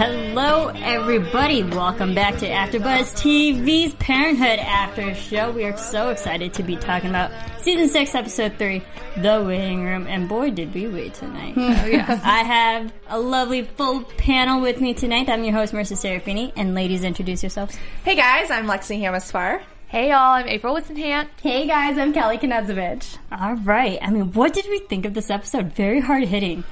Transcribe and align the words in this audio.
Hello, 0.00 0.68
everybody. 0.68 1.62
Welcome 1.62 2.14
back 2.14 2.38
to 2.38 2.48
AfterBuzz 2.48 3.12
TV's 3.20 3.92
Parenthood 3.96 4.58
After 4.58 5.14
Show. 5.14 5.50
We 5.50 5.64
are 5.64 5.76
so 5.76 6.08
excited 6.08 6.54
to 6.54 6.62
be 6.62 6.74
talking 6.76 7.10
about 7.10 7.30
season 7.60 7.90
six, 7.90 8.14
episode 8.14 8.54
three, 8.56 8.80
The 9.18 9.44
Waiting 9.46 9.84
Room. 9.84 10.06
And 10.06 10.26
boy, 10.26 10.52
did 10.52 10.72
we 10.72 10.88
wait 10.88 11.12
tonight! 11.12 11.52
Hmm. 11.52 11.60
Oh, 11.60 11.84
yes, 11.84 12.18
I 12.24 12.38
have 12.38 12.90
a 13.08 13.20
lovely 13.20 13.64
full 13.64 14.04
panel 14.04 14.62
with 14.62 14.80
me 14.80 14.94
tonight. 14.94 15.28
I'm 15.28 15.44
your 15.44 15.52
host, 15.52 15.74
Marissa 15.74 15.98
Serafini. 15.98 16.54
And 16.56 16.74
ladies, 16.74 17.04
introduce 17.04 17.42
yourselves. 17.42 17.76
Hey 18.02 18.14
guys, 18.14 18.50
I'm 18.50 18.66
Lexi 18.66 19.02
Hamaspar. 19.02 19.60
Hey 19.88 20.08
y'all, 20.08 20.32
I'm 20.32 20.48
April 20.48 20.74
Whitsenhant. 20.74 21.28
Hey 21.42 21.66
guys, 21.66 21.98
I'm 21.98 22.14
Kelly 22.14 22.38
Knezovich. 22.38 23.18
All 23.38 23.56
right. 23.56 23.98
I 24.00 24.08
mean, 24.08 24.32
what 24.32 24.54
did 24.54 24.64
we 24.70 24.78
think 24.78 25.04
of 25.04 25.12
this 25.12 25.28
episode? 25.28 25.74
Very 25.74 26.00
hard 26.00 26.24
hitting. 26.24 26.64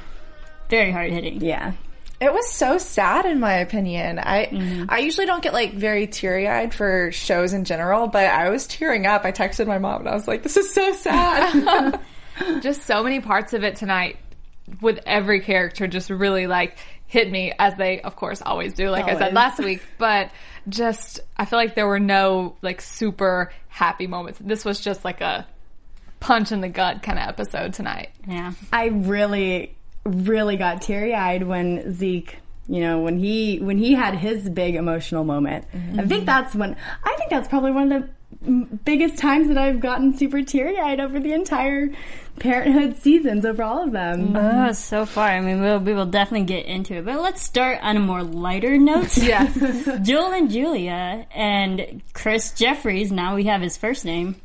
Very 0.70 0.92
hard 0.92 1.12
hitting. 1.12 1.42
Yeah. 1.42 1.74
It 2.20 2.32
was 2.32 2.50
so 2.50 2.78
sad 2.78 3.26
in 3.26 3.38
my 3.38 3.54
opinion. 3.54 4.18
I 4.18 4.46
mm-hmm. 4.46 4.84
I 4.88 4.98
usually 4.98 5.26
don't 5.26 5.42
get 5.42 5.52
like 5.52 5.74
very 5.74 6.06
teary 6.06 6.48
eyed 6.48 6.74
for 6.74 7.12
shows 7.12 7.52
in 7.52 7.64
general, 7.64 8.08
but 8.08 8.26
I 8.26 8.48
was 8.50 8.66
tearing 8.66 9.06
up. 9.06 9.24
I 9.24 9.32
texted 9.32 9.66
my 9.66 9.78
mom 9.78 10.00
and 10.00 10.08
I 10.08 10.14
was 10.14 10.26
like, 10.26 10.42
"This 10.42 10.56
is 10.56 10.72
so 10.72 10.92
sad." 10.92 12.00
Just 12.60 12.82
so 12.82 13.02
many 13.02 13.20
parts 13.20 13.52
of 13.52 13.64
it 13.64 13.76
tonight 13.76 14.16
with 14.80 15.00
every 15.06 15.40
character 15.40 15.88
just 15.88 16.10
really 16.10 16.46
like 16.46 16.76
hit 17.06 17.28
me 17.28 17.52
as 17.58 17.74
they 17.76 18.00
of 18.00 18.14
course 18.16 18.42
always 18.42 18.74
do, 18.74 18.90
like 18.90 19.06
I 19.06 19.18
said 19.18 19.32
last 19.32 19.58
week. 19.58 19.82
But 19.98 20.30
just 20.68 21.20
I 21.36 21.46
feel 21.46 21.58
like 21.58 21.74
there 21.74 21.86
were 21.86 21.98
no 22.00 22.56
like 22.62 22.80
super 22.80 23.52
happy 23.68 24.06
moments. 24.06 24.38
This 24.42 24.64
was 24.64 24.80
just 24.80 25.04
like 25.04 25.20
a 25.20 25.46
punch 26.20 26.52
in 26.52 26.60
the 26.60 26.68
gut 26.68 27.02
kind 27.02 27.18
of 27.18 27.28
episode 27.28 27.72
tonight. 27.74 28.10
Yeah. 28.26 28.52
I 28.72 28.86
really, 28.86 29.74
really 30.08 30.56
got 30.56 30.82
teary 30.82 31.14
eyed 31.14 31.42
when 31.42 31.92
Zeke, 31.92 32.36
you 32.68 32.80
know, 32.80 33.00
when 33.00 33.18
he 33.18 33.58
when 33.58 33.78
he 33.78 33.94
had 33.94 34.14
his 34.14 34.48
big 34.48 34.74
emotional 34.74 35.24
moment. 35.24 35.64
I 35.72 35.78
think 35.78 36.08
mm-hmm. 36.08 36.24
that's 36.24 36.54
when 36.54 36.76
I 37.04 37.14
think 37.16 37.30
that's 37.30 37.48
probably 37.48 37.72
one 37.72 37.92
of 37.92 38.02
the 38.02 38.08
biggest 38.84 39.18
times 39.18 39.48
that 39.48 39.58
I've 39.58 39.80
gotten 39.80 40.16
super 40.16 40.42
teary 40.42 40.78
eyed 40.78 41.00
over 41.00 41.18
the 41.18 41.32
entire 41.32 41.90
Parenthood 42.38 42.96
seasons 42.98 43.44
over 43.44 43.62
all 43.62 43.82
of 43.82 43.92
them. 43.92 44.28
Mm-hmm. 44.28 44.36
Oh, 44.68 44.72
so 44.72 45.06
far. 45.06 45.28
I 45.28 45.40
mean, 45.40 45.60
we'll, 45.60 45.80
we 45.80 45.92
will 45.92 46.06
definitely 46.06 46.46
get 46.46 46.66
into 46.66 46.94
it. 46.94 47.04
But 47.04 47.20
let's 47.20 47.42
start 47.42 47.80
on 47.82 47.96
a 47.96 48.00
more 48.00 48.22
lighter 48.22 48.78
note. 48.78 49.16
Yes. 49.28 49.88
Joel 50.06 50.32
and 50.32 50.50
Julia 50.50 51.26
and 51.34 52.02
Chris 52.14 52.52
Jeffries, 52.52 53.12
now 53.12 53.34
we 53.34 53.44
have 53.44 53.60
his 53.60 53.76
first 53.76 54.04
name. 54.04 54.36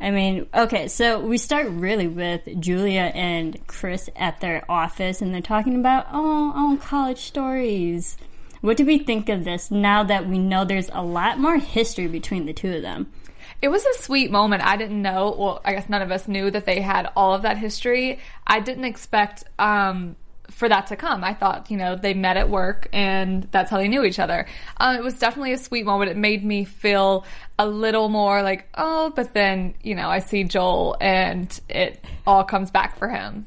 I 0.00 0.10
mean, 0.12 0.46
okay, 0.54 0.86
so 0.86 1.18
we 1.18 1.38
start 1.38 1.66
really 1.68 2.06
with 2.06 2.60
Julia 2.60 3.10
and 3.14 3.66
Chris 3.66 4.08
at 4.14 4.40
their 4.40 4.64
office, 4.70 5.20
and 5.20 5.34
they're 5.34 5.40
talking 5.40 5.74
about, 5.74 6.06
oh, 6.12 6.52
oh, 6.54 6.78
college 6.80 7.18
stories. 7.18 8.16
What 8.60 8.76
do 8.76 8.84
we 8.84 8.98
think 8.98 9.28
of 9.28 9.44
this 9.44 9.70
now 9.70 10.04
that 10.04 10.28
we 10.28 10.38
know 10.38 10.64
there's 10.64 10.90
a 10.92 11.02
lot 11.02 11.38
more 11.38 11.58
history 11.58 12.06
between 12.06 12.46
the 12.46 12.52
two 12.52 12.74
of 12.74 12.82
them? 12.82 13.12
It 13.60 13.68
was 13.68 13.84
a 13.84 13.94
sweet 13.94 14.30
moment. 14.30 14.64
I 14.64 14.76
didn't 14.76 15.02
know, 15.02 15.34
well, 15.36 15.60
I 15.64 15.72
guess 15.72 15.88
none 15.88 16.02
of 16.02 16.12
us 16.12 16.28
knew 16.28 16.48
that 16.50 16.64
they 16.64 16.80
had 16.80 17.10
all 17.16 17.34
of 17.34 17.42
that 17.42 17.58
history. 17.58 18.20
I 18.46 18.60
didn't 18.60 18.84
expect 18.84 19.44
um, 19.58 20.14
for 20.58 20.68
that 20.68 20.88
to 20.88 20.96
come. 20.96 21.22
I 21.22 21.34
thought, 21.34 21.70
you 21.70 21.76
know, 21.76 21.94
they 21.94 22.14
met 22.14 22.36
at 22.36 22.50
work 22.50 22.88
and 22.92 23.44
that's 23.52 23.70
how 23.70 23.78
they 23.78 23.86
knew 23.86 24.02
each 24.02 24.18
other. 24.18 24.44
Uh, 24.76 24.96
it 24.98 25.04
was 25.04 25.16
definitely 25.16 25.52
a 25.52 25.58
sweet 25.58 25.86
moment. 25.86 26.10
It 26.10 26.16
made 26.16 26.44
me 26.44 26.64
feel 26.64 27.24
a 27.60 27.66
little 27.66 28.08
more 28.08 28.42
like, 28.42 28.68
oh, 28.74 29.12
but 29.14 29.34
then, 29.34 29.74
you 29.84 29.94
know, 29.94 30.08
I 30.08 30.18
see 30.18 30.42
Joel 30.42 30.96
and 31.00 31.48
it 31.68 32.04
all 32.26 32.42
comes 32.42 32.72
back 32.72 32.98
for 32.98 33.08
him. 33.08 33.46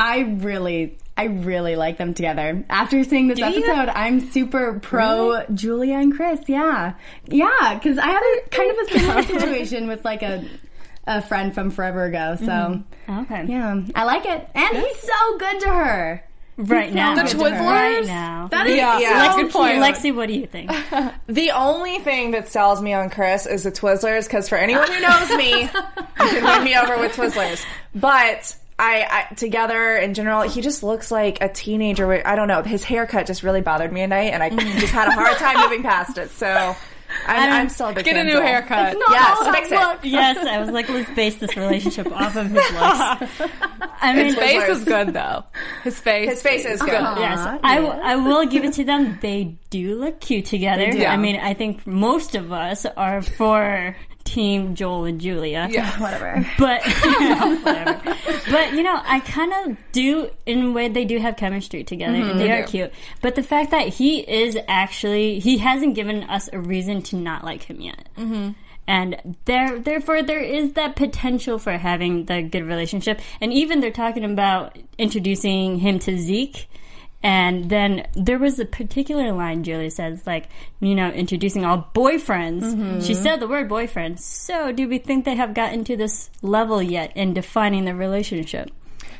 I 0.00 0.18
really, 0.40 0.98
I 1.16 1.24
really 1.26 1.76
like 1.76 1.96
them 1.96 2.12
together. 2.12 2.64
After 2.68 3.04
seeing 3.04 3.28
this 3.28 3.38
you? 3.38 3.44
episode, 3.44 3.88
I'm 3.88 4.18
super 4.32 4.80
pro 4.80 5.44
Julia 5.54 5.98
and 5.98 6.12
Chris. 6.12 6.40
Yeah, 6.48 6.94
yeah, 7.26 7.74
because 7.74 7.98
I 7.98 8.06
had 8.08 8.22
a 8.22 8.48
kind 8.48 8.70
of 8.72 8.78
a 8.78 8.98
similar 8.98 9.22
situation 9.40 9.86
with 9.86 10.04
like 10.04 10.22
a 10.22 10.44
a 11.08 11.22
friend 11.22 11.54
from 11.54 11.70
forever 11.70 12.04
ago. 12.04 12.36
So 12.38 12.46
mm-hmm. 12.46 13.12
oh, 13.12 13.22
Okay. 13.22 13.46
yeah, 13.46 13.82
I 13.94 14.04
like 14.04 14.26
it, 14.26 14.48
and 14.54 14.76
he's 14.76 15.00
so 15.00 15.38
good 15.38 15.60
to 15.60 15.68
her. 15.68 16.24
Right 16.58 16.92
now. 16.92 17.14
The 17.14 17.22
Twizzlers? 17.22 17.60
Right 17.60 18.04
now. 18.04 18.48
That 18.50 18.66
is 18.66 18.76
Yeah, 18.76 18.94
so 18.94 19.00
yeah, 19.00 19.34
cute. 19.34 19.46
good 19.46 19.52
point. 19.52 19.78
Lexi, 19.78 20.14
what 20.14 20.26
do 20.26 20.34
you 20.34 20.46
think? 20.46 20.72
the 21.28 21.52
only 21.52 22.00
thing 22.00 22.32
that 22.32 22.48
sells 22.48 22.82
me 22.82 22.92
on 22.94 23.10
Chris 23.10 23.46
is 23.46 23.62
the 23.62 23.70
Twizzlers 23.70 24.24
because 24.24 24.48
for 24.48 24.58
anyone 24.58 24.90
who 24.90 25.00
knows 25.00 25.30
me, 25.36 25.62
you 25.62 25.68
can 25.68 26.44
win 26.44 26.64
me 26.64 26.76
over 26.76 26.98
with 26.98 27.14
Twizzlers. 27.14 27.64
But 27.94 28.56
I, 28.76 29.26
I 29.30 29.34
together 29.34 29.96
in 29.96 30.14
general, 30.14 30.42
he 30.42 30.60
just 30.60 30.82
looks 30.82 31.12
like 31.12 31.40
a 31.40 31.48
teenager. 31.48 32.26
I 32.26 32.34
don't 32.34 32.48
know. 32.48 32.62
His 32.62 32.82
haircut 32.82 33.26
just 33.26 33.44
really 33.44 33.60
bothered 33.60 33.92
me 33.92 34.00
at 34.02 34.08
night, 34.08 34.32
and 34.32 34.42
I 34.42 34.50
mm. 34.50 34.78
just 34.80 34.92
had 34.92 35.06
a 35.06 35.12
hard 35.12 35.36
time 35.36 35.60
moving 35.64 35.84
past 35.84 36.18
it. 36.18 36.30
So 36.30 36.74
I'm, 37.26 37.52
I'm 37.52 37.68
still 37.68 37.88
a 37.88 37.92
big 37.94 38.04
Get 38.04 38.12
a 38.12 38.14
fan 38.16 38.20
of 38.20 38.26
new 38.26 38.32
Joel. 38.38 38.42
haircut. 38.46 38.98
Not 38.98 39.10
Yes, 39.10 39.38
all 39.40 39.52
fix 39.52 39.66
it. 39.68 39.70
that 39.70 39.92
look. 39.94 40.00
yes, 40.04 40.36
I 40.38 40.58
was 40.60 40.70
like, 40.70 40.88
let's 40.88 41.10
base 41.14 41.36
this 41.36 41.56
relationship 41.56 42.10
off 42.12 42.36
of 42.36 42.46
his 42.46 42.54
looks. 42.54 43.50
I 44.00 44.12
mean, 44.14 44.26
His 44.26 44.34
face 44.36 44.68
is 44.68 44.84
good 44.84 45.12
though. 45.14 45.44
His 45.84 45.98
face. 45.98 46.28
His 46.30 46.42
face 46.42 46.64
is 46.64 46.80
good. 46.80 46.94
Uh-huh. 46.94 47.16
yes, 47.18 47.38
I 47.62 47.78
I 47.78 48.16
will 48.16 48.46
give 48.46 48.64
it 48.64 48.74
to 48.74 48.84
them. 48.84 49.18
They 49.20 49.56
do 49.70 49.98
look 49.98 50.20
cute 50.20 50.44
together. 50.46 50.90
do. 50.92 51.04
I 51.04 51.16
mean, 51.16 51.36
I 51.36 51.54
think 51.54 51.86
most 51.86 52.34
of 52.34 52.52
us 52.52 52.84
are 52.86 53.22
for 53.22 53.96
Team 54.28 54.74
Joel 54.74 55.04
and 55.06 55.20
Julia. 55.20 55.68
Yeah. 55.70 55.98
Whatever. 56.00 56.46
But 56.58 56.82
whatever. 57.62 58.00
But 58.50 58.72
you 58.74 58.82
know, 58.82 59.00
I 59.04 59.20
kind 59.20 59.52
of 59.70 59.76
do 59.92 60.30
in 60.46 60.62
a 60.62 60.72
way 60.72 60.88
they 60.88 61.04
do 61.04 61.18
have 61.18 61.36
chemistry 61.36 61.84
together. 61.84 62.14
and 62.16 62.38
they, 62.38 62.46
They 62.46 62.52
are 62.52 62.64
do. 62.66 62.70
cute. 62.70 62.92
But 63.22 63.34
the 63.34 63.42
fact 63.42 63.70
that 63.70 63.88
he 63.88 64.20
is 64.20 64.56
actually 64.68 65.38
he 65.38 65.58
hasn't 65.58 65.94
given 65.94 66.24
us 66.24 66.48
a 66.52 66.58
reason 66.60 67.02
to 67.04 67.16
not 67.16 67.44
like 67.44 67.62
him 67.64 67.80
yet. 67.80 68.08
Mm-hmm. 68.16 68.50
And 68.86 69.36
there, 69.44 69.78
therefore, 69.78 70.22
there 70.22 70.40
is 70.40 70.72
that 70.72 70.96
potential 70.96 71.58
for 71.58 71.72
having 71.72 72.24
the 72.24 72.40
good 72.40 72.64
relationship. 72.64 73.20
And 73.38 73.52
even 73.52 73.80
they're 73.80 73.90
talking 73.90 74.24
about 74.24 74.78
introducing 74.96 75.78
him 75.78 75.98
to 76.00 76.16
Zeke. 76.18 76.68
And 77.22 77.68
then 77.68 78.06
there 78.14 78.38
was 78.38 78.60
a 78.60 78.64
particular 78.64 79.32
line 79.32 79.64
Julia 79.64 79.90
says, 79.90 80.24
like, 80.24 80.48
you 80.80 80.94
know, 80.94 81.10
introducing 81.10 81.64
all 81.64 81.90
boyfriends. 81.92 82.62
Mm-hmm. 82.62 83.00
She 83.00 83.14
said 83.14 83.40
the 83.40 83.48
word 83.48 83.68
boyfriend. 83.68 84.20
So, 84.20 84.70
do 84.70 84.88
we 84.88 84.98
think 84.98 85.24
they 85.24 85.34
have 85.34 85.52
gotten 85.52 85.82
to 85.84 85.96
this 85.96 86.30
level 86.42 86.80
yet 86.80 87.16
in 87.16 87.34
defining 87.34 87.84
the 87.86 87.94
relationship? 87.94 88.70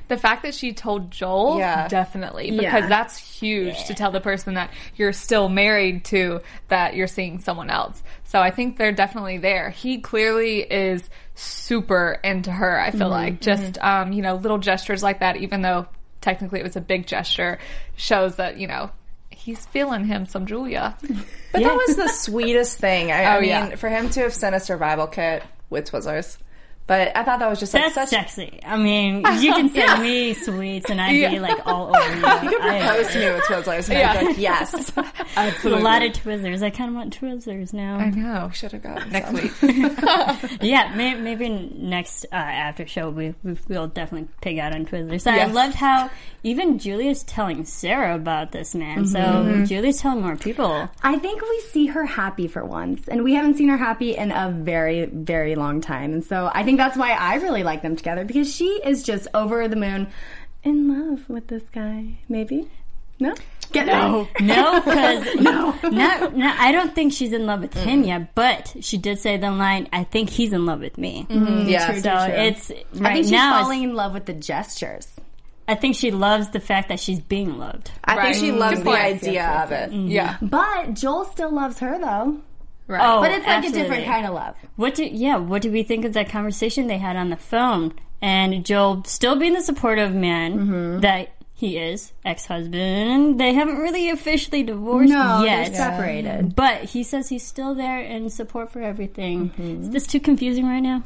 The 0.07 0.17
fact 0.17 0.43
that 0.45 0.55
she 0.55 0.73
told 0.73 1.11
Joel, 1.11 1.59
Yeah. 1.59 1.87
definitely, 1.87 2.51
because 2.51 2.83
Yeah. 2.83 2.89
that's 2.89 3.19
huge 3.19 3.85
to 3.85 3.95
tell 3.95 4.11
the 4.11 4.21
person 4.21 4.55
that 4.55 4.71
you're 4.97 5.13
still 5.13 5.51
married 5.51 6.05
to 6.07 6.41
that 6.69 6.95
you're 6.95 7.07
seeing 7.07 7.41
someone 7.41 7.69
else. 7.69 8.03
So 8.25 8.41
I 8.41 8.51
think 8.51 8.79
they're 8.79 8.93
definitely 8.93 9.39
there. 9.39 9.71
He 9.71 9.99
clearly 9.99 10.61
is 10.61 11.09
super 11.35 12.19
into 12.25 12.51
her. 12.51 12.81
I 12.81 12.91
feel 12.91 13.03
mm-hmm. 13.03 13.11
like 13.11 13.41
just 13.41 13.75
mm-hmm. 13.75 13.87
um, 13.87 14.13
you 14.13 14.23
know 14.23 14.37
little 14.37 14.59
gestures 14.59 15.03
like 15.03 15.21
that, 15.21 15.37
even 15.37 15.63
though 15.63 15.87
technically 16.21 16.61
it 16.61 16.65
was 16.65 16.77
a 16.77 16.81
big 16.81 17.07
gesture, 17.07 17.59
shows 17.97 18.37
that 18.37 18.59
you 18.59 18.67
know 18.67 18.91
he's 19.31 19.65
feeling 19.67 20.05
him 20.05 20.27
some 20.27 20.47
Julia. 20.47 20.97
But 21.53 21.63
that 21.63 21.75
was 21.75 21.97
the 21.97 22.09
sweetest 22.09 22.79
thing. 22.79 23.13
I, 23.13 23.23
I 23.25 23.37
Oh, 23.37 23.41
mean, 23.41 23.49
yeah. 23.51 23.75
for 23.77 23.89
him 23.89 24.11
to 24.11 24.21
have 24.21 24.35
sent 24.35 24.55
a 24.57 24.61
survival 24.61 25.07
kit 25.07 25.43
with 25.71 25.91
Twizzlers, 25.91 26.37
But 26.89 27.17
I 27.17 27.23
thought 27.23 27.39
that 27.39 27.49
was 27.49 27.61
just 27.61 27.73
like 27.75 27.83
That's 27.95 27.95
such. 27.95 28.09
sexy. 28.09 28.59
I 28.65 28.77
mean, 28.77 29.19
you 29.41 29.53
can 29.53 29.69
send 29.69 30.03
me 30.03 30.33
sweets 30.45 30.89
and 30.91 31.01
I'd 31.01 31.13
be 31.31 31.39
like 31.39 31.65
all 31.67 31.89
over 31.97 32.09
you. 32.11 32.17
You 32.17 32.23
could 32.49 32.61
I- 32.63 32.81
propose 32.81 33.13
to 33.13 33.19
me 33.21 33.31
with 33.31 33.43
Twizzlers, 33.45 33.91
and 33.91 33.99
I'd 33.99 34.21
be 34.21 34.27
like, 34.27 34.39
yes. 34.39 34.73
a 34.97 35.69
lot 35.69 36.03
of 36.03 36.13
Twizzlers. 36.15 36.63
I 36.63 36.71
kind 36.71 36.89
of 36.91 36.97
want 36.97 37.17
Twizzlers 37.21 37.73
now. 37.73 37.99
I 37.99 38.11
know. 38.11 38.51
Should 38.55 38.73
have 38.73 38.83
gotten 38.83 39.11
Next 39.13 39.27
some. 39.29 39.35
week. 39.37 39.53
Yeah, 40.63 40.93
may, 40.97 41.15
maybe 41.15 41.49
next 41.51 42.25
uh, 42.33 42.37
after 42.37 42.87
show 42.87 43.11
we, 43.11 43.35
we 43.45 43.57
will 43.69 43.87
definitely 43.89 44.29
pig 44.41 44.59
out 44.59 44.75
on 44.75 44.87
Twizzlers. 44.87 45.27
I 45.31 45.37
Yes. 45.37 45.55
loved 45.55 45.75
how 45.75 46.11
even 46.43 46.79
Julia's 46.79 47.23
telling 47.25 47.65
Sarah 47.67 48.15
about 48.15 48.53
this 48.53 48.75
man. 48.75 49.05
Mm-hmm. 49.05 49.61
So 49.61 49.67
Julia's 49.67 50.01
telling 50.01 50.23
more 50.23 50.37
people. 50.37 50.89
I 51.03 51.19
think 51.19 51.43
we 51.43 51.61
see 51.71 51.87
her 51.89 52.07
happy 52.07 52.49
for 52.49 52.65
once, 52.65 53.07
and 53.09 53.23
we 53.25 53.35
haven't 53.35 53.55
seen 53.59 53.69
her 53.69 53.77
happy 53.77 54.17
in 54.17 54.33
a 54.33 54.51
very, 54.51 55.05
very 55.05 55.55
long 55.55 55.81
time. 55.83 56.13
And 56.15 56.25
so 56.25 56.51
I 56.53 56.65
think 56.65 56.78
that's 56.79 56.97
why 56.97 57.11
I 57.13 57.35
really 57.37 57.63
like 57.63 57.83
them 57.83 57.97
together 57.97 58.25
because 58.25 58.53
she 58.55 58.67
is 58.85 59.03
just 59.03 59.29
over 59.35 59.69
the 59.69 59.77
moon 59.77 60.09
in 60.65 60.89
love 61.11 61.29
with 61.29 61.49
this 61.49 61.65
guy. 61.71 62.19
Maybe 62.29 62.69
no, 63.21 63.35
get 63.73 63.87
no. 63.87 64.29
No, 64.41 64.81
because 64.81 65.35
no. 65.41 65.75
no, 65.83 66.29
no, 66.29 66.55
I 66.59 66.73
don't 66.73 66.95
think 66.95 67.13
she's 67.13 67.33
in 67.33 67.47
love 67.47 67.61
with 67.61 67.75
mm. 67.75 67.83
him 67.85 68.05
yet. 68.05 68.35
But 68.35 68.77
she 68.81 68.97
did 68.97 69.19
say 69.19 69.37
the 69.37 69.51
line, 69.51 69.89
"I 69.93 70.05
think 70.05 70.31
he's 70.31 70.53
in 70.53 70.67
love 70.67 70.81
with 70.81 70.97
me." 70.99 71.27
Mm-hmm. 71.29 71.47
Mm-hmm. 71.47 71.69
Yeah. 71.69 71.87
So 71.87 71.93
true, 71.93 72.01
true. 72.03 72.43
it's 72.45 72.71
I 72.71 72.75
right 72.75 73.13
think 73.15 73.25
she's 73.25 73.31
now. 73.33 73.61
falling 73.63 73.83
in 73.83 73.95
love 73.95 74.15
with 74.15 74.27
the 74.27 74.35
gestures. 74.35 75.09
I 75.67 75.75
think 75.75 75.97
she 75.97 76.11
loves 76.11 76.49
the 76.49 76.61
fact 76.61 76.89
that 76.89 76.99
she's 76.99 77.21
being 77.21 77.59
loved. 77.59 77.91
I 78.03 78.17
Right. 78.17 78.35
think 78.35 78.37
she 78.43 78.53
loves 78.53 78.79
Good 78.79 78.87
the 78.87 78.91
point. 78.91 79.03
idea 79.03 79.47
of 79.65 79.71
it. 79.73 79.91
Mm-hmm. 79.91 80.07
Yeah. 80.09 80.37
But 80.41 80.95
Joel 80.95 81.27
still 81.27 81.51
loves 81.53 81.79
her 81.81 81.99
though. 81.99 82.41
Right. 82.89 83.01
Oh, 83.07 83.21
But 83.21 83.31
it's 83.33 83.47
like 83.47 83.57
absolutely. 83.59 83.81
a 83.81 83.85
different 83.85 84.07
kind 84.07 84.27
of 84.27 84.35
love. 84.35 84.57
What 84.77 84.95
do 84.97 85.05
yeah? 85.05 85.37
What 85.37 85.63
do 85.63 85.71
we 85.71 85.83
think 85.85 86.05
of 86.05 86.15
that 86.15 86.29
conversation 86.31 86.87
they 86.89 86.99
had 86.99 87.15
on 87.17 87.29
the 87.31 87.37
phone? 87.37 87.93
And 88.21 88.65
Joel 88.67 89.05
still 89.05 89.37
being 89.37 89.53
the 89.53 89.63
supportive 89.63 90.13
man 90.15 90.59
Mm-hmm. 90.59 91.01
that 91.01 91.33
he 91.55 91.77
is, 91.77 92.13
ex-husband. 92.25 93.39
They 93.41 93.53
haven't 93.53 93.77
really 93.79 94.11
officially 94.11 94.63
divorced 94.63 95.11
No, 95.11 95.43
yet, 95.45 95.67
they're 95.73 95.75
separated. 95.75 96.55
but 96.57 96.85
he 96.85 97.03
says 97.03 97.29
he's 97.29 97.43
still 97.45 97.75
there 97.75 98.01
in 98.01 98.31
support 98.31 98.71
for 98.73 98.81
everything. 98.81 99.51
Mm-hmm. 99.51 99.83
Is 99.83 99.91
this 99.91 100.07
too 100.07 100.21
confusing 100.21 100.67
right 100.67 100.81
now? 100.81 101.03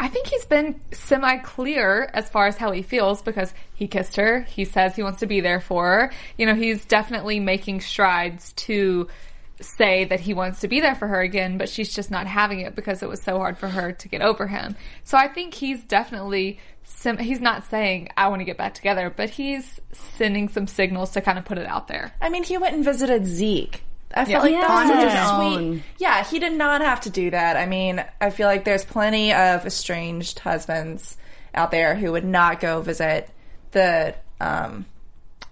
I 0.00 0.08
think 0.08 0.26
he's 0.28 0.44
been 0.44 0.80
semi 0.92 1.36
clear 1.38 2.10
as 2.12 2.28
far 2.28 2.46
as 2.46 2.56
how 2.56 2.72
he 2.72 2.82
feels 2.82 3.22
because 3.22 3.52
he 3.74 3.86
kissed 3.86 4.16
her. 4.16 4.40
He 4.42 4.64
says 4.64 4.96
he 4.96 5.02
wants 5.02 5.20
to 5.20 5.26
be 5.26 5.40
there 5.40 5.60
for 5.60 5.84
her. 5.86 6.12
You 6.38 6.46
know, 6.46 6.54
he's 6.54 6.84
definitely 6.84 7.38
making 7.38 7.82
strides 7.82 8.52
to 8.54 9.06
say 9.62 10.04
that 10.04 10.20
he 10.20 10.34
wants 10.34 10.60
to 10.60 10.68
be 10.68 10.80
there 10.80 10.94
for 10.94 11.08
her 11.08 11.20
again, 11.20 11.58
but 11.58 11.68
she's 11.68 11.94
just 11.94 12.10
not 12.10 12.26
having 12.26 12.60
it 12.60 12.74
because 12.74 13.02
it 13.02 13.08
was 13.08 13.22
so 13.22 13.38
hard 13.38 13.58
for 13.58 13.68
her 13.68 13.92
to 13.92 14.08
get 14.08 14.20
over 14.22 14.46
him. 14.46 14.76
So 15.04 15.16
I 15.16 15.28
think 15.28 15.54
he's 15.54 15.82
definitely 15.84 16.58
sim- 16.84 17.18
he's 17.18 17.40
not 17.40 17.64
saying 17.64 18.08
I 18.16 18.28
want 18.28 18.40
to 18.40 18.44
get 18.44 18.56
back 18.58 18.74
together, 18.74 19.12
but 19.14 19.30
he's 19.30 19.80
sending 19.92 20.48
some 20.48 20.66
signals 20.66 21.10
to 21.12 21.20
kind 21.20 21.38
of 21.38 21.44
put 21.44 21.58
it 21.58 21.66
out 21.66 21.88
there. 21.88 22.12
I 22.20 22.28
mean, 22.28 22.44
he 22.44 22.58
went 22.58 22.74
and 22.74 22.84
visited 22.84 23.26
Zeke. 23.26 23.84
I 24.14 24.24
felt 24.26 24.50
Yeah. 24.50 24.58
like 24.58 24.68
that 24.68 24.70
was 24.70 24.90
Yeah. 24.90 25.24
such 25.36 25.54
a 25.54 25.56
sweet. 25.58 25.82
Yeah, 25.98 26.24
he 26.24 26.38
did 26.38 26.52
not 26.52 26.82
have 26.82 27.00
to 27.02 27.10
do 27.10 27.30
that. 27.30 27.56
I 27.56 27.64
mean, 27.66 28.04
I 28.20 28.30
feel 28.30 28.46
like 28.46 28.64
there's 28.64 28.84
plenty 28.84 29.32
of 29.32 29.64
estranged 29.64 30.40
husbands 30.40 31.16
out 31.54 31.70
there 31.70 31.94
who 31.94 32.12
would 32.12 32.24
not 32.24 32.60
go 32.60 32.80
visit 32.82 33.28
the 33.70 34.14
um, 34.40 34.84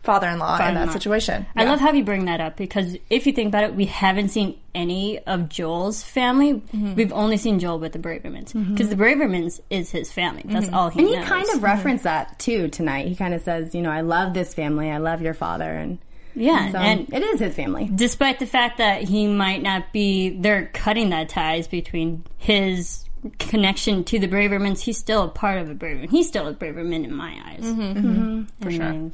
father-in-law 0.02 0.66
in 0.68 0.74
that 0.74 0.92
situation. 0.92 1.46
I 1.54 1.64
love 1.64 1.80
how 1.80 1.92
you 1.92 2.04
bring 2.04 2.24
that 2.24 2.40
up 2.40 2.56
because 2.56 2.96
if 3.10 3.26
you 3.26 3.32
think 3.32 3.48
about 3.48 3.64
it, 3.64 3.74
we 3.74 3.84
haven't 3.84 4.30
seen 4.30 4.58
any 4.74 5.18
of 5.20 5.48
Joel's 5.48 6.02
family. 6.02 6.54
Mm-hmm. 6.54 6.94
We've 6.94 7.12
only 7.12 7.36
seen 7.36 7.58
Joel 7.58 7.78
with 7.78 7.92
the 7.92 7.98
Bravermans 7.98 8.52
because 8.70 8.88
the 8.88 8.96
Bravermans 8.96 9.60
is 9.68 9.90
his 9.90 10.10
family. 10.10 10.42
That's 10.46 10.72
all 10.72 10.88
he 10.88 11.00
Mm-hmm. 11.00 11.06
And 11.06 11.08
he 11.08 11.16
knows. 11.16 11.28
kind 11.28 11.48
of 11.54 11.62
referenced 11.62 12.04
that 12.04 12.38
too 12.38 12.68
tonight. 12.68 13.08
He 13.08 13.14
kind 13.16 13.34
of 13.34 13.42
says, 13.42 13.74
you 13.74 13.82
know, 13.82 13.90
I 13.90 14.00
love 14.02 14.32
this 14.34 14.54
family. 14.54 14.90
I 14.90 14.98
love 14.98 15.22
your 15.22 15.34
father, 15.34 15.70
and 15.70 15.98
yeah, 16.34 16.70
so 16.70 16.78
and 16.78 17.12
it 17.12 17.22
is 17.22 17.40
his 17.40 17.54
family. 17.54 17.90
despite 17.94 18.38
the 18.38 18.46
fact 18.46 18.78
that 18.78 19.02
he 19.02 19.26
might 19.26 19.62
not 19.62 19.92
be 19.92 20.30
they're 20.30 20.66
cutting 20.72 21.10
that 21.10 21.28
ties 21.28 21.66
between 21.66 22.24
his 22.38 23.04
connection 23.38 24.04
to 24.04 24.18
the 24.18 24.28
Bravermans, 24.28 24.80
he's 24.80 24.96
still 24.96 25.24
a 25.24 25.28
part 25.28 25.58
of 25.58 25.68
a 25.68 25.74
Braverman. 25.74 26.08
He's 26.10 26.28
still 26.28 26.46
a 26.46 26.54
Braverman 26.54 27.04
in 27.04 27.14
my 27.14 27.38
eyes. 27.46 27.64
Mm-hmm. 27.64 28.42
For 28.62 28.70
sure. 28.70 29.10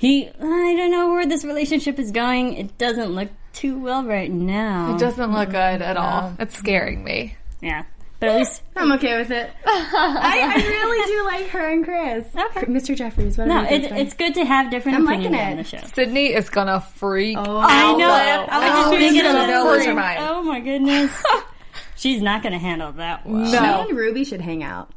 He, 0.00 0.28
I 0.28 0.74
don't 0.78 0.90
know 0.90 1.08
where 1.12 1.26
this 1.26 1.44
relationship 1.44 1.98
is 1.98 2.10
going. 2.10 2.54
It 2.54 2.78
doesn't 2.78 3.10
look 3.10 3.28
too 3.52 3.78
well 3.78 4.02
right 4.02 4.32
now. 4.32 4.94
It 4.94 4.98
doesn't 4.98 5.30
look 5.30 5.50
good 5.50 5.82
at 5.82 5.98
all. 5.98 6.34
It's 6.38 6.56
scaring 6.56 7.04
me. 7.04 7.36
Yeah, 7.60 7.84
but 8.18 8.30
at 8.30 8.38
least 8.38 8.62
I'm 8.74 8.92
okay 8.92 9.18
with 9.18 9.30
it. 9.30 9.50
I, 9.66 10.54
I 10.56 10.66
really 10.66 11.06
do 11.06 11.24
like 11.26 11.48
her 11.48 11.68
and 11.68 11.84
Chris. 11.84 12.24
Okay. 12.34 12.66
Mr. 12.66 12.96
Jeffries. 12.96 13.36
What 13.36 13.48
no, 13.48 13.56
are 13.56 13.62
you 13.64 13.76
it's 13.76 13.86
it's 13.92 14.14
good 14.14 14.32
to 14.36 14.44
have 14.46 14.70
different 14.70 14.96
I'm 14.96 15.06
opinions 15.06 15.34
liking 15.34 15.50
on 15.50 15.56
the 15.56 15.60
it. 15.60 15.66
show. 15.66 15.86
Sydney 15.94 16.32
is 16.32 16.48
gonna 16.48 16.80
freak. 16.80 17.36
Oh, 17.36 17.58
I 17.58 17.94
know. 17.98 18.08
I 18.10 18.46
I 18.48 18.58
was 18.58 18.70
just 18.70 18.90
thinking 19.02 19.20
of 19.26 19.32
gonna 19.34 19.84
that. 19.84 19.94
mind. 19.94 20.18
Oh 20.22 20.42
my 20.42 20.60
goodness. 20.60 21.22
She's 22.00 22.22
not 22.22 22.42
going 22.42 22.54
to 22.54 22.58
handle 22.58 22.92
that 22.92 23.26
well. 23.26 23.44
She 23.84 23.90
and 23.90 23.98
Ruby 23.98 24.24
should 24.24 24.40
hang 24.40 24.62
out. 24.62 24.90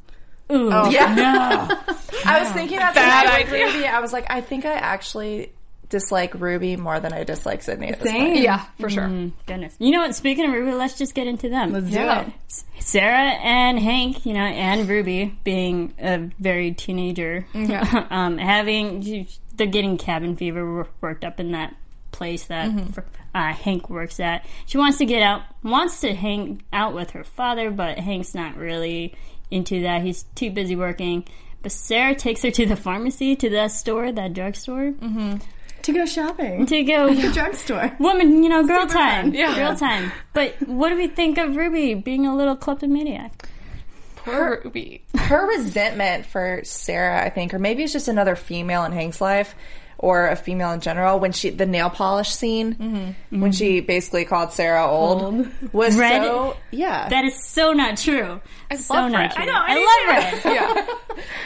Ooh, 0.53 0.69
Yeah. 0.91 1.13
no. 1.15 1.95
I 2.25 2.39
was 2.41 2.51
thinking 2.51 2.77
about 2.77 2.93
that 2.95 3.23
Bad 3.23 3.23
tonight 3.23 3.45
with 3.51 3.53
idea. 3.53 3.65
Ruby. 3.75 3.87
I 3.87 3.99
was 3.99 4.13
like, 4.13 4.25
I 4.29 4.41
think 4.41 4.65
I 4.65 4.73
actually 4.73 5.51
dislike 5.89 6.33
Ruby 6.35 6.75
more 6.75 6.99
than 6.99 7.13
I 7.13 7.23
dislike 7.23 7.61
Sydney 7.61 7.89
at 7.89 7.99
this 7.99 8.09
Same. 8.11 8.31
point. 8.31 8.39
Yeah, 8.39 8.65
for 8.79 8.89
sure. 8.89 9.07
Goodness. 9.45 9.75
You 9.79 9.91
know 9.91 9.99
what? 9.99 10.15
Speaking 10.15 10.45
of 10.45 10.51
Ruby, 10.51 10.73
let's 10.73 10.97
just 10.97 11.13
get 11.13 11.27
into 11.27 11.49
them. 11.49 11.71
Let's 11.71 11.89
do 11.91 11.99
it. 11.99 12.27
Sarah 12.83 13.31
and 13.43 13.77
Hank, 13.79 14.25
you 14.25 14.33
know, 14.33 14.39
and 14.41 14.87
Ruby 14.89 15.37
being 15.43 15.93
a 15.99 16.29
very 16.39 16.71
teenager, 16.71 17.45
Yeah. 17.53 18.07
um, 18.09 18.37
having 18.37 19.27
they're 19.55 19.67
getting 19.67 19.97
cabin 19.97 20.35
fever 20.35 20.87
worked 21.01 21.23
up 21.23 21.39
in 21.39 21.51
that 21.51 21.75
place 22.11 22.45
that 22.45 22.71
uh, 23.35 23.53
Hank 23.53 23.87
works 23.89 24.19
at. 24.19 24.45
She 24.65 24.77
wants 24.79 24.97
to 24.97 25.05
get 25.05 25.21
out, 25.21 25.41
wants 25.61 26.01
to 26.01 26.13
hang 26.15 26.63
out 26.73 26.93
with 26.95 27.11
her 27.11 27.23
father, 27.23 27.69
but 27.69 27.99
Hank's 27.99 28.33
not 28.33 28.55
really 28.57 29.13
into 29.53 29.81
that. 29.83 30.01
He's 30.01 30.23
too 30.35 30.51
busy 30.51 30.75
working. 30.75 31.25
But 31.61 31.71
Sarah 31.71 32.15
takes 32.15 32.41
her 32.43 32.51
to 32.51 32.65
the 32.65 32.75
pharmacy, 32.75 33.35
to 33.37 33.49
that 33.51 33.71
store, 33.71 34.11
that 34.11 34.33
drugstore, 34.33 34.91
mm-hmm. 34.91 35.35
To 35.83 35.91
go 35.93 36.05
shopping. 36.05 36.65
to 36.65 36.83
go 36.83 37.13
The 37.13 37.31
drugstore. 37.31 37.91
woman, 37.99 38.41
you 38.43 38.49
know, 38.49 38.65
girl 38.65 38.87
time. 38.87 39.25
fun. 39.31 39.33
Yeah. 39.33 39.55
Girl 39.55 39.75
time. 39.75 40.11
But 40.33 40.55
what 40.67 40.89
do 40.89 40.95
we 40.97 41.07
think 41.07 41.37
of 41.37 41.55
Ruby 41.57 41.93
being 41.93 42.25
a 42.25 42.35
little 42.35 42.55
kleptomaniac? 42.55 43.47
Poor 44.15 44.61
Ruby. 44.63 45.03
her 45.15 45.45
resentment 45.47 46.25
for 46.25 46.61
Sarah, 46.63 47.25
I 47.25 47.29
think, 47.29 47.53
or 47.53 47.59
maybe 47.59 47.83
it's 47.83 47.91
just 47.91 48.07
another 48.07 48.35
female 48.37 48.85
in 48.85 48.93
Hank's 48.93 49.19
life, 49.19 49.55
or 50.03 50.27
a 50.27 50.35
female 50.35 50.71
in 50.71 50.81
general. 50.81 51.17
When 51.17 51.31
she 51.31 51.49
the 51.49 51.65
nail 51.65 51.89
polish 51.89 52.29
scene, 52.33 52.75
mm-hmm. 52.75 52.95
Mm-hmm. 52.95 53.41
when 53.41 53.53
she 53.53 53.79
basically 53.79 54.25
called 54.25 54.51
Sarah 54.51 54.85
old, 54.85 55.47
was 55.71 55.95
Red? 55.95 56.23
so 56.23 56.57
yeah. 56.71 57.07
That 57.07 57.23
is 57.23 57.41
so 57.41 57.71
not 57.71 57.97
true. 57.97 58.41
I 58.69 58.75
so 58.75 58.95
love 58.95 59.11
not 59.11 59.17
red. 59.17 59.31
true. 59.31 59.43
I 59.43 59.45
know, 59.45 59.53
I, 59.55 60.35
love 60.35 60.43
red. 60.43 60.53
Yeah. 60.53 60.87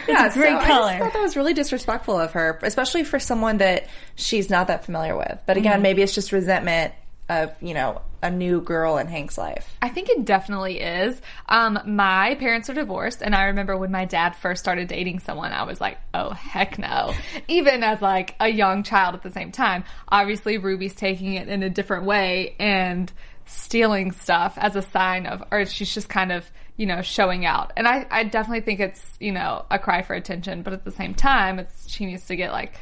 yeah, 0.08 0.34
great 0.34 0.54
so 0.54 0.58
I 0.58 0.66
color. 0.66 0.90
just 0.90 1.00
thought 1.04 1.14
that 1.14 1.22
was 1.22 1.36
really 1.36 1.54
disrespectful 1.54 2.20
of 2.20 2.32
her, 2.32 2.60
especially 2.64 3.04
for 3.04 3.20
someone 3.20 3.60
that 3.60 3.88
she's 4.16 4.50
not 4.50 4.68
that 4.68 4.86
familiar 4.86 5.16
with. 5.16 5.38
But 5.46 5.58
again, 5.58 5.74
mm-hmm. 5.74 5.84
maybe 5.84 6.02
it's 6.02 6.16
just 6.16 6.32
resentment 6.32 6.94
of 7.30 7.54
you 7.62 7.76
know 7.76 8.02
a 8.22 8.32
new 8.32 8.62
girl 8.62 8.98
in 8.98 9.08
Hank's 9.08 9.38
life. 9.38 9.78
I 9.82 9.90
think 9.90 10.10
it 10.10 10.26
definitely 10.26 10.80
is. 10.80 11.22
Um, 11.48 11.80
my 11.86 12.36
parents 12.36 12.70
are 12.70 12.74
divorced, 12.74 13.22
and 13.22 13.36
I 13.36 13.46
remember 13.46 13.78
when 13.78 13.92
my 13.92 14.06
dad 14.06 14.36
first 14.36 14.62
started 14.62 14.88
dating 14.88 15.20
someone, 15.20 15.52
I 15.52 15.64
was 15.64 15.80
like, 15.80 15.98
"Oh 16.14 16.32
heck 16.32 16.80
no!" 16.80 17.14
Even 17.48 17.84
as 17.84 18.02
like 18.02 18.36
a 18.40 18.48
young 18.48 18.84
child 18.84 19.16
at 19.16 19.24
the 19.24 19.32
same 19.32 19.52
time. 19.52 19.84
Obviously, 20.08 20.58
Ruby's 20.58 20.96
taking 20.96 21.36
it 21.36 21.48
in 21.48 21.64
a 21.64 21.70
different 21.70 22.06
way 22.06 22.56
and 22.60 23.12
stealing 23.46 24.12
stuff 24.12 24.58
as 24.58 24.76
a 24.76 24.82
sign 24.82 25.26
of, 25.26 25.44
or 25.52 25.66
she's 25.66 25.94
just 25.94 26.10
kind 26.10 26.32
of 26.32 26.50
you 26.76 26.86
know 26.86 27.02
showing 27.02 27.46
out. 27.46 27.74
And 27.76 27.88
I, 27.88 28.06
I 28.10 28.24
definitely 28.24 28.62
think 28.62 28.80
it's 28.80 29.18
you 29.20 29.32
know 29.32 29.66
a 29.70 29.80
cry 29.80 30.02
for 30.02 30.14
attention, 30.14 30.62
but 30.62 30.74
at 30.74 30.86
the 30.86 30.92
same 30.92 31.14
time, 31.14 31.60
it's 31.60 31.90
she 31.90 32.06
needs 32.06 32.26
to 32.28 32.36
get 32.36 32.52
like 32.52 32.74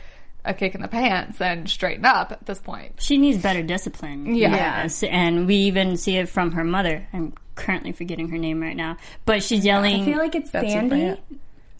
a 0.46 0.54
kick 0.54 0.76
in 0.76 0.82
the 0.82 0.88
pants 0.88 1.42
and 1.42 1.70
straighten 1.70 2.06
up 2.06 2.32
at 2.32 2.46
this 2.46 2.60
point. 2.60 2.94
She 3.02 3.18
needs 3.18 3.42
better 3.42 3.64
discipline. 3.64 4.36
Yeah. 4.36 4.52
Yes. 4.52 5.04
And 5.04 5.48
we 5.48 5.56
even 5.56 5.98
see 5.98 6.18
it 6.18 6.30
from 6.30 6.54
her 6.54 6.64
mother. 6.64 7.08
I'm 7.14 7.34
currently 7.56 7.92
forgetting 7.92 8.30
her 8.30 8.38
name 8.38 8.62
right 8.62 8.76
now. 8.76 8.98
But 9.26 9.44
she's 9.44 9.66
yelling. 9.66 10.02
I 10.02 10.06
feel 10.06 10.18
like 10.18 10.36
it's 10.36 10.52
Betsy 10.52 10.70
Sandy. 10.70 10.90
Bryant. 10.90 11.20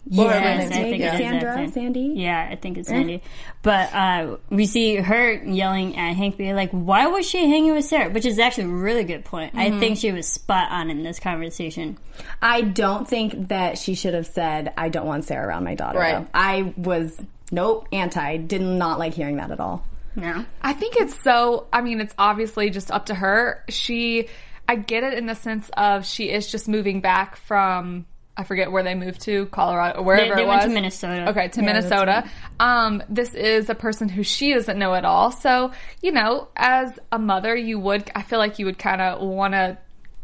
yes, 0.08 0.70
I 0.70 0.74
think 0.74 0.94
is, 0.94 1.00
yeah. 1.00 1.14
is 1.14 1.18
Sandra, 1.18 1.40
that 1.40 1.56
thing. 1.56 1.72
Sandy? 1.72 2.12
Yeah, 2.14 2.48
I 2.50 2.54
think 2.54 2.78
it's 2.78 2.88
Sandy. 2.88 3.22
But 3.62 3.92
uh, 3.92 4.36
we 4.50 4.66
see 4.66 4.96
her 4.96 5.32
yelling 5.32 5.96
at 5.96 6.14
Hank, 6.14 6.36
being 6.36 6.54
like, 6.54 6.70
"Why 6.70 7.08
was 7.08 7.28
she 7.28 7.38
hanging 7.48 7.74
with 7.74 7.84
Sarah?" 7.84 8.10
Which 8.10 8.24
is 8.24 8.38
actually 8.38 8.64
a 8.64 8.68
really 8.68 9.02
good 9.02 9.24
point. 9.24 9.54
I 9.56 9.76
think 9.80 9.98
she 9.98 10.12
was 10.12 10.28
spot 10.28 10.70
on 10.70 10.90
in 10.90 11.02
this 11.02 11.18
conversation. 11.18 11.98
I 12.40 12.60
don't 12.62 13.08
think 13.08 13.48
that 13.48 13.78
she 13.78 13.94
should 13.94 14.14
have 14.14 14.26
said, 14.26 14.72
I 14.76 14.88
don't 14.88 15.06
want 15.06 15.24
Sarah 15.24 15.48
around 15.48 15.64
my 15.64 15.74
daughter. 15.74 15.98
Right. 15.98 16.20
though. 16.20 16.28
I 16.32 16.72
was, 16.76 17.20
nope, 17.50 17.88
anti. 17.92 18.36
Did 18.38 18.62
not 18.62 18.98
like 18.98 19.14
hearing 19.14 19.36
that 19.36 19.50
at 19.50 19.60
all. 19.60 19.84
No. 20.14 20.44
I 20.62 20.72
think 20.72 20.96
it's 20.96 21.22
so, 21.22 21.66
I 21.72 21.82
mean, 21.82 22.00
it's 22.00 22.14
obviously 22.18 22.70
just 22.70 22.90
up 22.90 23.06
to 23.06 23.14
her. 23.14 23.64
She, 23.68 24.28
I 24.66 24.76
get 24.76 25.04
it 25.04 25.14
in 25.14 25.26
the 25.26 25.34
sense 25.34 25.70
of 25.76 26.06
she 26.06 26.30
is 26.30 26.50
just 26.50 26.68
moving 26.68 27.00
back 27.00 27.36
from 27.36 28.06
I 28.38 28.44
forget 28.44 28.70
where 28.70 28.82
they 28.82 28.94
moved 28.94 29.22
to, 29.22 29.46
Colorado, 29.46 30.00
or 30.00 30.02
They, 30.02 30.04
wherever 30.04 30.34
they 30.34 30.42
it 30.42 30.46
went 30.46 30.62
to 30.62 30.68
Minnesota. 30.68 31.30
Okay, 31.30 31.48
to 31.48 31.62
Yeah, 31.62 31.72
that's 31.72 31.88
Minnesota. 31.88 32.30
Um, 32.60 33.02
this 33.08 33.32
is 33.34 33.70
a 33.70 33.74
person 33.74 34.10
who 34.10 34.22
she 34.22 34.52
doesn't 34.52 34.78
know 34.78 34.94
at 34.94 35.06
all. 35.06 35.32
So, 35.32 35.72
you 36.02 36.12
know, 36.12 36.48
as 36.54 36.98
a 37.10 37.18
mother, 37.18 37.56
you 37.56 37.78
would, 37.78 38.10
I 38.14 38.22
feel 38.22 38.38
like 38.38 38.58
you 38.58 38.66
would 38.66 38.78
kind 38.78 39.00
of 39.00 39.26
want 39.26 39.54
to 39.54 39.78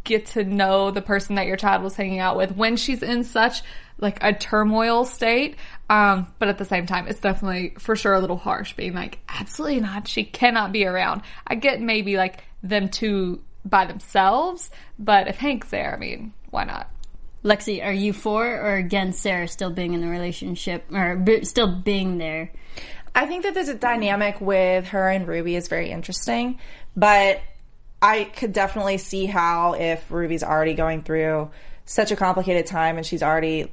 get 0.05 0.27
to 0.27 0.45
know 0.45 0.91
the 0.91 1.01
person 1.01 1.37
that 1.37 1.47
your 1.47 1.57
child 1.57 1.83
was 1.83 1.95
hanging 1.95 2.19
out 2.19 2.37
with 2.37 2.55
when 2.55 2.77
she's 2.77 3.03
in 3.03 3.25
such 3.25 3.63
like 4.03 4.23
a 4.23 4.35
turmoil 4.35 5.05
state. 5.07 5.57
Um, 5.89 6.27
but 6.39 6.49
at 6.49 6.59
the 6.59 6.65
same 6.65 6.87
time, 6.87 7.07
it's 7.09 7.21
definitely 7.21 7.75
for 7.79 7.97
sure 7.97 8.13
a 8.13 8.21
little 8.21 8.37
harsh 8.37 8.75
being 8.75 8.95
like, 8.95 9.21
absolutely 9.29 9.81
not. 9.81 10.09
She 10.09 10.25
cannot 10.25 10.73
be 10.73 10.85
around. 10.85 11.23
I 11.47 11.55
get 11.55 11.81
maybe 11.81 12.17
like 12.17 12.45
them 12.63 12.89
two 12.89 13.43
by 13.65 13.87
themselves, 13.87 14.71
but 14.99 15.29
if 15.29 15.37
Hank's 15.37 15.71
there, 15.71 15.95
I 15.95 15.99
mean, 15.99 16.35
why 16.51 16.65
not? 16.65 16.91
Lexi, 17.45 17.85
are 17.85 17.93
you 17.93 18.13
for 18.13 18.45
or 18.45 18.75
against 18.75 19.21
Sarah 19.21 19.49
still 19.49 19.71
being 19.71 19.95
in 19.95 20.01
the 20.01 20.09
relationship 20.09 20.85
or 20.93 21.17
b- 21.17 21.45
still 21.45 21.81
being 21.81 22.19
there? 22.19 22.53
I 23.15 23.27
think 23.27 23.45
that 23.45 23.55
the 23.55 23.75
dynamic 23.75 24.41
with 24.41 24.89
her 24.89 25.09
and 25.09 25.27
Ruby 25.27 25.57
is 25.57 25.69
very 25.69 25.91
interesting, 25.91 26.59
but 26.97 27.41
I 28.01 28.25
could 28.25 28.53
definitely 28.53 28.99
see 28.99 29.27
how 29.27 29.75
if 29.75 30.11
Ruby's 30.11 30.43
already 30.43 30.75
going 30.75 31.03
through 31.03 31.51
such 31.85 32.11
a 32.11 32.17
complicated 32.17 32.67
time 32.67 32.97
and 32.97 33.05
she's 33.05 33.23
already 33.23 33.71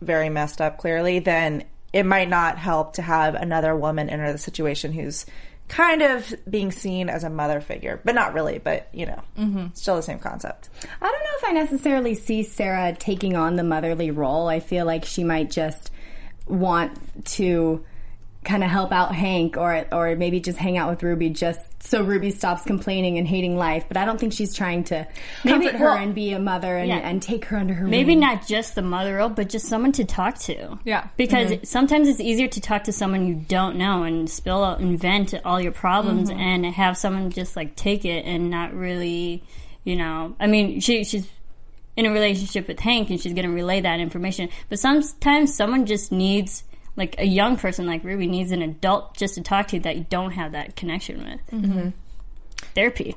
very 0.00 0.28
messed 0.28 0.60
up 0.60 0.78
clearly, 0.78 1.18
then 1.18 1.64
it 1.92 2.04
might 2.04 2.28
not 2.28 2.58
help 2.58 2.94
to 2.94 3.02
have 3.02 3.34
another 3.34 3.74
woman 3.76 4.08
enter 4.08 4.32
the 4.32 4.38
situation 4.38 4.92
who's 4.92 5.26
kind 5.68 6.02
of 6.02 6.34
being 6.48 6.72
seen 6.72 7.08
as 7.08 7.22
a 7.22 7.30
mother 7.30 7.60
figure, 7.60 8.00
but 8.04 8.14
not 8.14 8.34
really, 8.34 8.58
but 8.58 8.88
you 8.92 9.06
know, 9.06 9.22
mm-hmm. 9.38 9.66
still 9.74 9.96
the 9.96 10.02
same 10.02 10.18
concept. 10.18 10.68
I 11.00 11.06
don't 11.06 11.12
know 11.12 11.38
if 11.38 11.44
I 11.48 11.52
necessarily 11.52 12.14
see 12.14 12.42
Sarah 12.42 12.94
taking 12.98 13.36
on 13.36 13.56
the 13.56 13.62
motherly 13.62 14.10
role. 14.10 14.48
I 14.48 14.58
feel 14.60 14.84
like 14.84 15.04
she 15.04 15.22
might 15.22 15.50
just 15.50 15.90
want 16.46 17.24
to 17.36 17.84
kind 18.44 18.64
of 18.64 18.70
help 18.70 18.90
out 18.90 19.14
Hank 19.14 19.56
or 19.58 19.84
or 19.92 20.16
maybe 20.16 20.40
just 20.40 20.58
hang 20.58 20.78
out 20.78 20.88
with 20.88 21.02
Ruby 21.02 21.28
just 21.28 21.60
so 21.82 22.02
Ruby 22.02 22.30
stops 22.30 22.62
complaining 22.62 23.18
and 23.18 23.26
hating 23.26 23.56
life. 23.56 23.84
But 23.86 23.96
I 23.98 24.04
don't 24.04 24.18
think 24.18 24.32
she's 24.32 24.54
trying 24.54 24.84
to 24.84 25.06
Maybe- 25.44 25.64
comfort 25.64 25.78
her 25.78 25.84
well, 25.86 25.96
and 25.96 26.14
be 26.14 26.32
a 26.32 26.38
mother 26.38 26.76
and, 26.76 26.88
yeah. 26.88 26.96
and 26.96 27.20
take 27.20 27.44
her 27.46 27.58
under 27.58 27.74
her 27.74 27.86
Maybe 27.86 28.12
wing. 28.12 28.20
not 28.20 28.46
just 28.46 28.74
the 28.74 28.82
mother 28.82 29.16
role, 29.16 29.28
but 29.28 29.48
just 29.48 29.66
someone 29.66 29.92
to 29.92 30.04
talk 30.04 30.38
to. 30.40 30.78
Yeah. 30.84 31.08
Because 31.16 31.50
mm-hmm. 31.50 31.64
sometimes 31.64 32.08
it's 32.08 32.20
easier 32.20 32.48
to 32.48 32.60
talk 32.60 32.84
to 32.84 32.92
someone 32.92 33.26
you 33.26 33.34
don't 33.34 33.76
know 33.76 34.04
and 34.04 34.28
spill 34.28 34.64
out 34.64 34.80
and 34.80 34.98
vent 34.98 35.34
all 35.44 35.60
your 35.60 35.72
problems 35.72 36.30
mm-hmm. 36.30 36.40
and 36.40 36.66
have 36.66 36.96
someone 36.96 37.30
just 37.30 37.56
like 37.56 37.76
take 37.76 38.04
it 38.04 38.24
and 38.24 38.50
not 38.50 38.72
really, 38.72 39.44
you 39.84 39.96
know. 39.96 40.34
I 40.40 40.46
mean, 40.46 40.80
she 40.80 41.04
she's 41.04 41.28
in 41.96 42.06
a 42.06 42.10
relationship 42.10 42.68
with 42.68 42.80
Hank 42.80 43.10
and 43.10 43.20
she's 43.20 43.34
going 43.34 43.46
to 43.46 43.52
relay 43.52 43.82
that 43.82 44.00
information. 44.00 44.48
But 44.70 44.78
sometimes 44.78 45.54
someone 45.54 45.84
just 45.84 46.10
needs 46.10 46.64
like 46.96 47.16
a 47.18 47.24
young 47.24 47.56
person 47.56 47.86
like 47.86 48.04
Ruby 48.04 48.26
needs 48.26 48.52
an 48.52 48.62
adult 48.62 49.16
just 49.16 49.34
to 49.34 49.42
talk 49.42 49.68
to 49.68 49.80
that 49.80 49.96
you 49.96 50.06
don't 50.08 50.32
have 50.32 50.52
that 50.52 50.76
connection 50.76 51.18
with. 51.18 51.62
Mm-hmm. 51.62 51.88
Therapy. 52.74 53.16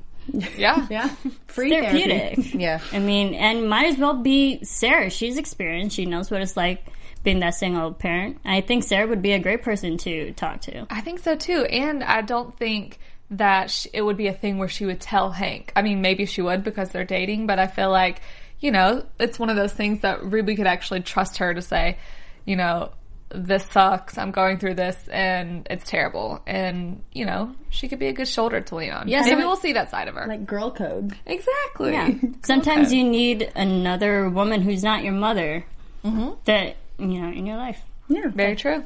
Yeah. 0.57 0.87
Yeah, 0.89 1.09
free 1.47 1.69
therapy. 1.69 2.03
Therapeutic. 2.03 2.53
Yeah. 2.53 2.79
I 2.91 2.99
mean, 2.99 3.33
and 3.33 3.67
might 3.69 3.87
as 3.87 3.97
well 3.97 4.21
be 4.21 4.63
Sarah. 4.63 5.09
She's 5.09 5.37
experienced. 5.37 5.95
She 5.95 6.05
knows 6.05 6.31
what 6.31 6.41
it's 6.41 6.55
like 6.55 6.85
being 7.23 7.39
that 7.39 7.55
single 7.55 7.93
parent. 7.93 8.39
I 8.45 8.61
think 8.61 8.83
Sarah 8.83 9.07
would 9.07 9.21
be 9.21 9.31
a 9.31 9.39
great 9.39 9.63
person 9.63 9.97
to 9.99 10.33
talk 10.33 10.61
to. 10.61 10.85
I 10.89 11.01
think 11.01 11.19
so 11.19 11.35
too. 11.35 11.65
And 11.65 12.03
I 12.03 12.21
don't 12.21 12.57
think 12.57 12.99
that 13.31 13.71
sh 13.71 13.87
it 13.93 14.01
would 14.01 14.17
be 14.17 14.27
a 14.27 14.33
thing 14.33 14.57
where 14.57 14.67
she 14.67 14.85
would 14.85 15.01
tell 15.01 15.31
Hank. 15.31 15.71
I 15.75 15.81
mean, 15.81 16.01
maybe 16.01 16.25
she 16.25 16.41
would 16.41 16.63
because 16.63 16.89
they're 16.89 17.05
dating, 17.05 17.47
but 17.47 17.59
I 17.59 17.67
feel 17.67 17.89
like, 17.89 18.21
you 18.59 18.71
know, 18.71 19.05
it's 19.19 19.39
one 19.39 19.49
of 19.49 19.55
those 19.55 19.73
things 19.73 20.01
that 20.01 20.23
Ruby 20.23 20.55
could 20.55 20.67
actually 20.67 21.01
trust 21.01 21.37
her 21.37 21.53
to 21.53 21.61
say, 21.61 21.97
you 22.45 22.55
know, 22.55 22.91
this 23.33 23.65
sucks. 23.65 24.17
I'm 24.17 24.31
going 24.31 24.59
through 24.59 24.75
this 24.75 24.97
and 25.09 25.67
it's 25.69 25.89
terrible. 25.89 26.41
And, 26.45 27.03
you 27.11 27.25
know, 27.25 27.53
she 27.69 27.87
could 27.87 27.99
be 27.99 28.07
a 28.07 28.13
good 28.13 28.27
shoulder 28.27 28.61
to 28.61 28.75
lean 28.75 28.91
on. 28.91 29.07
Yeah, 29.07 29.21
Maybe 29.21 29.41
so- 29.41 29.47
we'll 29.47 29.55
see 29.55 29.73
that 29.73 29.89
side 29.89 30.07
of 30.07 30.15
her. 30.15 30.27
Like 30.27 30.45
girl 30.45 30.71
code. 30.71 31.15
exactly. 31.25 31.91
Yeah. 31.93 32.11
Sometimes 32.43 32.93
you 32.93 33.03
need 33.03 33.51
another 33.55 34.29
woman 34.29 34.61
who's 34.61 34.83
not 34.83 35.03
your 35.03 35.13
mother 35.13 35.65
mm-hmm. 36.03 36.31
that, 36.45 36.75
you 36.99 37.21
know, 37.21 37.29
in 37.29 37.45
your 37.45 37.57
life. 37.57 37.81
Yeah. 38.07 38.27
Very 38.27 38.55
true. 38.55 38.83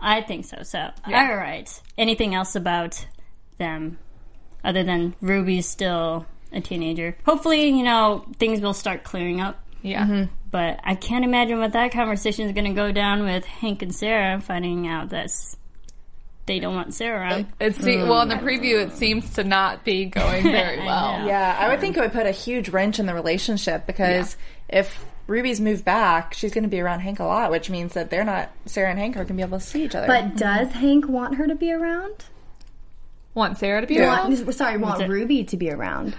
I 0.00 0.22
think 0.22 0.44
so. 0.44 0.62
So, 0.62 0.90
all 1.06 1.12
right. 1.12 1.68
Anything 1.96 2.34
else 2.34 2.54
about 2.54 3.04
them 3.58 3.98
other 4.62 4.84
than 4.84 5.14
Ruby's 5.20 5.68
still 5.68 6.26
a 6.52 6.60
teenager? 6.60 7.16
Hopefully, 7.24 7.68
you 7.68 7.82
know, 7.82 8.24
things 8.38 8.60
will 8.60 8.74
start 8.74 9.02
clearing 9.04 9.40
up. 9.40 9.58
Yeah. 9.82 10.04
Mm-hmm. 10.04 10.32
But 10.50 10.80
I 10.82 10.94
can't 10.94 11.24
imagine 11.24 11.58
what 11.60 11.72
that 11.72 11.92
conversation 11.92 12.46
is 12.46 12.52
going 12.52 12.64
to 12.66 12.72
go 12.74 12.90
down 12.92 13.22
with 13.24 13.44
Hank 13.44 13.82
and 13.82 13.94
Sarah 13.94 14.40
finding 14.40 14.86
out 14.88 15.10
that 15.10 15.30
they 16.46 16.58
don't 16.58 16.74
want 16.74 16.94
Sarah 16.94 17.20
around. 17.20 17.46
It 17.60 17.76
se- 17.76 17.96
mm. 17.96 18.08
well, 18.08 18.22
in 18.22 18.28
the 18.28 18.36
preview, 18.36 18.82
it 18.84 18.92
seems 18.92 19.34
to 19.34 19.44
not 19.44 19.84
be 19.84 20.06
going 20.06 20.42
very 20.44 20.78
well. 20.78 21.20
know. 21.20 21.26
Yeah, 21.26 21.56
I 21.60 21.68
would 21.68 21.80
think 21.80 21.96
it 21.96 22.00
would 22.00 22.12
put 22.12 22.26
a 22.26 22.30
huge 22.32 22.70
wrench 22.70 22.98
in 22.98 23.06
the 23.06 23.12
relationship 23.14 23.86
because 23.86 24.36
if 24.68 25.04
Ruby's 25.26 25.60
moved 25.60 25.84
back, 25.84 26.32
she's 26.32 26.54
going 26.54 26.64
to 26.64 26.70
be 26.70 26.80
around 26.80 27.00
Hank 27.00 27.20
a 27.20 27.24
lot, 27.24 27.50
which 27.50 27.68
means 27.68 27.92
that 27.92 28.08
they're 28.08 28.24
not 28.24 28.50
Sarah 28.64 28.88
and 28.90 28.98
Hank 28.98 29.16
are 29.16 29.20
going 29.20 29.28
to 29.28 29.34
be 29.34 29.42
able 29.42 29.58
to 29.58 29.64
see 29.64 29.84
each 29.84 29.94
other. 29.94 30.06
But 30.06 30.36
does 30.36 30.72
Hank 30.72 31.06
want 31.06 31.34
her 31.34 31.46
to 31.46 31.54
be 31.54 31.70
around? 31.70 32.24
Want 33.34 33.58
Sarah 33.58 33.82
to 33.82 33.86
be 33.86 33.96
Yeah. 33.96 34.04
around? 34.24 34.30
Want, 34.44 34.54
sorry, 34.54 34.78
want 34.78 35.02
it- 35.02 35.08
Ruby 35.10 35.44
to 35.44 35.56
be 35.58 35.70
around. 35.70 36.16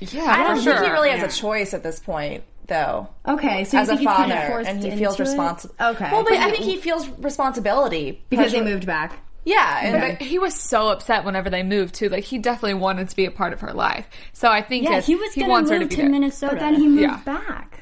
Yeah, 0.00 0.24
I 0.24 0.44
don't 0.44 0.56
for 0.58 0.62
think 0.62 0.76
sure. 0.78 0.84
he 0.86 0.90
really 0.92 1.10
has 1.10 1.36
a 1.36 1.40
choice 1.40 1.74
at 1.74 1.82
this 1.82 2.00
point, 2.00 2.44
though. 2.68 3.08
Okay, 3.26 3.64
so 3.64 3.76
you 3.76 3.82
As 3.82 3.88
a 3.88 3.92
think 3.96 4.00
he's 4.00 4.06
father, 4.08 4.32
kind 4.34 4.42
of 4.42 4.48
forced 4.48 4.68
and 4.70 4.82
he 4.84 4.90
feels 4.96 5.18
responsible. 5.20 5.74
Okay, 5.80 6.08
Well, 6.12 6.24
but 6.24 6.32
I 6.34 6.50
think 6.50 6.64
he 6.64 6.76
feels 6.76 7.08
responsibility 7.18 8.24
because 8.30 8.52
they 8.52 8.62
moved 8.62 8.86
back. 8.86 9.18
Yeah, 9.44 9.80
and 9.82 10.18
But 10.18 10.26
he 10.26 10.38
was 10.38 10.54
so 10.54 10.88
upset 10.90 11.24
whenever 11.24 11.50
they 11.50 11.64
moved 11.64 11.94
too. 11.96 12.08
Like 12.08 12.22
he 12.24 12.38
definitely 12.38 12.74
wanted 12.74 13.08
to 13.08 13.16
be 13.16 13.24
a 13.26 13.30
part 13.32 13.52
of 13.52 13.60
her 13.60 13.72
life. 13.72 14.08
So 14.32 14.48
I 14.48 14.62
think 14.62 14.84
Yeah, 14.84 15.00
he 15.00 15.16
was 15.16 15.32
he 15.32 15.40
going 15.40 15.48
to 15.48 15.50
wants 15.52 15.70
her 15.70 15.78
move 15.80 15.88
to 15.88 15.96
to, 15.96 16.02
be 16.02 16.02
there. 16.02 16.10
Minnesota. 16.12 16.54
But 16.54 16.60
then 16.60 16.74
he 16.76 16.86
moved 16.86 17.00
Yeah. 17.02 17.16
back. 17.24 17.80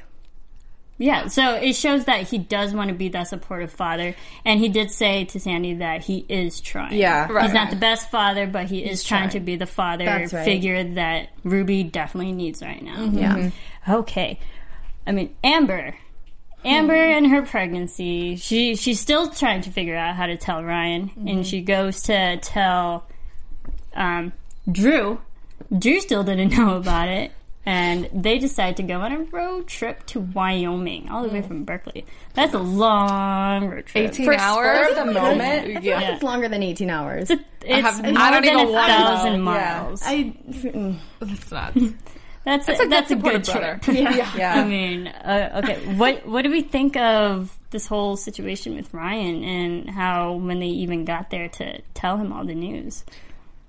yeah, 0.97 1.29
so 1.29 1.55
it 1.55 1.75
shows 1.75 2.05
that 2.07 2.23
he 2.29 2.37
does 2.39 2.75
want 2.75 2.89
to 2.89 2.95
be 2.95 3.09
that 3.11 3.25
supportive 3.29 3.71
father. 3.73 4.15
And 4.45 4.59
he 4.61 4.69
did 4.71 4.91
say 4.91 5.25
to 5.27 5.41
Sandy 5.41 5.75
that 5.75 6.03
he 6.03 6.25
is 6.31 6.61
trying. 6.63 6.95
Yeah. 6.99 7.31
Right. 7.31 7.45
He's 7.45 7.53
not 7.55 7.69
the 7.71 7.77
best 7.77 8.11
father, 8.11 8.47
but 8.47 8.67
he 8.67 8.81
is 8.85 9.03
trying, 9.05 9.25
trying. 9.25 9.31
to 9.33 9.41
be 9.41 9.57
the 9.57 9.67
father 9.67 10.05
right. 10.07 10.31
figure 10.31 10.83
that 10.95 11.29
Ruby 11.45 11.83
definitely 11.85 12.33
needs 12.33 12.63
right 12.63 12.83
now. 12.83 12.97
Mm-hmm. 12.97 13.19
Yeah. 13.19 13.51
Okay. 13.87 14.39
I 15.11 15.13
mean, 15.13 15.35
Amber. 15.43 15.97
Amber 16.65 16.95
and 16.95 17.27
her 17.27 17.43
pregnancy, 17.43 18.37
she 18.37 18.77
she's 18.77 19.01
still 19.01 19.29
trying 19.31 19.63
to 19.63 19.71
figure 19.71 19.97
out 19.97 20.15
how 20.15 20.27
to 20.27 20.37
tell 20.37 20.63
Ryan, 20.63 21.11
and 21.27 21.45
she 21.45 21.63
goes 21.63 22.03
to 22.03 22.37
tell 22.37 23.07
um, 23.97 24.33
Drew. 24.71 25.21
Drew 25.77 25.99
still 26.01 26.23
didn't 26.23 26.51
know 26.57 26.77
about 26.77 27.09
it, 27.09 27.33
and 27.67 28.09
they 28.13 28.39
decide 28.39 28.77
to 28.77 28.83
go 28.85 29.01
on 29.01 29.11
a 29.13 29.19
road 29.25 29.67
trip 29.67 30.07
to 30.09 30.21
Wyoming, 30.21 31.09
all 31.11 31.23
the 31.25 31.31
way 31.31 31.43
from 31.43 31.65
Berkeley. 31.65 32.05
That's 32.35 32.55
a 32.55 32.59
long 32.59 33.67
road 33.69 33.87
trip. 33.87 34.11
18 34.11 34.27
for 34.27 34.35
hours. 34.35 34.91
spur 34.93 35.05
the 35.07 35.13
moment, 35.13 35.43
I 35.79 35.81
feel 35.81 35.83
Yeah. 35.83 36.13
it's 36.15 36.23
longer 36.23 36.49
than 36.49 36.63
18 36.63 36.89
hours. 36.91 37.31
It's 37.63 37.83
have- 37.87 38.03
more 38.03 38.19
I 38.23 38.31
don't 38.31 38.43
than 38.45 38.55
even 38.59 38.69
a 38.69 38.73
wanna 38.73 38.87
thousand 38.93 39.45
know. 39.45 39.53
Yeah. 39.53 39.83
miles. 39.83 40.03
I, 40.03 40.35
mm, 40.49 40.99
That's 41.21 41.51
nuts. 41.53 41.81
That's 42.45 42.67
a, 42.69 42.73
That's 42.73 42.81
a 42.81 42.85
good 42.85 42.93
that's 42.93 43.11
a 43.11 43.17
good 43.17 43.45
brother. 43.45 43.79
trip. 43.83 43.97
yeah. 43.97 44.33
yeah. 44.37 44.55
I 44.61 44.65
mean, 44.65 45.07
uh, 45.09 45.61
okay. 45.63 45.95
What 45.95 46.27
what 46.27 46.43
do 46.43 46.51
we 46.51 46.63
think 46.63 46.97
of 46.97 47.57
this 47.71 47.87
whole 47.87 48.17
situation 48.17 48.75
with 48.77 48.93
Ryan 48.95 49.45
and 49.45 49.91
how 49.91 50.33
when 50.35 50.59
they 50.59 50.67
even 50.69 51.05
got 51.05 51.31
there 51.31 51.49
to 51.49 51.81
tell 51.95 52.17
him 52.17 52.33
all 52.33 52.45
the 52.45 52.55
news? 52.55 53.05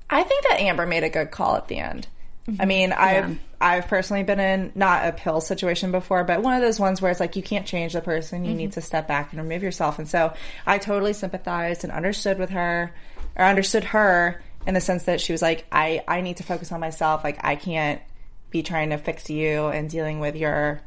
I 0.09 0.23
think 0.23 0.43
that 0.43 0.59
Amber 0.61 0.85
made 0.85 1.03
a 1.03 1.09
good 1.09 1.31
call 1.31 1.55
at 1.55 1.67
the 1.67 1.77
end. 1.77 2.07
Mm-hmm. 2.47 2.61
I 2.61 2.65
mean, 2.65 2.91
I've 2.93 3.39
I've 3.59 3.87
personally 3.87 4.23
been 4.23 4.39
in 4.39 4.71
not 4.73 5.05
a 5.05 5.11
pill 5.11 5.41
situation 5.41 5.91
before, 5.91 6.23
but 6.23 6.41
one 6.41 6.55
of 6.55 6.61
those 6.61 6.79
ones 6.79 7.01
where 7.01 7.11
it's 7.11 7.19
like 7.19 7.35
you 7.35 7.43
can't 7.43 7.67
change 7.67 7.93
the 7.93 8.01
person, 8.01 8.41
Mm-hmm. 8.41 8.49
you 8.49 8.55
need 8.55 8.71
to 8.73 8.81
step 8.81 9.07
back 9.07 9.31
and 9.33 9.41
remove 9.41 9.63
yourself. 9.63 9.99
And 9.99 10.07
so 10.07 10.33
I 10.65 10.77
totally 10.79 11.13
sympathized 11.13 11.83
and 11.83 11.91
understood 11.93 12.39
with 12.39 12.49
her, 12.51 12.91
or 13.35 13.45
understood 13.45 13.83
her 13.83 14.41
in 14.65 14.73
the 14.73 14.81
sense 14.81 15.03
that 15.03 15.19
she 15.21 15.33
was 15.33 15.41
like, 15.41 15.65
I 15.71 16.03
I 16.07 16.21
need 16.21 16.37
to 16.37 16.43
focus 16.43 16.71
on 16.71 16.79
myself. 16.79 17.23
Like 17.23 17.43
I 17.43 17.55
can't 17.57 18.01
be 18.51 18.61
trying 18.63 18.91
to 18.91 18.97
fix 18.97 19.29
you 19.29 19.67
and 19.67 19.89
dealing 19.89 20.19
with 20.19 20.35
your 20.35 20.81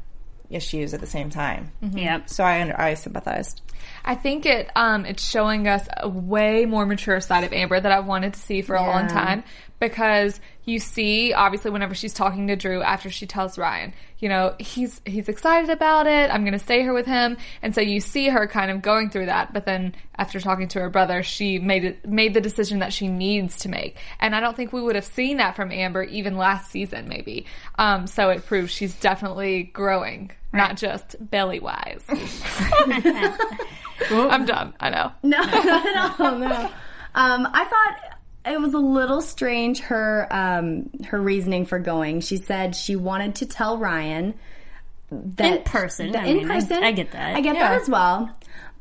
issues 0.49 0.93
at 0.93 1.01
the 1.01 1.07
same 1.07 1.29
time. 1.29 1.71
Yep. 1.81 2.29
So 2.29 2.43
I 2.43 2.61
under- 2.61 2.79
I 2.79 2.93
sympathized. 2.93 3.61
I 4.03 4.15
think 4.15 4.45
it 4.45 4.69
um 4.75 5.05
it's 5.05 5.27
showing 5.27 5.67
us 5.67 5.87
a 5.97 6.07
way 6.07 6.65
more 6.65 6.85
mature 6.85 7.19
side 7.19 7.43
of 7.43 7.51
Amber 7.53 7.79
that 7.79 7.91
I've 7.91 8.05
wanted 8.05 8.33
to 8.35 8.39
see 8.39 8.61
for 8.61 8.75
a 8.75 8.81
long 8.81 9.07
time 9.07 9.43
because 9.79 10.39
you 10.63 10.79
see 10.79 11.33
obviously 11.33 11.71
whenever 11.71 11.93
she's 11.93 12.13
talking 12.13 12.47
to 12.47 12.55
Drew 12.55 12.81
after 12.81 13.09
she 13.09 13.25
tells 13.25 13.57
Ryan, 13.57 13.93
you 14.19 14.29
know, 14.29 14.55
he's 14.59 15.01
he's 15.05 15.29
excited 15.29 15.69
about 15.69 16.07
it. 16.07 16.31
I'm 16.31 16.41
going 16.41 16.53
to 16.53 16.59
stay 16.59 16.81
here 16.81 16.93
with 16.93 17.05
him. 17.05 17.37
And 17.61 17.75
so 17.75 17.81
you 17.81 17.99
see 17.99 18.29
her 18.29 18.47
kind 18.47 18.71
of 18.71 18.81
going 18.81 19.09
through 19.09 19.27
that, 19.27 19.53
but 19.53 19.65
then 19.65 19.95
after 20.17 20.39
talking 20.39 20.67
to 20.69 20.79
her 20.79 20.89
brother, 20.89 21.23
she 21.23 21.59
made 21.59 21.85
it 21.85 22.07
made 22.07 22.33
the 22.33 22.41
decision 22.41 22.79
that 22.79 22.93
she 22.93 23.07
needs 23.07 23.59
to 23.59 23.69
make. 23.69 23.97
And 24.19 24.35
I 24.35 24.39
don't 24.39 24.55
think 24.55 24.73
we 24.73 24.81
would 24.81 24.95
have 24.95 25.05
seen 25.05 25.37
that 25.37 25.55
from 25.55 25.71
Amber 25.71 26.03
even 26.03 26.37
last 26.37 26.71
season 26.71 27.07
maybe. 27.07 27.45
Um 27.77 28.07
so 28.07 28.29
it 28.29 28.45
proves 28.45 28.71
she's 28.71 28.95
definitely 28.95 29.63
growing 29.63 30.31
not 30.53 30.77
just 30.77 31.15
belly 31.19 31.59
wise. 31.59 32.01
I'm 34.09 34.45
done. 34.45 34.73
I 34.79 34.89
know. 34.89 35.11
No, 35.23 35.37
not 35.41 35.85
at 35.85 36.19
all. 36.19 36.37
No. 36.37 36.69
Um, 37.15 37.47
I 37.53 37.63
thought 37.63 38.14
it 38.45 38.59
was 38.59 38.73
a 38.73 38.79
little 38.79 39.21
strange 39.21 39.79
her 39.81 40.27
um, 40.31 40.89
her 41.05 41.19
reasoning 41.21 41.65
for 41.65 41.79
going. 41.79 42.21
She 42.21 42.37
said 42.37 42.75
she 42.75 42.95
wanted 42.95 43.35
to 43.35 43.45
tell 43.45 43.77
Ryan 43.77 44.33
that 45.11 45.57
In 45.59 45.63
person, 45.63 46.11
that- 46.11 46.23
I 46.23 46.27
in 46.27 46.37
mean, 46.37 46.51
I- 46.51 46.55
person, 46.55 46.83
I 46.83 46.91
get 46.91 47.11
that. 47.11 47.35
I 47.35 47.41
get 47.41 47.55
Yeah. 47.55 47.69
that 47.69 47.81
as 47.81 47.89
well. 47.89 48.29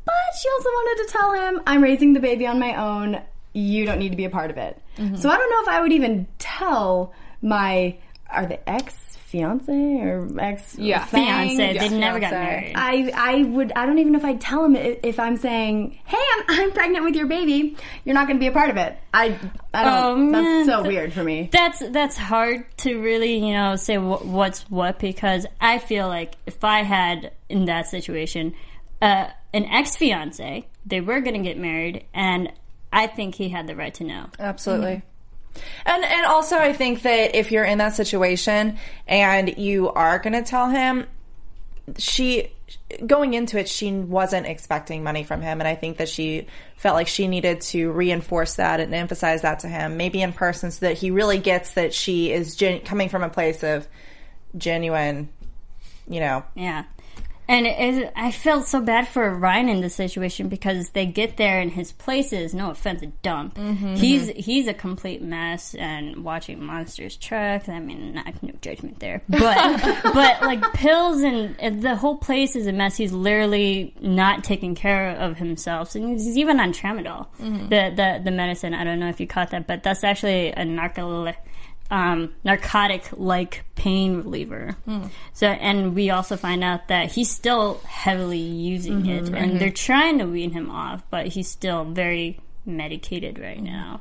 But 0.07 0.15
she 0.41 0.49
also 0.51 0.69
wanted 0.69 1.07
to 1.07 1.13
tell 1.13 1.33
him, 1.33 1.61
"I'm 1.67 1.83
raising 1.83 2.13
the 2.13 2.21
baby 2.21 2.47
on 2.47 2.59
my 2.59 2.75
own. 2.75 3.21
You 3.55 3.87
don't 3.87 3.99
need 3.99 4.11
to 4.11 4.17
be 4.17 4.25
a 4.25 4.31
part 4.31 4.51
of 4.51 4.59
it." 4.59 4.81
Mm-hmm. 4.99 5.17
So 5.17 5.31
I 5.31 5.37
don't 5.37 5.51
know 5.51 5.63
if 5.63 5.69
I 5.79 5.81
would 5.81 5.93
even 5.93 6.27
tell 6.39 7.13
my 7.43 7.97
are 8.31 8.47
the 8.47 8.69
ex 8.69 8.97
fiance 9.35 10.01
or 10.01 10.29
ex 10.39 10.77
Yeah. 10.79 11.05
Fiance, 11.05 11.57
they 11.57 11.75
Yes, 11.75 11.91
never 11.91 12.21
got 12.21 12.31
married. 12.31 12.73
I 12.77 13.11
I 13.15 13.43
would 13.43 13.73
I 13.75 13.85
don't 13.85 13.99
even 13.99 14.13
know 14.13 14.19
if 14.19 14.25
I'd 14.25 14.41
tell 14.41 14.65
him 14.65 14.77
if, 14.77 15.01
if 15.03 15.19
I'm 15.19 15.37
saying, 15.37 15.99
"Hey, 16.05 16.17
I'm 16.37 16.45
I'm 16.61 16.73
pregnant 16.73 17.05
with 17.05 17.17
your 17.17 17.27
baby. 17.27 17.77
You're 18.05 18.15
not 18.15 18.29
going 18.29 18.37
to 18.37 18.41
be 18.41 18.47
a 18.47 18.53
part 18.53 18.71
of 18.71 18.77
it." 18.77 18.97
I 19.13 19.37
I 19.73 19.85
don't. 19.85 20.35
Oh, 20.35 20.41
that's 20.41 20.67
so 20.69 20.83
weird 20.85 21.13
for 21.13 21.25
me. 21.25 21.49
that's 21.53 21.81
that's 21.91 22.17
hard 22.17 22.65
to 22.79 23.01
really 23.01 23.45
you 23.45 23.53
know 23.53 23.75
say 23.75 23.97
wh- 23.97 24.25
what's 24.25 24.63
what 24.71 24.99
because 25.01 25.47
I 25.61 25.79
feel 25.79 26.07
like 26.07 26.35
if 26.47 26.63
I 26.63 26.83
had 26.85 27.33
in 27.49 27.65
that 27.65 27.89
situation 27.89 28.55
uh, 29.03 29.27
an 29.53 29.65
ex 29.65 29.97
fiance, 29.97 30.67
they 30.87 31.01
were 31.01 31.21
going 31.21 31.35
to 31.35 31.43
get 31.49 31.59
married, 31.59 32.05
and 32.15 32.53
I 32.93 33.09
think 33.09 33.35
he 33.35 33.49
had 33.49 33.67
the 33.67 33.75
right 33.75 33.93
to 33.95 34.05
know. 34.05 34.27
Absolutely. 34.39 35.03
And 35.87 36.05
and 36.05 36.27
also 36.27 36.57
I 36.57 36.73
think 36.73 37.03
that 37.03 37.35
if 37.35 37.53
you're 37.53 37.65
in 37.65 37.79
that 37.79 37.95
situation 37.95 38.79
and 39.07 39.57
you 39.59 39.91
are 39.91 40.19
going 40.19 40.33
to 40.33 40.43
tell 40.43 40.69
him 40.69 41.07
she 41.99 42.51
going 43.07 43.35
into 43.35 43.59
it 43.59 43.69
she 43.69 43.93
wasn't 43.93 44.47
expecting 44.47 45.03
money 45.03 45.23
from 45.23 45.43
him 45.43 45.61
and 45.61 45.69
I 45.69 45.75
think 45.75 45.99
that 45.99 46.09
she 46.09 46.47
felt 46.77 46.95
like 46.95 47.09
she 47.09 47.29
needed 47.29 47.61
to 47.61 47.93
reinforce 47.93 48.55
that 48.55 48.81
and 48.81 48.95
emphasize 48.95 49.43
that 49.43 49.61
to 49.61 49.69
him 49.69 49.97
maybe 49.97 50.23
in 50.23 50.33
person 50.33 50.71
so 50.71 50.87
that 50.87 50.97
he 50.97 51.11
really 51.11 51.39
gets 51.39 51.75
that 51.75 51.93
she 51.93 52.33
is 52.33 52.57
gen- 52.57 52.81
coming 52.81 53.09
from 53.09 53.23
a 53.23 53.29
place 53.29 53.63
of 53.63 53.87
genuine 54.57 55.29
you 56.09 56.21
know 56.21 56.45
Yeah. 56.55 56.85
And 57.49 57.67
it, 57.67 57.79
is- 57.79 58.11
I 58.17 58.31
felt 58.31 58.67
so 58.67 58.81
bad 58.81 59.09
for 59.09 59.33
Ryan 59.35 59.69
in 59.69 59.81
this 59.81 59.95
situation 59.95 60.49
because 60.49 60.91
they 60.91 61.07
get 61.07 61.37
there 61.37 61.61
and 61.61 61.71
his 61.71 61.93
place 61.93 62.33
is, 62.33 62.55
no 62.55 62.71
offense, 62.71 63.03
a 63.03 63.07
dump. 63.07 63.55
Mm-hmm, 63.55 63.85
mm-hmm. 63.87 63.95
He's 63.97 64.29
he's 64.29 64.69
a 64.69 64.75
complete 64.75 65.23
mess 65.23 65.75
and 65.75 66.25
watching 66.25 66.63
monsters 66.63 67.17
trucks. 67.17 67.69
I 67.69 67.81
mean, 67.81 68.15
not 68.15 68.43
no 68.43 68.53
judgment 68.61 69.01
there, 69.01 69.23
but 69.29 69.83
but 70.03 70.43
like 70.43 70.63
pills 70.75 71.23
and, 71.23 71.57
and 71.59 71.83
the 71.83 71.97
whole 71.97 72.17
place 72.17 72.57
is 72.57 72.67
a 72.67 72.73
mess. 72.73 72.97
He's 72.97 73.13
literally 73.13 73.95
not 74.01 74.45
taking 74.45 74.75
care 74.75 75.11
of 75.11 75.37
himself, 75.37 75.95
and 75.95 76.13
he's 76.13 76.37
even 76.37 76.61
on 76.61 76.73
tramadol, 76.73 77.27
mm-hmm. 77.41 77.69
the 77.69 77.93
the 77.95 78.21
the 78.25 78.31
medicine. 78.31 78.75
I 78.75 78.85
don't 78.85 78.99
know 78.99 79.09
if 79.09 79.21
you 79.21 79.27
caught 79.27 79.51
that, 79.51 79.67
but 79.67 79.83
that's 79.83 80.05
actually 80.05 80.53
a 80.53 80.65
narco 80.65 81.33
um, 81.91 82.35
narcotic 82.45 83.09
like 83.13 83.65
pain 83.75 84.17
reliever. 84.17 84.77
Hmm. 84.85 85.07
So, 85.33 85.47
and 85.47 85.95
we 85.95 86.11
also 86.11 86.37
find 86.37 86.65
out 86.65 86.89
that 86.89 87.13
he's 87.13 87.31
still 87.31 87.81
heavily 87.87 88.39
using 88.39 89.03
mm-hmm, 89.03 89.11
it, 89.11 89.19
and 89.27 89.35
mm-hmm. 89.35 89.59
they're 89.59 89.71
trying 89.71 90.19
to 90.19 90.25
wean 90.25 90.53
him 90.53 90.71
off, 90.71 91.03
but 91.11 91.29
he's 91.29 91.49
still 91.49 91.85
very 91.85 92.41
medicated 92.65 93.39
right 93.39 93.63
now. 93.63 94.01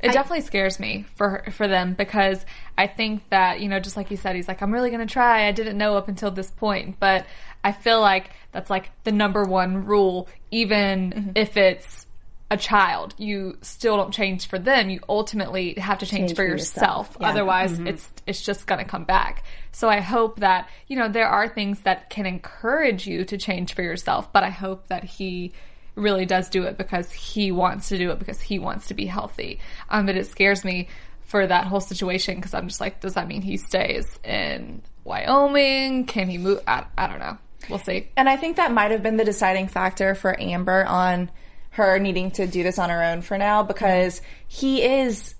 It 0.00 0.12
definitely 0.12 0.42
scares 0.42 0.78
me 0.78 1.06
for 1.16 1.44
for 1.50 1.66
them 1.66 1.94
because 1.94 2.46
I 2.76 2.86
think 2.86 3.28
that 3.30 3.60
you 3.60 3.68
know, 3.68 3.80
just 3.80 3.96
like 3.96 4.12
you 4.12 4.16
said, 4.16 4.36
he's 4.36 4.46
like, 4.46 4.62
I'm 4.62 4.72
really 4.72 4.90
gonna 4.90 5.06
try. 5.06 5.48
I 5.48 5.52
didn't 5.52 5.76
know 5.76 5.96
up 5.96 6.06
until 6.06 6.30
this 6.30 6.50
point, 6.52 7.00
but 7.00 7.26
I 7.64 7.72
feel 7.72 8.00
like 8.00 8.30
that's 8.52 8.70
like 8.70 8.90
the 9.02 9.10
number 9.10 9.44
one 9.44 9.86
rule, 9.86 10.28
even 10.52 11.10
mm-hmm. 11.10 11.30
if 11.34 11.56
it's 11.56 12.06
a 12.50 12.56
child. 12.56 13.14
You 13.18 13.58
still 13.62 13.96
don't 13.96 14.12
change 14.12 14.48
for 14.48 14.58
them. 14.58 14.88
You 14.90 15.00
ultimately 15.08 15.74
have 15.74 15.98
to 15.98 16.06
change, 16.06 16.28
Change 16.28 16.30
for 16.30 16.36
for 16.36 16.48
yourself. 16.48 17.08
yourself. 17.08 17.16
Yeah. 17.20 17.28
Otherwise, 17.30 17.78
it's 17.80 18.08
it's 18.26 18.40
just 18.42 18.66
gonna 18.66 18.84
come 18.86 19.04
back. 19.04 19.44
So 19.72 19.88
I 19.88 20.00
hope 20.00 20.40
that 20.40 20.68
you 20.86 20.96
know 20.96 21.08
there 21.08 21.28
are 21.28 21.48
things 21.48 21.80
that 21.80 22.08
can 22.10 22.24
encourage 22.26 23.06
you 23.06 23.24
to 23.26 23.36
change 23.38 23.74
for 23.74 23.82
yourself, 23.82 24.32
but 24.32 24.44
I 24.44 24.50
hope 24.50 24.88
that 24.88 25.04
he 25.04 25.52
really 25.94 26.24
does 26.26 26.48
do 26.48 26.62
it 26.62 26.78
because 26.78 27.10
he 27.12 27.50
wants 27.50 27.88
to 27.88 27.98
do 27.98 28.10
it 28.12 28.18
because 28.20 28.40
he 28.40 28.58
wants 28.58 28.86
to 28.88 28.94
be 28.94 29.04
healthy. 29.06 29.58
Um, 29.90 30.06
but 30.06 30.16
it 30.16 30.26
scares 30.26 30.64
me 30.64 30.88
for 31.22 31.46
that 31.46 31.66
whole 31.66 31.80
situation 31.80 32.36
because 32.36 32.54
I'm 32.54 32.68
just 32.68 32.80
like, 32.80 33.00
does 33.00 33.14
that 33.14 33.26
mean 33.28 33.42
he 33.42 33.56
stays 33.58 34.06
in 34.24 34.80
Wyoming? 35.04 36.06
Can 36.06 36.28
he 36.30 36.38
move? 36.38 36.60
I, 36.66 36.84
I 36.96 37.06
don't 37.08 37.18
know. 37.18 37.36
We'll 37.68 37.78
see. 37.80 38.08
And 38.16 38.28
I 38.28 38.36
think 38.36 38.56
that 38.56 38.72
might 38.72 38.92
have 38.92 39.02
been 39.02 39.16
the 39.18 39.24
deciding 39.24 39.68
factor 39.68 40.14
for 40.14 40.40
Amber 40.40 40.84
on 40.86 41.30
her 41.78 41.98
needing 41.98 42.30
to 42.32 42.46
do 42.46 42.62
this 42.62 42.78
on 42.78 42.90
her 42.90 43.02
own 43.02 43.22
for 43.22 43.38
now 43.38 43.62
because 43.62 44.20
he 44.46 44.82
is 44.82 45.34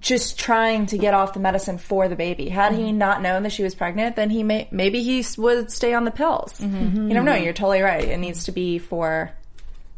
just 0.00 0.38
trying 0.38 0.86
to 0.86 0.98
get 0.98 1.14
off 1.14 1.32
the 1.32 1.40
medicine 1.40 1.78
for 1.78 2.08
the 2.08 2.16
baby. 2.16 2.48
Had 2.48 2.72
he 2.72 2.84
mm-hmm. 2.84 2.98
not 2.98 3.22
known 3.22 3.44
that 3.44 3.52
she 3.52 3.62
was 3.62 3.74
pregnant, 3.74 4.16
then 4.16 4.30
he 4.30 4.42
may 4.42 4.68
maybe 4.70 5.02
he 5.02 5.24
would 5.38 5.70
stay 5.70 5.94
on 5.94 6.04
the 6.04 6.10
pills. 6.10 6.54
Mm-hmm. 6.58 6.74
You 6.74 6.90
don't 6.90 7.08
mm-hmm. 7.10 7.24
know. 7.24 7.34
You're 7.34 7.52
totally 7.52 7.82
right. 7.82 8.04
It 8.04 8.18
needs 8.18 8.44
to 8.44 8.52
be 8.52 8.78
for 8.78 9.32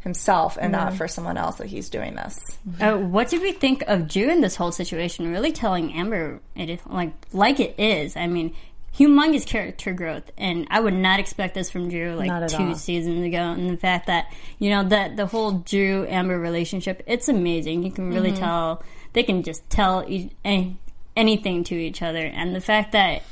himself 0.00 0.56
and 0.60 0.72
not 0.72 0.94
for 0.94 1.08
someone 1.08 1.36
else 1.36 1.56
that 1.56 1.66
he's 1.66 1.90
doing 1.90 2.14
this. 2.14 2.58
Uh, 2.80 2.96
what 2.96 3.28
did 3.28 3.42
we 3.42 3.52
think 3.52 3.82
of 3.88 4.08
Drew 4.08 4.30
in 4.30 4.40
this 4.40 4.56
whole 4.56 4.72
situation? 4.72 5.30
Really 5.30 5.52
telling 5.52 5.92
Amber 5.92 6.40
it 6.54 6.70
is 6.70 6.80
like 6.86 7.12
like 7.32 7.60
it 7.60 7.74
is. 7.78 8.16
I 8.16 8.26
mean, 8.26 8.54
humongous 8.98 9.46
character 9.46 9.92
growth, 9.92 10.30
and 10.36 10.66
I 10.70 10.80
would 10.80 10.94
not 10.94 11.20
expect 11.20 11.54
this 11.54 11.70
from 11.70 11.88
Drew 11.88 12.14
like 12.14 12.50
two 12.50 12.56
all. 12.64 12.74
seasons 12.74 13.24
ago. 13.24 13.38
And 13.38 13.70
the 13.70 13.76
fact 13.76 14.06
that 14.06 14.32
you 14.58 14.70
know 14.70 14.84
that 14.88 15.16
the 15.16 15.26
whole 15.26 15.52
Drew 15.52 16.06
Amber 16.08 16.38
relationship, 16.38 17.02
it's 17.06 17.28
amazing. 17.28 17.84
You 17.84 17.92
can 17.92 18.12
really 18.12 18.32
tell 18.32 18.82
they 19.12 19.22
can 19.22 19.42
just 19.42 19.68
tell 19.70 20.04
each, 20.06 20.32
any, 20.44 20.78
anything 21.16 21.64
to 21.64 21.74
each 21.74 22.02
other, 22.02 22.24
and 22.24 22.54
the 22.54 22.60
fact 22.60 22.92
that 22.92 23.22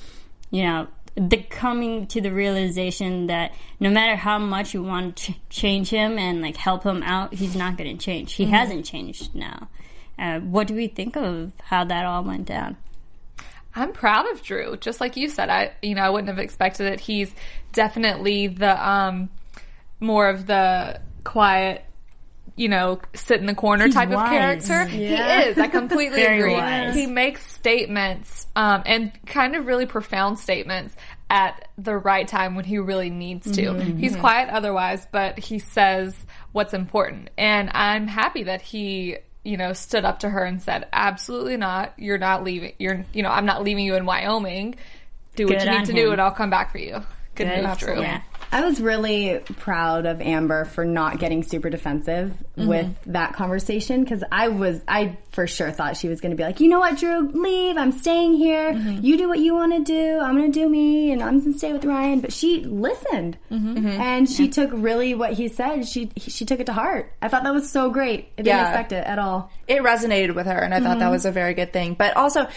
you 0.51 0.63
know 0.63 0.87
the 1.17 1.39
coming 1.39 2.07
to 2.09 2.21
the 2.21 2.31
realization 2.31 3.27
that 3.27 3.53
no 3.81 3.91
matter 3.91 4.17
how 4.17 4.39
much 4.39 4.75
you 4.75 4.83
want 4.83 5.17
to 5.17 5.33
ch- 5.33 5.41
change 5.49 5.89
him 5.89 6.19
and 6.19 6.43
like 6.43 6.57
help 6.57 6.85
him 6.85 7.03
out, 7.03 7.35
he's 7.35 7.57
not 7.57 7.77
going 7.79 7.97
to 7.97 8.05
change. 8.05 8.35
He 8.35 8.45
hasn't 8.45 8.85
changed 8.85 9.35
now. 9.35 9.69
Uh, 10.19 10.41
what 10.41 10.67
do 10.67 10.75
we 10.75 10.89
think 10.89 11.17
of 11.17 11.53
how 11.65 11.85
that 11.85 12.05
all 12.05 12.23
went 12.23 12.45
down? 12.45 12.77
I'm 13.77 13.93
proud 13.93 14.29
of 14.33 14.43
Drew. 14.43 14.77
Just 14.79 15.01
like 15.01 15.17
you 15.17 15.29
said, 15.29 15.51
I 15.51 15.73
you 15.83 15.95
know 15.95 16.03
I 16.03 16.11
wouldn't 16.11 16.29
have 16.29 16.39
expected 16.39 16.87
it. 16.93 16.99
He's 16.99 17.33
definitely 17.73 18.49
the 18.49 18.89
um 18.89 19.29
more 20.01 20.29
of 20.29 20.47
the 20.47 21.01
quiet, 21.25 21.85
you 22.57 22.69
know, 22.69 23.01
sit 23.15 23.39
in 23.41 23.47
the 23.47 23.55
corner 23.55 23.89
type 23.89 24.09
of 24.09 24.15
wise. 24.15 24.31
character. 24.67 24.85
He 24.87 25.07
is. 25.07 25.59
I 25.59 25.69
completely 25.69 26.23
agree. 26.25 26.55
wise. 26.55 26.95
He 26.95 27.07
makes 27.07 27.47
statements 27.53 28.47
um, 28.57 28.83
and 28.87 29.13
kind 29.27 29.55
of 29.57 29.67
really 29.67 29.87
profound 29.87 30.39
statements 30.39 30.95
at 31.29 31.69
the 31.77 31.97
right 31.97 32.27
time 32.29 32.55
when 32.55 32.65
he 32.65 32.79
really 32.79 33.11
needs 33.11 33.51
to. 33.57 33.75
He's 33.81 34.15
quiet 34.17 34.49
otherwise, 34.49 35.07
but 35.11 35.39
he 35.39 35.59
says 35.59 36.17
what's 36.53 36.73
important. 36.73 37.31
And 37.37 37.71
I'm 37.75 38.07
happy 38.07 38.45
that 38.45 38.63
he 38.63 39.17
you 39.47 39.57
know, 39.57 39.73
stood 39.73 40.05
up 40.05 40.19
to 40.21 40.29
her 40.29 40.45
and 40.45 40.61
said, 40.61 40.87
"Absolutely 40.93 41.57
not. 41.57 41.93
You're 41.97 42.19
not 42.19 42.45
leaving. 42.45 42.73
You're, 42.79 43.05
you 43.13 43.23
know, 43.23 43.31
I'm 43.31 43.47
not 43.47 43.63
leaving 43.63 43.85
you 43.85 43.95
in 43.95 44.05
Wyoming. 44.05 44.75
Do 45.37 45.47
what 45.47 45.59
Good 45.59 45.65
you 45.65 45.71
need 45.71 45.87
to 45.87 45.93
him. 45.93 45.97
do, 45.97 46.13
and 46.13 46.21
I'll 46.21 46.31
come 46.33 46.51
back 46.51 46.73
for 46.73 46.79
you." 46.79 47.03
Good, 47.35 47.49
Good. 47.49 47.65
move, 47.65 47.79
Drew. 47.79 48.01
Yeah. 48.01 48.23
I 48.53 48.65
was 48.65 48.81
really 48.81 49.41
proud 49.57 50.07
of 50.07 50.21
Amber 50.21 50.65
for 50.65 50.85
not 50.85 51.19
getting 51.19 51.43
super 51.43 51.69
defensive 51.69 52.33
mm-hmm. 52.57 52.69
with 52.69 52.97
that 53.07 53.35
conversation 53.35 54.05
because 54.05 54.23
I 54.31 54.49
was, 54.49 54.81
I 54.87 55.19
for 55.31 55.47
sure 55.47 55.71
thought 55.71 55.97
she 55.97 56.09
was 56.09 56.21
going 56.21 56.31
to 56.31 56.37
be 56.37 56.43
like, 56.43 56.61
you 56.61 56.69
know 56.69 56.79
what, 56.79 56.99
Drew, 56.99 57.29
leave. 57.29 57.77
I'm 57.77 57.93
staying 57.93 58.35
here. 58.35 58.73
Mm-hmm. 58.73 59.05
You 59.05 59.19
do 59.19 59.29
what 59.29 59.41
you 59.41 59.55
want 59.55 59.73
to 59.73 59.83
do. 59.83 60.19
I'm 60.21 60.37
going 60.37 60.51
to 60.51 60.59
do 60.59 60.69
me, 60.69 61.13
and 61.13 61.23
I'm 61.23 61.41
going 61.41 61.53
to 61.53 61.59
stay 61.59 61.73
with 61.73 61.85
Ryan. 61.85 62.21
But 62.21 62.33
she 62.33 62.65
listened, 62.65 63.37
mm-hmm. 63.51 63.87
and 63.87 64.29
she 64.29 64.49
took 64.49 64.71
really 64.73 65.15
what 65.15 65.33
he 65.33 65.49
said. 65.49 65.87
She 65.87 66.11
she 66.17 66.45
took 66.45 66.61
it 66.61 66.67
to 66.67 66.73
heart. 66.73 67.13
I 67.21 67.29
thought 67.29 67.43
that 67.45 67.53
was 67.53 67.71
so 67.71 67.91
great. 67.91 68.29
I 68.39 68.43
didn't 68.43 68.47
Yeah. 68.47 68.69
expect 68.69 68.93
it 68.93 69.05
at 69.07 69.19
all. 69.19 69.51
It 69.69 69.83
resonated 69.83 70.35
with 70.35 70.47
her, 70.47 70.59
and 70.59 70.73
I 70.73 70.81
thought 70.81 71.01
that 71.01 71.11
was 71.11 71.27
a 71.27 71.33
very 71.33 71.55
good 71.55 71.73
thing. 71.73 71.95
But 71.95 72.17
also, 72.17 72.49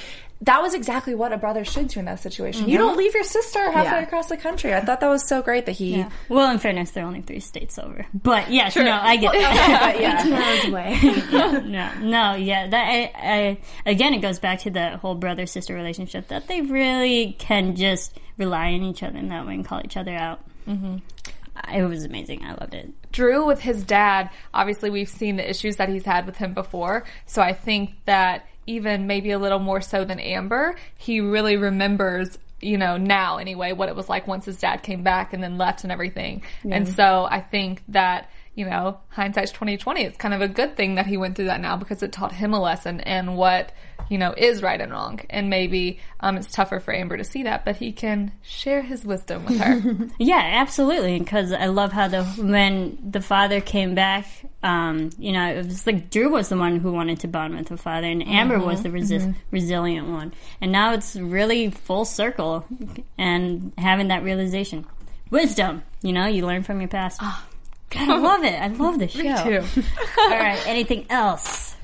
that 0.42 0.62
was 0.62 0.74
exactly 0.74 1.14
what 1.16 1.34
a 1.34 1.38
brother 1.38 1.66
should 1.66 1.90
do 1.90 2.00
in 2.00 2.06
that 2.06 2.20
situation. 2.22 2.70
You 2.70 2.78
don't 2.78 2.96
leave 2.98 3.14
your 3.14 3.24
sister 3.26 3.60
halfway 3.72 4.00
Yeah. 4.00 4.04
across 4.04 4.28
the 4.30 4.38
country. 4.38 4.74
I 4.74 4.80
thought 4.80 5.02
that 5.02 5.10
was 5.10 5.28
so 5.28 5.42
great 5.42 5.66
that 5.66 5.74
he. 5.74 6.06
Well, 6.30 6.50
in 6.52 6.60
fairness, 6.60 6.92
they're 6.92 7.04
only 7.06 7.22
three 7.22 7.42
states 7.42 7.78
over. 7.78 8.06
But 8.14 8.50
yes, 8.50 8.76
no, 8.76 8.90
I 8.92 9.18
get 9.18 9.34
that. 9.34 9.92
But 9.94 10.02
yeah. 10.02 10.24
Miles 10.30 10.66
away. 10.66 11.62
no, 11.70 11.94
no, 12.00 12.36
yeah. 12.36 12.68
That 12.68 12.88
I, 12.88 13.12
I 13.16 13.58
again, 13.86 14.14
it 14.14 14.22
goes 14.22 14.40
back 14.40 14.60
to 14.62 14.70
the 14.70 14.98
whole 14.98 15.16
brother 15.16 15.46
sister 15.46 15.74
relationship 15.74 16.30
that 16.30 16.48
they 16.48 16.62
really 16.62 17.36
can 17.38 17.76
just 17.76 18.18
rely 18.38 18.68
on 18.74 18.82
each 18.84 19.04
other 19.04 19.18
in 19.18 19.28
that 19.30 19.46
way 19.46 19.56
and 19.56 19.66
call 19.66 19.82
each 19.84 19.98
other 19.98 20.14
out. 20.16 20.40
Mm-hmm. 20.68 20.98
It 21.76 21.84
was 21.84 22.06
amazing. 22.06 22.46
I 22.46 22.54
loved 22.54 22.74
it. 22.74 22.90
Drew 23.12 23.46
with 23.46 23.60
his 23.60 23.84
dad, 23.84 24.30
obviously 24.54 24.90
we've 24.90 25.10
seen 25.10 25.36
the 25.36 25.50
issues 25.50 25.76
that 25.76 25.90
he's 25.90 26.06
had 26.06 26.26
with 26.26 26.38
him 26.38 26.54
before. 26.54 27.04
So 27.26 27.42
I 27.42 27.52
think 27.52 27.92
that 28.06 28.46
even 28.70 29.08
maybe 29.08 29.32
a 29.32 29.40
little 29.40 29.60
more 29.60 29.82
so 29.82 30.06
than 30.06 30.20
Amber, 30.20 30.76
he 30.96 31.20
really 31.20 31.58
remembers 31.58 32.38
you 32.62 32.78
know, 32.78 32.98
now 32.98 33.38
anyway, 33.38 33.72
what 33.72 33.88
it 33.88 33.96
was 33.96 34.10
like 34.10 34.28
once 34.28 34.44
his 34.46 34.58
dad 34.58 34.84
came 34.84 35.02
back 35.02 35.34
and 35.34 35.42
then 35.42 35.58
left 35.58 35.84
and 35.84 35.94
everything. 35.94 36.44
And 36.66 36.88
so 36.90 37.26
I 37.30 37.40
think 37.40 37.82
that, 37.88 38.30
you 38.54 38.66
know, 38.66 39.00
hindsight's 39.10 39.52
2020. 39.52 40.04
It's 40.04 40.18
kind 40.18 40.34
of 40.34 40.42
a 40.42 40.48
good 40.50 40.76
thing 40.76 40.96
that 40.96 41.08
he 41.08 41.16
went 41.16 41.38
through 41.38 41.46
that 41.46 41.62
now 41.62 41.78
because 41.78 42.04
it 42.04 42.12
taught 42.12 42.34
him 42.34 42.54
a 42.54 42.60
lesson 42.60 43.00
and 43.00 43.38
what, 43.38 43.72
you 44.10 44.18
know, 44.18 44.34
is 44.36 44.62
right 44.62 44.82
and 44.82 44.92
wrong. 44.92 45.20
And 45.30 45.50
maybe, 45.50 46.00
um, 46.20 46.36
it's 46.38 46.52
tougher 46.52 46.80
for 46.80 46.94
Amber 46.94 47.16
to 47.18 47.24
see 47.24 47.44
that, 47.44 47.64
but 47.64 47.78
he 47.78 47.92
can 47.92 48.32
share 48.42 48.82
his 48.82 49.06
wisdom 49.06 49.46
with 49.46 49.60
her. 49.60 50.10
Yeah, 50.20 50.42
absolutely. 50.44 51.20
Because 51.20 51.52
I 51.54 51.68
love 51.68 51.92
how 51.92 52.08
the 52.08 52.24
when 52.24 52.98
the 53.12 53.22
father 53.22 53.62
came 53.62 53.96
back, 53.96 54.26
um, 54.64 55.12
you 55.18 55.32
know, 55.32 55.48
it 55.54 55.66
was 55.66 55.86
like 55.88 56.10
Drew 56.10 56.30
was 56.30 56.50
the 56.50 56.58
one 56.58 56.80
who 56.80 56.92
wanted 56.92 57.20
to 57.22 57.28
bond 57.28 57.56
with 57.56 57.68
the 57.68 57.78
father, 57.78 58.08
and 58.08 58.28
Amber 58.28 58.60
was 58.60 58.84
the 58.84 58.90
resi- 58.90 59.36
resilient 59.52 60.08
one. 60.10 60.34
And 60.60 60.72
now 60.72 60.94
it's 60.94 61.16
really 61.16 61.70
full 61.70 62.04
circle, 62.06 62.66
and 63.18 63.72
having 63.78 64.10
that 64.10 64.24
realization, 64.24 64.86
wisdom. 65.30 65.84
You 66.02 66.14
know, 66.14 66.26
you 66.28 66.46
learn 66.46 66.64
from 66.64 66.80
your 66.82 66.90
past. 66.90 67.22
God, 67.22 68.10
I 68.10 68.18
love 68.18 68.44
it. 68.44 68.54
I 68.54 68.68
love 68.68 69.00
the 69.00 69.08
show. 69.10 69.20
Me 69.24 69.34
too. 69.44 69.82
All 70.20 70.30
right, 70.30 70.62
anything 70.68 71.06
else 71.10 71.76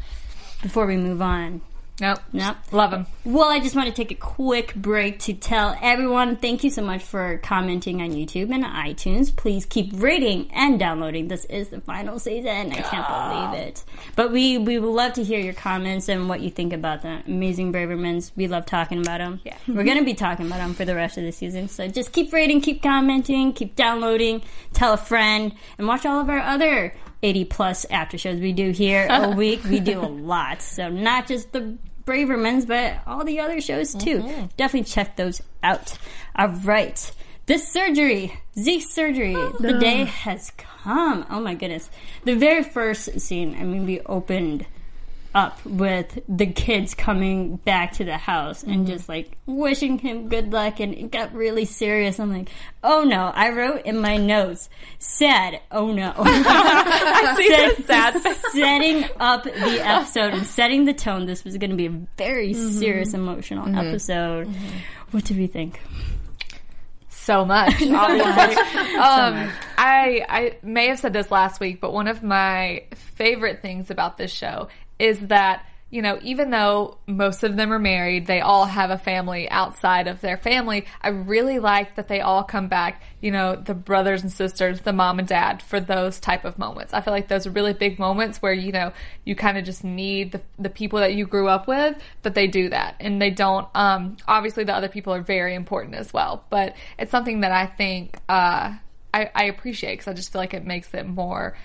before 0.61 0.85
we 0.85 0.97
move 0.97 1.21
on? 1.21 1.61
Nope. 1.99 2.19
Nope. 2.33 2.57
Love 2.73 2.91
them. 2.91 3.07
Well, 3.23 3.49
I 3.49 3.59
just 3.59 3.75
want 3.75 3.87
to 3.87 3.93
take 3.93 4.11
a 4.11 4.15
quick 4.15 4.75
break 4.75 5.19
to 5.19 5.33
tell 5.33 5.77
everyone 5.81 6.35
thank 6.35 6.63
you 6.63 6.69
so 6.69 6.81
much 6.81 7.01
for 7.01 7.37
commenting 7.37 8.01
on 8.01 8.09
YouTube 8.09 8.53
and 8.53 8.65
iTunes. 8.65 9.33
Please 9.33 9.65
keep 9.65 9.91
rating 9.93 10.51
and 10.53 10.77
downloading. 10.77 11.29
This 11.29 11.45
is 11.45 11.69
the 11.69 11.79
final 11.79 12.19
season. 12.19 12.73
I 12.73 12.81
can't 12.81 13.05
ah. 13.07 13.49
believe 13.49 13.67
it. 13.67 13.83
But 14.17 14.33
we, 14.33 14.57
we 14.57 14.77
would 14.77 14.89
love 14.89 15.13
to 15.13 15.23
hear 15.23 15.39
your 15.39 15.53
comments 15.53 16.09
and 16.09 16.27
what 16.27 16.41
you 16.41 16.49
think 16.49 16.73
about 16.73 17.01
the 17.01 17.23
amazing 17.25 17.71
Bravermans. 17.71 18.31
We 18.35 18.47
love 18.47 18.65
talking 18.65 18.99
about 18.99 19.19
them. 19.19 19.39
Yeah. 19.45 19.57
We're 19.65 19.85
going 19.85 19.99
to 19.99 20.05
be 20.05 20.15
talking 20.15 20.47
about 20.47 20.57
them 20.57 20.73
for 20.73 20.83
the 20.83 20.95
rest 20.95 21.17
of 21.17 21.23
the 21.23 21.31
season. 21.31 21.69
So 21.69 21.87
just 21.87 22.11
keep 22.11 22.33
rating, 22.33 22.59
keep 22.59 22.83
commenting, 22.83 23.53
keep 23.53 23.75
downloading, 23.75 24.41
tell 24.73 24.93
a 24.93 24.97
friend, 24.97 25.55
and 25.77 25.87
watch 25.87 26.05
all 26.05 26.19
of 26.19 26.29
our 26.29 26.39
other 26.39 26.93
80 27.23 27.45
plus 27.45 27.85
after 27.85 28.17
shows 28.17 28.39
we 28.39 28.53
do 28.53 28.71
here 28.71 29.07
a 29.09 29.29
week. 29.35 29.63
We 29.63 29.79
do 29.79 29.99
a 29.99 30.07
lot. 30.07 30.61
So 30.61 30.89
not 30.89 31.27
just 31.27 31.51
the 31.51 31.77
Bravermans, 32.05 32.67
but 32.67 32.99
all 33.07 33.23
the 33.23 33.39
other 33.39 33.59
shows 33.61 33.93
too. 33.93 34.19
Mm-hmm. 34.19 34.45
Definitely 34.57 34.85
check 34.85 35.15
those 35.15 35.41
out. 35.63 35.97
All 36.35 36.49
right. 36.49 37.11
This 37.47 37.67
surgery, 37.71 38.33
Zeke's 38.57 38.89
surgery, 38.91 39.35
oh, 39.35 39.55
the 39.59 39.73
day 39.73 40.05
has 40.05 40.51
come. 40.57 41.25
Oh 41.29 41.39
my 41.39 41.53
goodness. 41.53 41.89
The 42.23 42.33
very 42.35 42.63
first 42.63 43.19
scene, 43.19 43.55
I 43.59 43.63
mean, 43.63 43.85
we 43.85 43.99
opened 44.01 44.65
up 45.35 45.63
with 45.65 46.17
the 46.29 46.45
kids 46.45 46.93
coming 46.93 47.57
back 47.57 47.91
to 47.91 48.05
the 48.05 48.17
house 48.17 48.63
and 48.63 48.73
mm-hmm. 48.73 48.85
just 48.85 49.09
like 49.09 49.37
wishing 49.45 49.99
him 49.99 50.29
good 50.29 50.53
luck 50.53 50.79
and 50.79 50.93
it 50.93 51.11
got 51.11 51.35
really 51.35 51.65
serious. 51.65 52.19
I'm 52.19 52.31
like, 52.31 52.49
oh 52.83 53.03
no. 53.03 53.31
I 53.35 53.49
wrote 53.49 53.85
in 53.85 53.99
my 53.99 54.15
notes, 54.15 54.69
sad, 54.97 55.59
oh 55.71 55.91
no. 55.91 56.13
I 56.17 57.33
see 57.35 57.49
Set- 57.49 57.85
sad 57.85 58.37
setting 58.53 59.03
up 59.19 59.43
the 59.43 59.81
episode 59.85 60.33
and 60.33 60.47
setting 60.47 60.85
the 60.85 60.93
tone. 60.93 61.25
This 61.25 61.43
was 61.43 61.57
going 61.57 61.71
to 61.71 61.75
be 61.75 61.87
a 61.87 62.01
very 62.17 62.53
mm-hmm. 62.53 62.79
serious, 62.79 63.13
emotional 63.13 63.65
mm-hmm. 63.65 63.77
episode. 63.77 64.47
What 65.11 65.25
did 65.25 65.37
we 65.37 65.47
think? 65.47 65.81
so 67.09 67.43
much. 67.43 67.73
Obviously. 67.81 68.55
um, 68.97 69.51
I 69.77 70.23
I 70.29 70.57
may 70.61 70.87
have 70.87 70.99
said 70.99 71.11
this 71.11 71.31
last 71.31 71.59
week, 71.59 71.81
but 71.81 71.91
one 71.91 72.07
of 72.07 72.21
my 72.21 72.83
favorite 72.93 73.63
things 73.63 73.89
about 73.89 74.17
this 74.17 74.31
show 74.31 74.67
is 74.99 75.19
that 75.27 75.65
you 75.91 76.01
know 76.01 76.19
even 76.23 76.49
though 76.49 76.97
most 77.07 77.43
of 77.43 77.55
them 77.55 77.71
are 77.71 77.79
married, 77.79 78.27
they 78.27 78.41
all 78.41 78.65
have 78.65 78.89
a 78.89 78.97
family 78.97 79.49
outside 79.49 80.07
of 80.07 80.21
their 80.21 80.37
family. 80.37 80.85
I 81.01 81.09
really 81.09 81.59
like 81.59 81.95
that 81.95 82.07
they 82.07 82.21
all 82.21 82.43
come 82.43 82.67
back. 82.67 83.01
You 83.21 83.31
know, 83.31 83.55
the 83.55 83.73
brothers 83.73 84.21
and 84.23 84.31
sisters, 84.31 84.81
the 84.81 84.93
mom 84.93 85.19
and 85.19 85.27
dad, 85.27 85.61
for 85.61 85.79
those 85.79 86.19
type 86.19 86.43
of 86.45 86.57
moments. 86.57 86.93
I 86.93 87.01
feel 87.01 87.13
like 87.13 87.27
those 87.27 87.47
are 87.47 87.51
really 87.51 87.73
big 87.73 87.99
moments 87.99 88.41
where 88.41 88.53
you 88.53 88.71
know 88.71 88.93
you 89.23 89.35
kind 89.35 89.57
of 89.57 89.63
just 89.63 89.83
need 89.83 90.31
the 90.31 90.41
the 90.57 90.69
people 90.69 90.99
that 90.99 91.13
you 91.13 91.25
grew 91.25 91.47
up 91.47 91.67
with, 91.67 91.97
but 92.23 92.35
they 92.35 92.47
do 92.47 92.69
that 92.69 92.95
and 92.99 93.21
they 93.21 93.29
don't. 93.29 93.67
Um, 93.75 94.17
obviously, 94.27 94.63
the 94.63 94.75
other 94.75 94.89
people 94.89 95.13
are 95.13 95.21
very 95.21 95.55
important 95.55 95.95
as 95.95 96.11
well, 96.11 96.43
but 96.49 96.75
it's 96.97 97.11
something 97.11 97.41
that 97.41 97.51
I 97.51 97.67
think 97.67 98.17
uh, 98.27 98.73
I, 99.15 99.31
I 99.33 99.43
appreciate 99.45 99.93
because 99.93 100.07
I 100.09 100.13
just 100.13 100.31
feel 100.33 100.41
like 100.41 100.53
it 100.53 100.65
makes 100.65 100.93
it 100.93 101.07
more. 101.07 101.55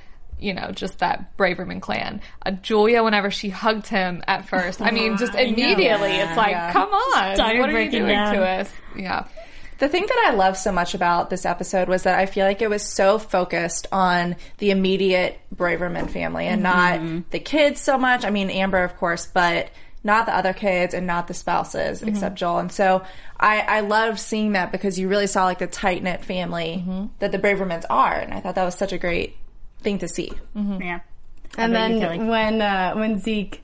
You 0.41 0.55
know, 0.55 0.71
just 0.73 0.99
that 1.01 1.37
Braverman 1.37 1.81
clan. 1.83 2.21
Uh, 2.45 2.53
Julia, 2.53 3.03
whenever 3.03 3.31
she 3.31 3.51
hugged 3.51 3.87
him 3.87 4.23
at 4.27 4.49
first, 4.49 4.81
I 4.81 4.91
mean, 4.91 5.17
just 5.19 5.35
immediately, 5.37 6.13
it's 6.13 6.37
like, 6.37 6.53
Yeah. 6.53 6.73
come 6.73 6.89
on, 6.93 7.35
Started 7.37 7.61
what 7.61 7.71
are 7.71 7.81
you 7.83 7.91
doing 7.91 8.07
down. 8.09 8.35
to 8.35 8.43
us? 8.45 8.73
Yeah. 8.97 9.27
The 9.79 9.89
thing 9.89 10.05
that 10.07 10.27
I 10.31 10.35
love 10.35 10.57
so 10.59 10.73
much 10.73 10.95
about 10.95 11.31
this 11.31 11.47
episode 11.47 11.89
was 11.89 12.03
that 12.03 12.19
I 12.19 12.27
feel 12.27 12.45
like 12.47 12.61
it 12.61 12.69
was 12.69 12.83
so 12.83 13.19
focused 13.19 13.87
on 13.91 14.37
the 14.59 14.71
immediate 14.73 15.39
Braverman 15.55 16.11
family 16.11 16.47
and 16.47 16.63
not 16.63 17.31
the 17.31 17.39
kids 17.39 17.81
so 17.81 17.97
much. 17.97 18.25
I 18.27 18.31
mean, 18.31 18.51
Amber, 18.51 18.85
of 18.85 18.97
course, 18.99 19.25
but 19.27 19.71
not 20.05 20.25
the 20.27 20.35
other 20.37 20.53
kids 20.53 20.93
and 20.95 21.07
not 21.07 21.29
the 21.29 21.35
spouses 21.35 22.03
except 22.03 22.37
Joel. 22.37 22.59
And 22.59 22.73
so 22.73 23.03
I, 23.39 23.61
I 23.61 23.81
loved 23.81 24.19
seeing 24.19 24.53
that 24.53 24.71
because 24.73 24.99
you 24.99 25.09
really 25.09 25.27
saw 25.27 25.45
like 25.45 25.59
the 25.61 25.67
tight 25.67 26.03
knit 26.03 26.25
family 26.25 26.85
that 27.19 27.33
the 27.33 27.39
Bravermans 27.39 27.85
are. 27.89 28.15
And 28.15 28.33
I 28.35 28.41
thought 28.41 28.55
that 28.57 28.65
was 28.65 28.75
such 28.75 28.93
a 28.93 28.99
great 28.99 29.35
thing 29.81 29.99
to 29.99 30.09
see. 30.09 30.33
Mm-hmm. 30.57 30.83
Yeah. 30.83 31.01
And 31.59 31.75
then 31.75 32.27
when 32.29 32.63
uh, 32.63 32.95
when 32.95 33.19
Zeke 33.19 33.63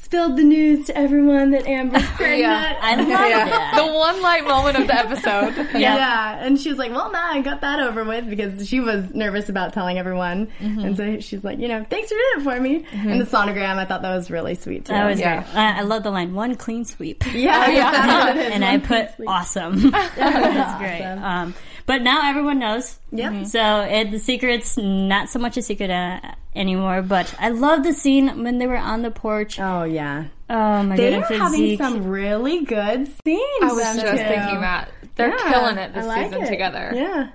spilled 0.00 0.36
the 0.36 0.44
news 0.44 0.86
to 0.86 0.96
everyone 0.96 1.50
that 1.52 1.66
Amber's 1.66 2.04
pregnant. 2.10 2.40
Yeah. 2.40 2.78
I 2.80 2.94
love 2.96 3.08
that. 3.08 3.72
The 3.84 3.92
one 3.92 4.20
light 4.22 4.44
moment 4.46 4.76
of 4.76 4.86
the 4.86 4.94
episode. 4.94 5.54
Yeah. 5.74 5.96
yeah. 5.96 6.44
and 6.44 6.60
she 6.60 6.68
was 6.68 6.78
like, 6.78 6.92
"Well, 6.92 7.10
now 7.10 7.32
I 7.32 7.40
got 7.40 7.62
that 7.62 7.80
over 7.80 8.04
with," 8.04 8.28
because 8.30 8.68
she 8.68 8.78
was 8.80 9.12
nervous 9.14 9.48
about 9.48 9.72
telling 9.72 9.98
everyone, 9.98 10.46
Mm-hmm. 10.60 10.78
and 10.80 10.96
so 10.96 11.18
she's 11.20 11.42
like, 11.42 11.58
"You 11.58 11.66
know, 11.68 11.84
thanks 11.88 12.08
for 12.10 12.14
doing 12.14 12.32
it 12.36 12.42
for 12.42 12.60
me." 12.60 12.86
And 12.92 13.20
the 13.20 13.24
sonogram, 13.24 13.76
I 13.78 13.86
thought 13.86 14.02
that 14.02 14.14
was 14.14 14.30
really 14.30 14.54
sweet 14.54 14.84
too. 14.84 14.92
That 14.92 15.08
was 15.08 15.18
Yeah. 15.18 15.42
great. 15.42 15.56
I, 15.56 15.78
I 15.78 15.82
love 15.82 16.02
the 16.04 16.10
line, 16.12 16.34
one 16.34 16.54
clean 16.54 16.84
sweep. 16.84 17.24
yeah, 17.34 17.66
yeah, 17.70 17.90
that's 17.90 18.24
what 18.28 18.36
it 18.36 18.46
is. 18.48 18.52
and 18.52 18.64
I 18.64 18.78
put 18.78 19.06
complete- 19.08 19.26
awesome. 19.28 19.90
That's 19.90 20.78
great. 20.78 21.02
Awesome. 21.02 21.24
Um, 21.24 21.54
but 21.86 22.02
now 22.02 22.28
everyone 22.28 22.58
knows. 22.58 22.98
Yep. 23.12 23.32
Mm-hmm. 23.32 23.44
So 23.44 23.80
it, 23.82 24.10
the 24.10 24.18
secret's 24.18 24.76
not 24.76 25.28
so 25.28 25.38
much 25.38 25.56
a 25.56 25.62
secret 25.62 25.90
uh, 25.90 26.20
anymore. 26.56 27.02
But 27.02 27.34
I 27.38 27.50
love 27.50 27.82
the 27.84 27.92
scene 27.92 28.42
when 28.42 28.58
they 28.58 28.66
were 28.66 28.76
on 28.76 29.02
the 29.02 29.10
porch. 29.10 29.58
Oh 29.60 29.84
yeah, 29.84 30.26
Oh 30.50 30.82
my 30.82 30.96
they 30.96 31.10
goodness, 31.10 31.30
are 31.30 31.34
it's 31.34 31.42
having 31.42 31.58
Zeke. 31.60 31.78
some 31.78 32.06
really 32.06 32.64
good 32.64 33.06
scenes. 33.24 33.62
I 33.62 33.70
was 33.72 33.82
just 33.84 34.00
two. 34.00 34.06
thinking 34.16 34.60
that. 34.60 34.90
They're 35.16 35.28
Yeah, 35.30 35.52
killing 35.52 35.78
it 35.78 35.94
this 35.94 36.06
like 36.06 36.26
season 36.26 36.42
it. 36.44 36.48
together. 36.48 36.92
Yeah. 36.94 37.30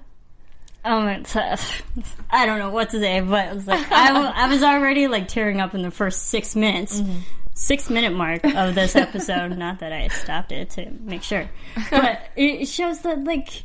Oh 0.86 1.02
my, 1.02 1.22
uh, 1.36 1.58
I 2.32 2.46
don't 2.46 2.60
know 2.60 2.70
what 2.70 2.90
to 2.92 3.00
say, 3.00 3.20
but 3.22 3.48
it 3.50 3.56
was 3.56 3.68
like 3.68 3.92
I, 3.92 4.14
wa- 4.14 4.32
I 4.36 4.48
was 4.48 4.64
already 4.64 5.08
like 5.08 5.28
tearing 5.28 5.60
up 5.62 5.76
in 5.76 5.82
the 5.82 5.92
first 5.92 6.28
six 6.28 6.56
minutes. 6.56 7.00
Mm-hmm. 7.02 7.20
Six 7.54 7.90
minute 7.90 8.14
mark 8.14 8.46
of 8.46 8.74
this 8.76 8.96
episode. 8.96 9.58
Not 9.58 9.80
that 9.80 9.92
I 9.92 10.08
stopped 10.08 10.54
it 10.54 10.70
to 10.72 10.90
make 11.02 11.24
sure, 11.24 11.50
but 11.92 12.22
it 12.38 12.66
shows 12.70 13.00
that 13.02 13.26
like 13.26 13.64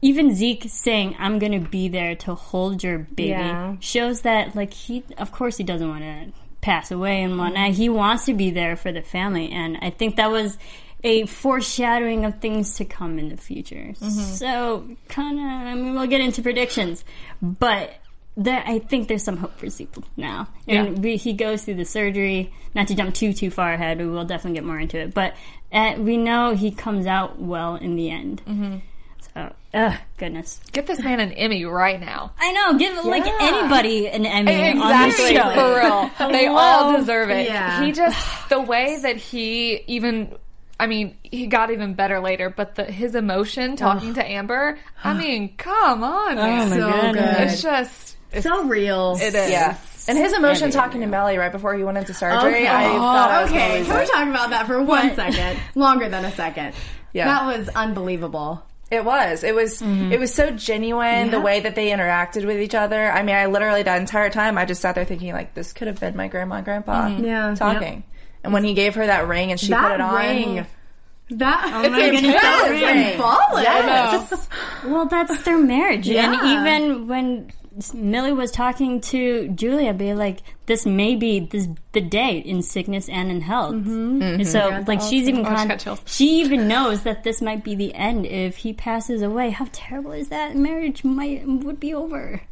even 0.00 0.34
Zeke 0.34 0.66
saying 0.68 1.16
I'm 1.18 1.38
gonna 1.38 1.60
be 1.60 1.88
there 1.88 2.14
to 2.16 2.34
hold 2.34 2.82
your 2.84 2.98
baby 2.98 3.30
Yeah. 3.30 3.76
shows 3.80 4.22
that 4.22 4.54
like 4.54 4.72
he 4.72 5.04
of 5.16 5.32
course 5.32 5.56
he 5.56 5.64
doesn't 5.64 5.88
want 5.88 6.02
to 6.02 6.32
pass 6.60 6.90
away 6.90 7.22
and 7.22 7.38
whatnot. 7.38 7.70
He 7.70 7.88
wants 7.88 8.24
to 8.26 8.34
be 8.34 8.50
there 8.50 8.76
for 8.76 8.90
the 8.92 9.02
family, 9.02 9.50
and 9.50 9.78
I 9.80 9.90
think 9.90 10.16
that 10.16 10.30
was 10.30 10.58
a 11.04 11.24
foreshadowing 11.26 12.24
of 12.24 12.40
things 12.40 12.74
to 12.76 12.84
come 12.84 13.18
in 13.20 13.28
the 13.28 13.36
future. 13.36 13.94
So 13.94 14.84
kind 15.08 15.38
of, 15.38 15.44
I 15.44 15.74
mean, 15.74 15.94
we'll 15.94 16.06
get 16.08 16.20
into 16.20 16.42
predictions, 16.42 17.04
but. 17.42 17.92
There, 18.40 18.62
I 18.64 18.78
think 18.78 19.08
there's 19.08 19.24
some 19.24 19.36
hope 19.36 19.58
for 19.58 19.68
Zeke 19.68 19.96
now, 20.16 20.46
and 20.68 21.02
we, 21.02 21.16
he 21.16 21.32
goes 21.32 21.64
through 21.64 21.74
the 21.74 21.84
surgery. 21.84 22.52
Not 22.72 22.86
to 22.86 22.94
jump 22.94 23.12
too 23.12 23.32
too 23.32 23.50
far 23.50 23.72
ahead, 23.72 23.98
we 23.98 24.06
will 24.06 24.24
definitely 24.24 24.54
get 24.58 24.64
more 24.64 24.78
into 24.78 24.96
it. 24.96 25.12
But 25.12 25.34
uh, 25.72 25.96
we 25.98 26.16
know 26.16 26.54
he 26.54 26.70
comes 26.70 27.04
out 27.08 27.40
well 27.40 27.74
in 27.74 27.96
the 27.96 28.10
end. 28.10 28.40
Mm-hmm. 28.46 28.76
So, 29.72 29.78
ugh, 29.78 29.94
goodness, 30.16 30.60
Get 30.72 30.86
this 30.86 30.98
man 31.00 31.20
an 31.20 31.32
Emmy 31.32 31.64
right 31.64 32.00
now. 32.00 32.32
I 32.38 32.52
know. 32.52 32.78
Give 32.78 33.04
like 33.04 33.26
anybody 33.26 34.08
an 34.08 34.24
Emmy 34.26 34.52
Exactly, 34.70 34.80
on 34.82 35.08
this 35.08 35.30
show. 35.30 35.54
for 35.54 35.78
real. 36.26 36.30
They 36.32 36.46
all 36.46 36.96
deserve 36.98 37.30
it. 37.30 37.46
Yeah. 37.46 37.84
He 37.84 37.92
just 37.92 38.18
the 38.48 38.60
way 38.60 38.98
that 39.02 39.16
he 39.16 39.82
even. 39.86 40.34
I 40.80 40.86
mean, 40.86 41.16
he 41.24 41.48
got 41.48 41.72
even 41.72 41.94
better 41.94 42.20
later, 42.20 42.50
but 42.50 42.76
the, 42.76 42.84
his 42.84 43.16
emotion 43.16 43.74
talking 43.74 44.14
to 44.14 44.24
Amber. 44.24 44.78
I 45.02 45.12
mean, 45.18 45.56
come 45.56 46.04
on, 46.04 46.38
oh 46.38 46.42
man. 46.42 46.70
my 46.70 46.76
So 46.76 46.90
goodness. 46.92 47.12
good. 47.14 47.42
It's 47.48 47.62
just 47.62 48.16
it's, 48.30 48.44
So 48.44 48.64
real. 48.64 49.16
it 49.20 49.34
is. 49.34 49.50
Yeah. 49.50 49.76
And 50.06 50.16
his 50.16 50.32
emotion 50.32 50.70
talking 50.70 51.00
to 51.02 51.06
Millie 51.08 51.36
right 51.36 51.50
before 51.52 51.74
he 51.74 51.82
went 51.82 51.98
into 51.98 52.14
surgery, 52.14 52.54
Okay. 52.60 52.68
I 52.68 52.84
thought 52.96 53.28
that 53.28 53.42
was 53.42 53.50
okay, 53.50 53.84
can 53.84 53.98
we 53.98 54.06
talk 54.06 54.28
about 54.28 54.50
that 54.50 54.66
for 54.66 54.80
one 54.82 55.14
second? 55.16 55.60
Longer 55.74 56.08
than 56.08 56.24
a 56.24 56.30
second. 56.32 56.74
Yeah. 57.12 57.26
That 57.26 57.58
was 57.58 57.68
unbelievable. 57.70 58.62
It 58.90 59.04
was. 59.04 59.44
It 59.44 59.54
was. 59.54 59.82
Mm-hmm. 59.82 60.12
It 60.12 60.20
was 60.20 60.32
so 60.32 60.50
genuine. 60.50 61.30
The 61.30 61.40
way 61.40 61.60
that 61.60 61.74
they 61.74 61.90
interacted 61.90 62.46
with 62.46 62.60
each 62.60 62.74
other. 62.74 63.10
I 63.10 63.22
mean, 63.22 63.36
I 63.36 63.46
literally 63.46 63.82
that 63.82 64.00
entire 64.00 64.30
time 64.30 64.56
I 64.56 64.64
just 64.64 64.80
sat 64.80 64.94
there 64.94 65.04
thinking 65.04 65.32
like, 65.32 65.54
this 65.54 65.72
could 65.72 65.88
have 65.88 66.00
been 66.00 66.16
my 66.16 66.28
grandma 66.28 66.56
and 66.56 66.64
grandpa 66.64 67.08
mm-hmm. 67.08 67.24
Yeah. 67.24 67.54
talking. 67.54 68.04
And 68.42 68.52
when 68.52 68.64
he 68.64 68.74
gave 68.74 68.94
her 68.94 69.06
that 69.06 69.28
ring 69.28 69.50
and 69.50 69.60
she 69.60 69.68
that 69.68 69.82
put 69.82 69.94
it 69.94 70.00
on, 70.00 70.14
ring 70.14 70.66
That 71.30 71.70
Oh 71.74 71.90
my 71.90 72.10
goodness, 72.10 72.40
so 72.40 72.72
is. 72.72 72.80
Yes. 73.62 74.48
Well, 74.84 75.06
that's 75.06 75.42
their 75.42 75.58
marriage. 75.58 76.08
Yeah. 76.08 76.32
And 76.32 76.66
even 76.66 77.06
when 77.06 77.52
Millie 77.94 78.32
was 78.32 78.50
talking 78.50 79.00
to 79.02 79.48
Julia, 79.48 79.92
be 79.94 80.14
like, 80.14 80.40
this 80.66 80.84
may 80.86 81.16
be 81.16 81.40
this 81.40 81.68
the 81.92 82.00
day 82.00 82.38
in 82.38 82.62
sickness 82.62 83.08
and 83.08 83.30
in 83.30 83.40
health. 83.40 83.74
Mm-hmm. 83.74 84.22
And 84.22 84.40
mm-hmm. 84.40 84.42
so, 84.44 84.84
like, 84.86 85.00
she's 85.00 85.28
even 85.28 85.46
Oh, 85.46 85.50
she 85.50 85.68
con- 85.68 85.68
got 85.68 86.08
she 86.08 86.40
even 86.40 86.66
knows 86.66 87.02
that 87.02 87.24
this 87.24 87.40
might 87.40 87.62
be 87.62 87.74
the 87.74 87.94
end 87.94 88.26
if 88.26 88.56
he 88.56 88.72
passes 88.72 89.22
away. 89.22 89.50
How 89.50 89.66
terrible 89.72 90.12
is 90.12 90.28
that? 90.28 90.56
Marriage 90.56 91.04
might 91.04 91.46
would 91.46 91.78
be 91.78 91.94
over. 91.94 92.42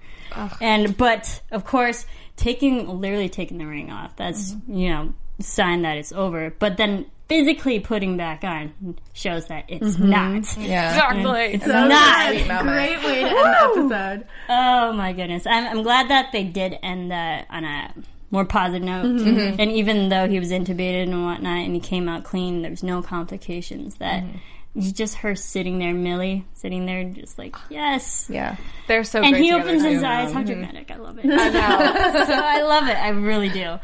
And 0.60 0.96
but 0.96 1.40
of 1.50 1.64
course, 1.64 2.04
taking 2.36 2.86
literally 3.00 3.28
taking 3.28 3.58
the 3.58 3.66
ring 3.66 3.90
off. 3.90 4.14
That's 4.16 4.52
mm-hmm. 4.52 4.76
you 4.76 4.90
know 4.90 5.14
sign 5.40 5.82
that 5.82 5.96
it's 5.96 6.12
over. 6.12 6.54
But 6.58 6.76
then 6.76 7.06
physically 7.28 7.80
putting 7.80 8.16
back 8.16 8.44
on 8.44 8.96
shows 9.12 9.46
that 9.48 9.64
it's 9.68 9.98
not. 9.98 10.56
Yeah. 10.56 10.90
Exactly. 10.94 11.54
It's 11.54 11.66
not. 11.66 12.34
Sweet 12.34 12.46
moment. 12.48 12.76
Great 12.76 13.04
way 13.04 13.20
to 13.22 13.28
end 13.28 13.90
the 13.90 13.96
episode. 13.96 14.28
Oh 14.48 14.92
my 14.92 15.12
goodness. 15.12 15.46
I'm, 15.46 15.66
I'm 15.66 15.82
glad 15.82 16.10
that 16.10 16.30
they 16.32 16.44
did 16.44 16.78
end 16.82 17.10
that 17.10 17.46
on 17.50 17.64
a 17.64 17.92
more 18.30 18.44
positive 18.44 18.82
note. 18.82 19.06
Mm-hmm. 19.06 19.60
And 19.60 19.72
even 19.72 20.08
though 20.08 20.28
he 20.28 20.38
was 20.38 20.50
intubated 20.50 21.04
and 21.04 21.24
whatnot 21.24 21.58
and 21.64 21.74
he 21.74 21.80
came 21.80 22.08
out 22.08 22.24
clean, 22.24 22.62
there 22.62 22.70
was 22.70 22.82
no 22.82 23.02
complications. 23.02 23.96
That 23.96 24.22
Mm-hmm. 24.22 24.38
It's 24.76 24.92
just 24.92 25.14
her 25.16 25.34
sitting 25.34 25.78
there, 25.78 25.94
Millie, 25.94 26.44
sitting 26.54 26.84
there 26.86 27.04
just 27.04 27.38
like, 27.38 27.56
yes. 27.70 28.28
Yeah. 28.30 28.56
They're 28.88 29.04
so 29.04 29.22
And 29.22 29.32
great 29.32 29.42
he 29.42 29.50
together, 29.50 29.68
opens 29.70 29.82
too. 29.82 29.88
his 29.88 30.02
eyes. 30.02 30.32
How 30.32 30.42
dramatic. 30.42 30.90
I 30.90 30.96
love 30.96 31.18
it. 31.18 31.24
I 31.26 31.28
know. 31.48 32.24
so 32.26 32.32
I 32.34 32.62
love 32.62 32.88
it. 32.88 32.96
I 32.96 33.08
really 33.08 33.48
do. 33.48 33.76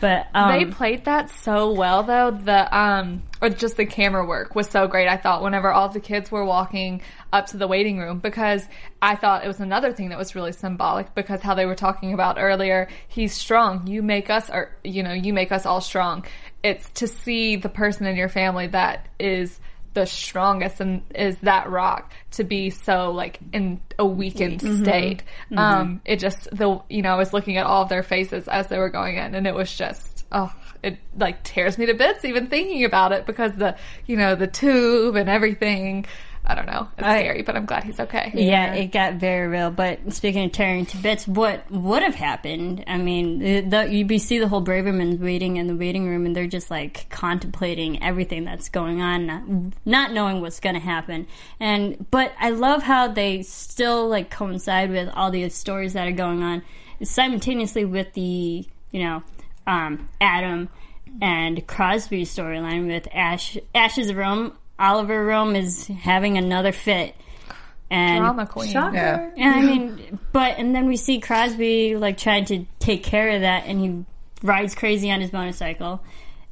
But 0.00 0.26
um, 0.34 0.52
They 0.58 0.64
played 0.66 1.04
that 1.04 1.30
so 1.30 1.72
well 1.72 2.02
though. 2.02 2.30
The 2.32 2.76
um 2.76 3.22
or 3.40 3.48
just 3.48 3.76
the 3.76 3.86
camera 3.86 4.24
work 4.26 4.54
was 4.54 4.68
so 4.68 4.86
great. 4.86 5.08
I 5.08 5.16
thought 5.16 5.42
whenever 5.42 5.72
all 5.72 5.88
the 5.88 6.00
kids 6.00 6.30
were 6.30 6.44
walking 6.44 7.02
up 7.32 7.46
to 7.46 7.56
the 7.56 7.66
waiting 7.66 7.98
room 7.98 8.18
because 8.18 8.66
I 9.00 9.16
thought 9.16 9.44
it 9.44 9.48
was 9.48 9.60
another 9.60 9.92
thing 9.92 10.10
that 10.10 10.18
was 10.18 10.34
really 10.34 10.52
symbolic 10.52 11.14
because 11.14 11.40
how 11.40 11.54
they 11.54 11.66
were 11.66 11.74
talking 11.74 12.12
about 12.12 12.36
earlier, 12.38 12.88
he's 13.08 13.32
strong. 13.32 13.86
You 13.86 14.02
make 14.02 14.28
us 14.30 14.50
or 14.50 14.76
you 14.84 15.02
know, 15.02 15.12
you 15.12 15.32
make 15.32 15.50
us 15.52 15.66
all 15.66 15.80
strong. 15.80 16.24
It's 16.62 16.88
to 16.90 17.06
see 17.08 17.56
the 17.56 17.68
person 17.68 18.06
in 18.06 18.16
your 18.16 18.28
family 18.28 18.66
that 18.68 19.08
is 19.18 19.58
the 19.94 20.06
strongest 20.06 20.80
and 20.80 21.02
is 21.14 21.36
that 21.42 21.70
rock 21.70 22.12
to 22.32 22.44
be 22.44 22.70
so 22.70 23.10
like 23.10 23.38
in 23.52 23.80
a 23.98 24.06
weakened 24.06 24.60
state. 24.60 25.22
Um, 25.56 26.00
it 26.04 26.18
just 26.18 26.48
the 26.50 26.80
you 26.88 27.02
know 27.02 27.12
I 27.12 27.16
was 27.16 27.32
looking 27.32 27.56
at 27.58 27.66
all 27.66 27.82
of 27.82 27.88
their 27.88 28.02
faces 28.02 28.48
as 28.48 28.68
they 28.68 28.78
were 28.78 28.90
going 28.90 29.16
in, 29.16 29.34
and 29.34 29.46
it 29.46 29.54
was 29.54 29.74
just 29.74 30.26
oh 30.32 30.52
it 30.82 30.98
like 31.16 31.42
tears 31.42 31.78
me 31.78 31.86
to 31.86 31.94
bits 31.94 32.24
even 32.24 32.48
thinking 32.48 32.84
about 32.84 33.12
it 33.12 33.26
because 33.26 33.52
the 33.54 33.76
you 34.06 34.16
know 34.16 34.34
the 34.34 34.46
tube 34.46 35.16
and 35.16 35.28
everything. 35.28 36.06
I 36.44 36.56
don't 36.56 36.66
know. 36.66 36.88
It's 36.98 37.06
I- 37.06 37.20
scary, 37.20 37.42
but 37.42 37.56
I'm 37.56 37.66
glad 37.66 37.84
he's 37.84 38.00
okay. 38.00 38.32
Yeah, 38.34 38.74
it 38.74 38.90
got 38.90 39.14
very 39.14 39.46
real. 39.46 39.70
But 39.70 40.12
speaking 40.12 40.46
of 40.46 40.52
tearing 40.52 40.86
to 40.86 40.96
bits, 40.96 41.26
what 41.28 41.70
would 41.70 42.02
have 42.02 42.16
happened? 42.16 42.82
I 42.88 42.98
mean, 42.98 43.38
the, 43.38 43.60
the, 43.60 43.88
you 43.88 44.04
be- 44.04 44.18
see 44.18 44.40
the 44.40 44.48
whole 44.48 44.64
Bravermans 44.64 45.20
waiting 45.20 45.56
in 45.56 45.68
the 45.68 45.76
waiting 45.76 46.08
room, 46.08 46.26
and 46.26 46.34
they're 46.34 46.48
just 46.48 46.70
like 46.70 47.06
contemplating 47.10 48.02
everything 48.02 48.44
that's 48.44 48.68
going 48.68 49.00
on, 49.00 49.26
not, 49.26 49.42
not 49.84 50.12
knowing 50.12 50.40
what's 50.40 50.58
going 50.58 50.74
to 50.74 50.80
happen. 50.80 51.28
And 51.60 52.10
but 52.10 52.32
I 52.40 52.50
love 52.50 52.82
how 52.82 53.06
they 53.08 53.42
still 53.42 54.08
like 54.08 54.30
coincide 54.30 54.90
with 54.90 55.10
all 55.14 55.30
the 55.30 55.48
stories 55.48 55.92
that 55.92 56.08
are 56.08 56.12
going 56.12 56.42
on 56.42 56.62
simultaneously 57.02 57.84
with 57.84 58.12
the 58.14 58.66
you 58.90 59.02
know 59.04 59.22
um, 59.66 60.08
Adam 60.20 60.68
and 61.20 61.66
Crosby 61.66 62.24
storyline 62.24 62.86
with 62.86 63.06
Ash 63.12 63.56
Ashes 63.74 64.10
of 64.10 64.16
room. 64.16 64.56
Oliver 64.82 65.24
Rome 65.24 65.54
is 65.54 65.86
having 65.86 66.36
another 66.36 66.72
fit. 66.72 67.14
And 67.88 68.20
Drama 68.20 68.46
queen. 68.46 68.72
Shocker. 68.72 68.96
Yeah. 68.96 69.30
and 69.36 69.54
I 69.54 69.62
mean, 69.62 70.18
but 70.32 70.58
and 70.58 70.74
then 70.74 70.86
we 70.86 70.96
see 70.96 71.20
Crosby 71.20 71.96
like 71.96 72.18
trying 72.18 72.46
to 72.46 72.64
take 72.78 73.02
care 73.02 73.30
of 73.30 73.42
that, 73.42 73.64
and 73.66 73.80
he 73.80 74.04
rides 74.42 74.74
crazy 74.74 75.10
on 75.10 75.20
his 75.20 75.32
motorcycle 75.32 76.02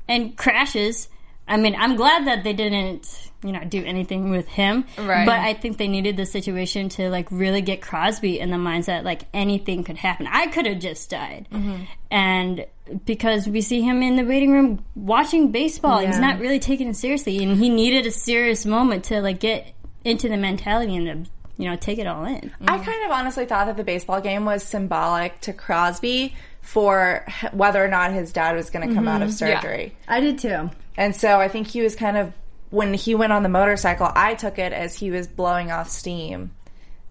and 0.06 0.36
crashes. 0.36 1.08
I 1.50 1.56
mean, 1.56 1.74
I'm 1.76 1.96
glad 1.96 2.28
that 2.28 2.44
they 2.44 2.52
didn't, 2.52 3.30
you 3.42 3.50
know, 3.50 3.64
do 3.64 3.84
anything 3.84 4.30
with 4.30 4.46
him. 4.46 4.84
Right. 4.96 5.26
But 5.26 5.40
I 5.40 5.52
think 5.52 5.78
they 5.78 5.88
needed 5.88 6.16
the 6.16 6.24
situation 6.24 6.88
to 6.90 7.10
like 7.10 7.26
really 7.32 7.60
get 7.60 7.82
Crosby 7.82 8.38
in 8.38 8.50
the 8.50 8.56
mindset 8.56 9.02
like 9.02 9.22
anything 9.34 9.82
could 9.82 9.96
happen. 9.96 10.28
I 10.30 10.46
could 10.46 10.64
have 10.66 10.78
just 10.78 11.10
died, 11.10 11.48
mm-hmm. 11.52 11.82
and 12.10 12.66
because 13.04 13.48
we 13.48 13.62
see 13.62 13.82
him 13.82 14.00
in 14.00 14.14
the 14.14 14.24
waiting 14.24 14.52
room 14.52 14.84
watching 14.94 15.50
baseball, 15.50 15.98
he's 15.98 16.20
not 16.20 16.38
really 16.38 16.60
taking 16.60 16.88
it 16.88 16.96
seriously, 16.96 17.42
and 17.42 17.56
he 17.56 17.68
needed 17.68 18.06
a 18.06 18.12
serious 18.12 18.64
moment 18.64 19.04
to 19.04 19.20
like 19.20 19.40
get 19.40 19.74
into 20.04 20.28
the 20.28 20.36
mentality 20.36 20.94
and 20.94 21.26
to 21.26 21.30
you 21.56 21.68
know 21.68 21.74
take 21.74 21.98
it 21.98 22.06
all 22.06 22.24
in. 22.26 22.52
I 22.68 22.78
kind 22.78 23.04
of 23.04 23.10
honestly 23.10 23.44
thought 23.44 23.66
that 23.66 23.76
the 23.76 23.84
baseball 23.84 24.20
game 24.20 24.44
was 24.44 24.62
symbolic 24.62 25.40
to 25.40 25.52
Crosby 25.52 26.36
for 26.62 27.26
whether 27.52 27.84
or 27.84 27.88
not 27.88 28.12
his 28.12 28.32
dad 28.32 28.54
was 28.54 28.70
going 28.70 28.88
to 28.88 28.94
come 28.94 29.08
out 29.08 29.22
of 29.22 29.30
mm-hmm. 29.30 29.36
surgery. 29.36 29.96
I 30.06 30.20
did 30.20 30.38
too. 30.38 30.70
And 30.96 31.14
so 31.14 31.40
I 31.40 31.48
think 31.48 31.68
he 31.68 31.80
was 31.82 31.94
kind 31.96 32.16
of 32.16 32.32
when 32.70 32.94
he 32.94 33.14
went 33.14 33.32
on 33.32 33.42
the 33.42 33.48
motorcycle, 33.48 34.10
I 34.14 34.34
took 34.34 34.58
it 34.58 34.72
as 34.72 34.94
he 34.96 35.10
was 35.10 35.26
blowing 35.26 35.70
off 35.72 35.88
steam 35.88 36.52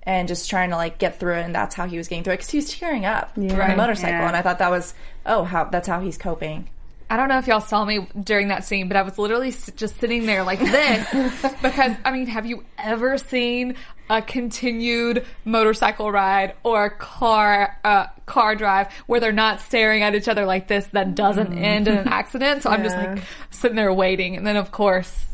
and 0.04 0.28
just 0.28 0.50
trying 0.50 0.70
to 0.70 0.76
like 0.78 0.98
get 0.98 1.20
through 1.20 1.36
it 1.36 1.44
and 1.46 1.54
that's 1.54 1.76
how 1.76 1.86
he 1.86 1.98
was 1.98 2.08
getting 2.08 2.24
through 2.24 2.34
it 2.34 2.38
cuz 2.38 2.50
he 2.50 2.58
was 2.58 2.74
tearing 2.74 3.06
up 3.06 3.32
on 3.36 3.48
the 3.48 3.76
motorcycle 3.76 4.12
Yeah. 4.20 4.28
and 4.28 4.38
I 4.38 4.42
thought 4.42 4.60
that 4.60 4.72
was 4.72 4.94
oh 5.26 5.44
how 5.44 5.66
that's 5.66 5.88
how 5.88 6.00
he's 6.00 6.18
coping. 6.18 6.70
I 7.10 7.18
don't 7.18 7.28
know 7.28 7.40
if 7.40 7.48
y'all 7.48 7.60
saw 7.60 7.84
me 7.86 8.08
during 8.24 8.50
that 8.50 8.64
scene, 8.64 8.88
but 8.88 8.96
I 8.96 9.02
was 9.02 9.18
literally 9.18 9.48
s- 9.48 9.72
just 9.76 10.00
sitting 10.00 10.26
there 10.28 10.44
like 10.44 10.60
this 10.60 11.08
because 11.62 11.94
I 12.06 12.12
mean, 12.12 12.28
have 12.28 12.46
you 12.46 12.64
ever 12.78 13.18
seen 13.18 13.76
a 14.12 14.22
continued 14.22 15.26
motorcycle 15.46 16.12
ride 16.12 16.54
or 16.64 16.90
car 16.92 17.78
uh, 17.84 18.06
car 18.28 18.56
drive 18.56 18.94
where 19.08 19.20
they're 19.20 19.32
not 19.32 19.60
staring 19.62 20.04
at 20.04 20.14
each 20.16 20.28
other 20.28 20.46
like 20.46 20.68
this 20.68 20.86
that 20.94 21.16
doesn't 21.16 21.58
end 21.58 21.88
in 21.88 21.98
an 21.98 22.08
accident? 22.08 22.62
So 22.64 22.70
I'm 22.70 22.84
just 22.84 22.96
like 22.96 23.20
sitting 23.50 23.76
there 23.76 23.92
waiting, 23.94 24.36
and 24.38 24.46
then 24.46 24.56
of 24.56 24.72
course 24.72 25.26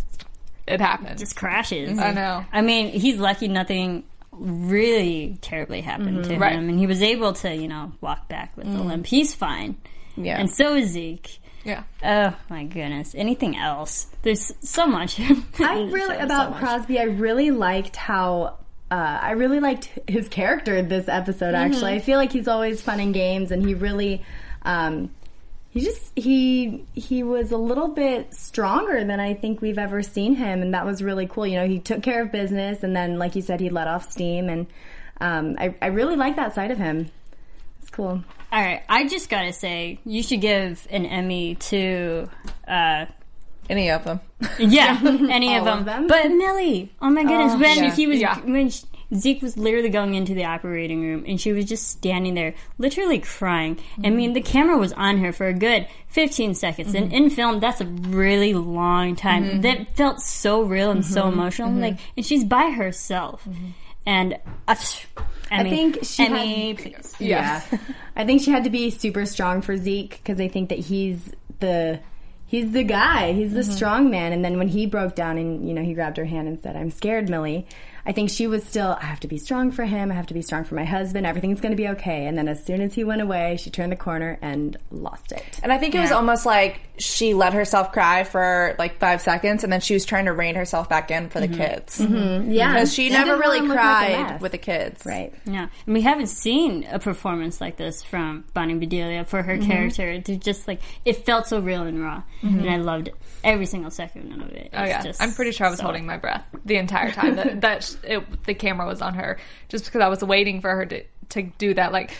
it 0.67 0.79
happens. 0.81 1.19
just 1.19 1.35
crashes. 1.35 1.99
I 1.99 2.11
know. 2.13 2.45
I 2.53 2.61
mean, 2.61 2.87
he's 2.89 3.17
lucky 3.19 3.47
nothing 3.49 4.03
really 4.31 5.37
terribly 5.41 5.81
happened 5.81 6.23
to 6.25 6.37
Right. 6.37 6.53
him, 6.53 6.69
and 6.69 6.79
he 6.79 6.87
was 6.87 7.01
able 7.01 7.33
to, 7.33 7.53
you 7.55 7.67
know, 7.67 7.91
walk 8.01 8.27
back 8.29 8.55
with 8.57 8.65
the 8.71 8.81
limp. 8.83 9.05
He's 9.05 9.33
fine, 9.33 9.75
Yeah. 10.17 10.37
and 10.39 10.49
so 10.49 10.75
is 10.75 10.89
Zeke. 10.89 11.39
Yeah. 11.65 11.83
Oh 12.03 12.35
my 12.49 12.63
goodness! 12.63 13.15
Anything 13.15 13.57
else? 13.57 14.07
There's 14.21 14.53
so 14.61 14.85
much. 14.85 15.19
I 15.59 15.81
really 15.81 16.17
about 16.17 16.57
Crosby. 16.57 16.99
I 16.99 17.03
really 17.03 17.51
liked 17.51 17.95
how. 17.95 18.59
Uh, 18.91 19.19
I 19.21 19.31
really 19.31 19.59
liked 19.59 19.89
his 20.07 20.29
character 20.29 20.83
this 20.83 21.07
episode. 21.07 21.55
Actually, 21.55 21.93
I 21.93 21.99
feel 21.99 22.19
like 22.19 22.31
he's 22.31 22.47
always 22.47 22.81
fun 22.81 22.99
and 22.99 23.15
games, 23.15 23.51
and 23.51 23.65
he 23.65 23.73
really, 23.73 24.23
um, 24.61 25.09
he 25.71 25.79
just 25.79 26.11
he 26.15 26.85
he 26.93 27.23
was 27.23 27.51
a 27.51 27.57
little 27.57 27.87
bit 27.87 28.35
stronger 28.35 29.03
than 29.03 29.19
I 29.19 29.33
think 29.33 29.59
we've 29.59 29.79
ever 29.79 30.03
seen 30.03 30.35
him, 30.35 30.61
and 30.61 30.75
that 30.75 30.85
was 30.85 31.01
really 31.01 31.25
cool. 31.25 31.47
You 31.47 31.57
know, 31.57 31.67
he 31.67 31.79
took 31.79 32.03
care 32.03 32.21
of 32.21 32.31
business, 32.31 32.83
and 32.83 32.95
then, 32.95 33.17
like 33.17 33.35
you 33.35 33.41
said, 33.41 33.59
he 33.59 33.71
let 33.71 33.87
off 33.87 34.11
steam, 34.11 34.49
and 34.49 34.67
um, 35.19 35.55
I 35.57 35.73
I 35.81 35.87
really 35.87 36.15
like 36.15 36.35
that 36.35 36.53
side 36.53 36.69
of 36.69 36.77
him. 36.77 37.09
It's 37.81 37.89
cool. 37.89 38.23
All 38.51 38.61
right, 38.61 38.83
I 38.87 39.07
just 39.07 39.29
gotta 39.29 39.53
say, 39.53 39.99
you 40.05 40.23
should 40.23 40.41
give 40.41 40.87
an 40.89 41.05
Emmy 41.05 41.55
to, 41.55 42.29
uh, 42.67 43.05
Any 43.69 43.89
of 43.89 44.03
them. 44.03 44.19
yeah, 44.59 44.99
any 45.03 45.57
of 45.57 45.65
them. 45.65 45.79
of 45.79 45.85
them? 45.85 46.07
But 46.07 46.29
Millie, 46.29 46.93
oh 47.01 47.09
my 47.09 47.23
goodness, 47.23 47.53
oh, 47.53 47.59
when 47.59 47.83
yeah. 47.83 47.95
he 47.95 48.07
was 48.07 48.19
Yeah. 48.19 48.39
when 48.41 48.69
sh 48.69 48.83
Zeke 49.13 49.41
was 49.41 49.55
literally 49.55 49.89
going 49.89 50.15
into 50.15 50.33
the 50.33 50.45
operating 50.45 51.01
room, 51.01 51.25
and 51.27 51.39
she 51.39 51.53
was 51.53 51.65
just 51.65 51.87
standing 51.87 52.33
there, 52.33 52.55
literally 52.79 53.19
crying. 53.19 53.79
I 54.03 54.09
mean, 54.09 54.33
the 54.33 54.41
camera 54.41 54.77
was 54.77 54.93
on 54.93 55.19
her 55.19 55.31
for 55.31 55.47
a 55.47 55.53
good 55.53 55.87
fifteen 56.07 56.55
seconds, 56.55 56.93
and 56.95 57.07
mm-hmm. 57.07 57.15
in 57.15 57.29
film, 57.29 57.59
that's 57.59 57.81
a 57.81 57.85
really 57.85 58.53
long 58.53 59.15
time. 59.15 59.43
Mm-hmm. 59.43 59.61
That 59.61 59.95
felt 59.95 60.21
so 60.21 60.63
real 60.63 60.91
and 60.91 61.05
so 61.05 61.23
mm-hmm. 61.23 61.33
emotional. 61.33 61.71
Like, 61.71 61.99
and 62.17 62.25
she's 62.25 62.43
by 62.43 62.71
herself, 62.71 63.47
and 64.05 64.37
uh, 64.67 64.75
I, 65.51 65.63
mean, 65.63 65.73
think 65.73 66.03
she 66.03 66.25
Emmy, 66.25 66.73
had- 66.73 66.77
please. 66.77 67.15
Yeah. 67.19 67.61
I 68.15 68.25
think 68.25 68.41
she 68.41 68.51
had 68.51 68.63
to 68.63 68.69
be 68.69 68.89
super 68.89 69.25
strong 69.25 69.61
for 69.61 69.77
Zeke 69.77 70.11
because 70.23 70.39
I 70.39 70.47
think 70.47 70.69
that 70.69 70.79
he's 70.79 71.31
the 71.59 71.99
he's 72.47 72.71
the 72.71 72.83
guy. 72.83 73.33
He's 73.33 73.53
the 73.53 73.63
strong 73.63 74.09
man. 74.09 74.31
And 74.33 74.43
then 74.43 74.57
when 74.57 74.67
he 74.67 74.85
broke 74.85 75.15
down 75.15 75.37
and 75.37 75.67
you 75.67 75.73
know 75.73 75.81
he 75.81 75.93
grabbed 75.93 76.17
her 76.17 76.25
hand 76.25 76.47
and 76.47 76.59
said, 76.59 76.75
"I'm 76.75 76.91
scared, 76.91 77.29
Millie," 77.29 77.67
I 78.05 78.11
think 78.11 78.29
she 78.29 78.47
was 78.47 78.63
still, 78.63 78.97
I 79.01 79.05
have 79.05 79.19
to 79.21 79.27
be 79.27 79.37
strong 79.37 79.71
for 79.71 79.83
him. 79.83 80.11
I 80.11 80.15
have 80.15 80.27
to 80.27 80.33
be 80.33 80.41
strong 80.41 80.63
for 80.63 80.75
my 80.75 80.85
husband. 80.85 81.25
Everything's 81.25 81.61
going 81.61 81.71
to 81.71 81.77
be 81.77 81.87
okay. 81.89 82.27
And 82.27 82.37
then 82.37 82.47
as 82.47 82.63
soon 82.63 82.81
as 82.81 82.93
he 82.93 83.03
went 83.03 83.21
away, 83.21 83.57
she 83.57 83.69
turned 83.69 83.91
the 83.91 83.95
corner 83.97 84.37
and 84.41 84.77
lost 84.91 85.31
it. 85.31 85.43
And 85.63 85.71
I 85.71 85.77
think 85.77 85.95
it 85.95 85.99
was 85.99 86.11
almost 86.11 86.45
like 86.45 86.81
she 86.97 87.33
let 87.33 87.53
herself 87.53 87.91
cry 87.91 88.23
for 88.23 88.75
like 88.79 88.99
five 88.99 89.21
seconds, 89.21 89.63
and 89.63 89.73
then 89.73 89.81
she 89.81 89.93
was 89.93 90.05
trying 90.05 90.25
to 90.25 90.33
rein 90.33 90.55
herself 90.55 90.87
back 90.87 91.11
in 91.11 91.29
for 91.29 91.39
the 91.39 91.47
mm-hmm. 91.47 91.61
kids. 91.61 91.99
Mm-hmm. 91.99 92.15
Mm-hmm. 92.15 92.51
Yeah. 92.51 92.73
Because 92.73 92.93
she 92.93 93.09
never 93.09 93.37
really 93.37 93.61
want 93.61 93.71
him 93.71 93.77
to 93.77 93.83
look 93.83 93.85
like 93.85 94.27
cried 94.27 94.41
with 94.41 94.51
the 94.51 94.57
kids. 94.57 95.05
Right. 95.05 95.33
Yeah, 95.45 95.67
and 95.85 95.93
we 95.93 96.01
haven't 96.01 96.27
seen 96.27 96.85
a 96.89 96.99
performance 96.99 97.59
like 97.59 97.77
this 97.77 98.03
from 98.03 98.45
Bonnie 98.53 98.75
Bedelia 98.75 99.25
for 99.25 99.41
her 99.41 99.57
character. 99.57 100.09
It 100.09 100.25
just 100.39 100.67
like 100.67 100.81
it 101.03 101.25
felt 101.25 101.47
so 101.47 101.59
real 101.59 101.83
and 101.83 102.01
raw, 102.01 102.23
and 102.41 102.69
I 102.69 102.77
loved 102.77 103.09
every 103.45 103.65
single 103.65 103.91
second 103.91 104.41
of 104.41 104.49
it. 104.51 104.71
Oh 104.73 104.83
yeah, 104.83 105.01
just 105.01 105.21
I'm 105.21 105.31
pretty 105.31 105.51
sure 105.51 105.67
I 105.67 105.69
was 105.69 105.79
so- 105.79 105.83
holding 105.85 106.05
my 106.05 106.17
breath 106.17 106.43
the 106.65 106.75
entire 106.75 107.11
time 107.11 107.35
that 107.35 107.61
that 107.61 107.97
it, 108.03 108.43
the 108.45 108.53
camera 108.53 108.85
was 108.85 109.01
on 109.01 109.13
her, 109.15 109.37
just 109.69 109.85
because 109.85 110.01
I 110.01 110.09
was 110.09 110.21
waiting 110.21 110.59
for 110.59 110.75
her 110.75 110.85
to 110.85 111.03
to 111.29 111.43
do 111.43 111.73
that. 111.75 111.91
Like, 111.91 112.17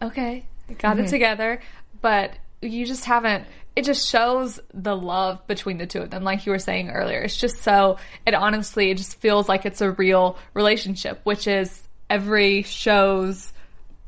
okay, 0.00 0.46
got 0.78 0.98
it 0.98 1.02
mm-hmm. 1.02 1.10
together, 1.10 1.60
but 2.00 2.32
you 2.62 2.86
just 2.86 3.04
haven't. 3.04 3.44
It 3.74 3.84
just 3.84 4.08
shows 4.08 4.58
the 4.72 4.96
love 4.96 5.46
between 5.46 5.76
the 5.76 5.86
two 5.86 6.00
of 6.00 6.08
them, 6.08 6.24
like 6.24 6.46
you 6.46 6.52
were 6.52 6.58
saying 6.58 6.88
earlier. 6.88 7.20
It's 7.20 7.36
just 7.36 7.58
so. 7.58 7.98
It 8.26 8.34
honestly, 8.34 8.90
it 8.90 8.96
just 8.96 9.20
feels 9.20 9.48
like 9.48 9.66
it's 9.66 9.82
a 9.82 9.90
real 9.90 10.38
relationship, 10.54 11.20
which 11.24 11.46
is 11.46 11.82
every 12.08 12.62
show's 12.62 13.52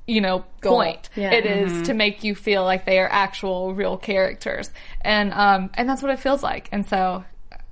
you 0.09 0.21
know 0.21 0.45
point 0.63 1.11
Yeah. 1.15 1.33
it 1.33 1.45
is 1.47 1.87
to 1.89 1.95
make 1.95 2.25
you 2.25 2.35
feel 2.35 2.65
like 2.65 2.85
they 2.87 2.99
are 2.99 3.09
actual 3.09 3.75
real 3.75 3.97
characters 3.97 4.71
and 5.03 5.33
um 5.35 5.71
and 5.75 5.89
that's 5.89 6.03
what 6.03 6.11
it 6.11 6.19
feels 6.19 6.43
like 6.43 6.69
and 6.73 6.89
so 6.89 7.23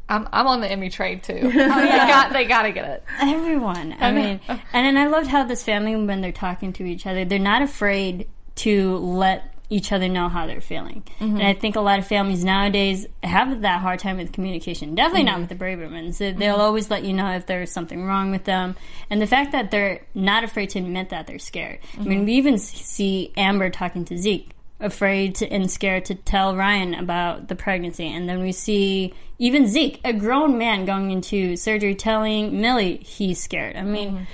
i'm 0.08 0.28
i'm 0.32 0.46
on 0.46 0.60
the 0.60 0.70
emmy 0.70 0.90
trade 0.90 1.22
too 1.22 1.40
oh, 1.42 1.48
yeah. 1.48 1.78
they 1.78 1.96
got 2.12 2.32
they 2.34 2.44
gotta 2.44 2.72
get 2.72 2.84
it 2.88 3.04
Everyone. 3.20 3.96
I 3.98 4.12
mean, 4.12 4.40
and 4.48 4.58
then 4.86 4.96
I 4.96 5.06
loved 5.08 5.26
how 5.28 5.44
this 5.44 5.64
family, 5.64 5.96
when 5.96 6.20
they're 6.20 6.30
talking 6.32 6.72
to 6.74 6.84
each 6.84 7.06
other, 7.06 7.24
they're 7.24 7.38
not 7.38 7.62
afraid 7.62 8.28
to 8.56 8.96
let 8.98 9.52
each 9.68 9.90
other 9.92 10.08
know 10.08 10.28
how 10.28 10.46
they're 10.46 10.60
feeling. 10.60 11.02
Mm-hmm. 11.18 11.36
And 11.36 11.46
I 11.46 11.52
think 11.52 11.76
a 11.76 11.80
lot 11.80 11.98
of 11.98 12.06
families 12.06 12.44
nowadays 12.44 13.06
have 13.22 13.62
that 13.62 13.80
hard 13.80 13.98
time 13.98 14.16
with 14.16 14.32
communication. 14.32 14.94
Definitely 14.94 15.24
not 15.24 15.32
mm-hmm. 15.32 15.40
with 15.42 15.58
the 15.58 15.64
Bravermans. 15.64 16.18
They- 16.18 16.32
They'll 16.32 16.54
mm-hmm. 16.54 16.62
always 16.62 16.90
let 16.90 17.04
you 17.04 17.12
know 17.12 17.32
if 17.32 17.46
there's 17.46 17.72
something 17.72 18.04
wrong 18.04 18.30
with 18.30 18.44
them. 18.44 18.76
And 19.10 19.20
the 19.20 19.26
fact 19.26 19.52
that 19.52 19.70
they're 19.70 20.02
not 20.14 20.44
afraid 20.44 20.70
to 20.70 20.78
admit 20.78 21.08
that 21.08 21.26
they're 21.26 21.38
scared. 21.38 21.80
I 21.98 22.02
mean, 22.02 22.24
we 22.24 22.34
even 22.34 22.58
see 22.58 23.32
Amber 23.36 23.70
talking 23.70 24.04
to 24.06 24.16
Zeke. 24.16 24.50
Afraid 24.78 25.36
to, 25.36 25.50
and 25.50 25.70
scared 25.70 26.04
to 26.04 26.14
tell 26.14 26.54
Ryan 26.54 26.92
about 26.92 27.48
the 27.48 27.56
pregnancy, 27.56 28.12
and 28.12 28.28
then 28.28 28.42
we 28.42 28.52
see 28.52 29.14
even 29.38 29.66
Zeke, 29.66 30.00
a 30.04 30.12
grown 30.12 30.58
man, 30.58 30.84
going 30.84 31.10
into 31.10 31.56
surgery, 31.56 31.94
telling 31.94 32.60
Millie 32.60 32.98
he's 32.98 33.42
scared. 33.42 33.76
I 33.76 33.82
mean, 33.82 34.26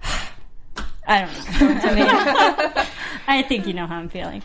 I 1.08 1.22
don't 1.22 1.60
know. 1.60 1.80
I 1.82 2.74
mean, 2.74 2.86
I 3.26 3.42
think 3.42 3.66
you 3.66 3.72
know 3.72 3.86
how 3.86 3.96
I'm 3.96 4.08
feeling. 4.08 4.42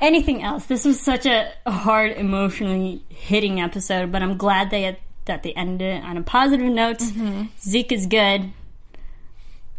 Anything 0.00 0.42
else? 0.42 0.66
This 0.66 0.84
was 0.84 1.00
such 1.00 1.26
a 1.26 1.50
hard, 1.66 2.12
emotionally 2.12 3.02
hitting 3.08 3.60
episode, 3.60 4.12
but 4.12 4.22
I'm 4.22 4.36
glad 4.36 4.70
they 4.70 4.82
had, 4.82 4.98
that 5.24 5.42
they 5.42 5.52
ended 5.52 5.96
it 5.98 6.04
on 6.04 6.16
a 6.16 6.22
positive 6.22 6.66
note. 6.72 6.98
Mm-hmm. 6.98 7.44
Zeke 7.60 7.92
is 7.92 8.06
good. 8.06 8.52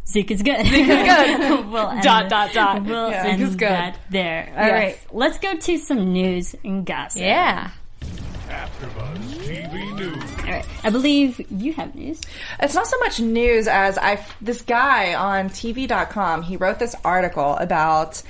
Zeke 0.07 0.31
is 0.31 0.41
good. 0.41 0.65
Zeke 0.65 0.87
is 0.87 0.87
good. 0.87 1.67
we'll 1.71 1.89
end 1.89 2.01
Dot, 2.01 2.29
dot, 2.29 2.53
dot. 2.53 2.83
We'll 2.83 3.09
Yeah. 3.11 3.25
end 3.27 3.39
Zeke 3.39 3.47
is 3.47 3.55
good. 3.55 3.69
that 3.69 3.97
there. 4.09 4.53
All 4.57 4.71
right, 4.71 4.87
Yes. 4.89 5.05
let's 5.11 5.37
go 5.39 5.55
to 5.57 5.77
some 5.77 6.11
news 6.13 6.55
and 6.63 6.85
gossip. 6.85 7.21
yeah 7.21 7.71
AfterBuzz 8.47 9.19
TV 9.43 9.95
News. 9.97 10.37
I 10.47 10.89
believe 10.89 11.45
you 11.51 11.73
have 11.73 11.93
news. 11.95 12.21
It's 12.60 12.73
not 12.73 12.88
so 12.88 12.97
much 12.99 13.19
news 13.19 13.67
as 13.67 13.97
I 13.97 14.25
this 14.41 14.62
guy 14.62 15.13
on 15.13 15.49
TV.com. 15.49 16.43
He 16.43 16.57
wrote 16.57 16.79
this 16.79 16.95
article 17.03 17.55
about 17.55 18.21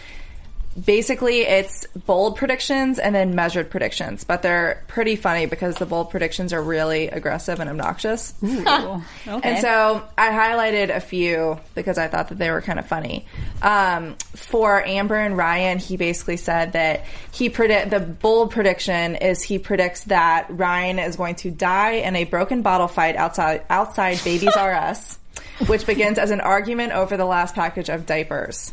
basically 0.86 1.42
it's 1.42 1.88
bold 2.06 2.36
predictions 2.36 3.00
and 3.00 3.16
then 3.16 3.34
measured 3.34 3.70
predictions, 3.70 4.24
but 4.24 4.42
they're 4.42 4.84
pretty 4.88 5.16
funny 5.16 5.46
because 5.46 5.76
the 5.78 5.86
bold 5.86 6.10
predictions 6.10 6.54
are 6.54 6.62
really 6.62 7.08
aggressive 7.08 7.60
and 7.60 7.70
obnoxious. 7.70 8.34
Cool. 8.40 9.04
Okay. 9.28 9.50
And 9.50 9.62
so 9.62 10.04
I 10.18 10.30
highlighted 10.30 10.96
a 10.96 11.02
few 11.02 11.60
because 11.76 11.98
I 11.98 12.08
thought 12.08 12.30
that 12.30 12.38
they 12.38 12.50
were 12.50 12.62
kind 12.62 12.80
of 12.80 12.88
funny. 12.88 13.26
Um, 13.62 14.16
for 14.36 14.84
Amber 14.86 15.16
and 15.16 15.36
Ryan, 15.36 15.80
he 15.80 15.98
basically 15.98 16.38
said 16.38 16.74
that 16.74 17.06
he 17.32 17.50
predict 17.50 17.90
the 17.90 18.00
bold 18.00 18.52
prediction 18.52 19.16
is 19.16 19.44
he 19.44 19.60
predicts 19.60 20.06
that 20.06 20.48
Ryan 20.50 21.00
is 21.00 21.18
going 21.18 21.36
to 21.36 21.52
die 21.52 21.94
in 21.94 22.16
a 22.16 22.24
broken 22.24 22.62
bottle 22.62 22.88
fight 22.88 23.16
outside 23.16 23.64
outside 23.70 24.22
Babies 24.24 24.56
R 24.56 24.74
Us, 24.74 25.20
which 25.68 25.86
begins 25.86 26.18
as 26.18 26.32
an 26.32 26.40
argument 26.40 26.94
over 26.94 27.18
the 27.18 27.26
last 27.26 27.54
package 27.54 27.90
of 27.90 28.06
diapers. 28.06 28.72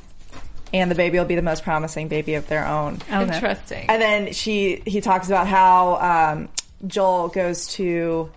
And 0.75 0.91
the 0.91 0.97
baby 0.97 1.19
will 1.19 1.25
be 1.25 1.37
the 1.37 1.43
most 1.43 1.63
promising 1.63 2.09
baby 2.09 2.35
of 2.35 2.49
their 2.49 2.67
own. 2.67 2.99
interesting 3.09 3.87
And 3.89 4.03
then 4.03 4.33
she 4.33 4.83
he 4.85 5.01
talks 5.01 5.29
about 5.29 5.47
how 5.47 6.33
um, 6.33 6.49
Joel 6.87 7.29
goes 7.29 7.69
to 7.75 8.31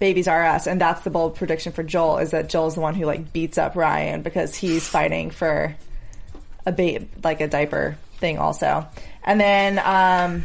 Babies 0.00 0.26
R 0.26 0.44
Us, 0.44 0.66
and 0.66 0.80
that's 0.80 1.02
the 1.02 1.10
bold 1.10 1.36
prediction 1.36 1.72
for 1.72 1.84
Joel 1.84 2.18
is 2.18 2.32
that 2.32 2.48
Joel's 2.48 2.74
the 2.74 2.80
one 2.80 2.94
who 2.94 3.06
like 3.06 3.32
beats 3.32 3.58
up 3.58 3.76
Ryan 3.76 4.22
because 4.22 4.56
he's 4.56 4.86
fighting 4.88 5.30
for 5.30 5.76
a 6.66 6.72
babe 6.72 7.08
like 7.22 7.40
a 7.40 7.46
diaper 7.46 7.96
thing 8.18 8.38
also. 8.38 8.86
And 9.22 9.40
then 9.40 9.78
um, 9.78 10.44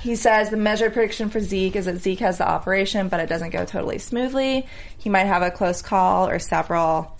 he 0.00 0.14
says 0.14 0.50
the 0.50 0.56
measured 0.56 0.92
prediction 0.92 1.30
for 1.30 1.40
Zeke 1.40 1.76
is 1.76 1.86
that 1.86 1.98
Zeke 1.98 2.20
has 2.20 2.38
the 2.38 2.48
operation, 2.48 3.08
but 3.08 3.20
it 3.20 3.28
doesn't 3.28 3.50
go 3.50 3.64
totally 3.64 3.98
smoothly. 3.98 4.66
He 4.98 5.08
might 5.08 5.24
have 5.24 5.42
a 5.42 5.50
close 5.50 5.82
call 5.82 6.28
or 6.28 6.38
several. 6.38 7.16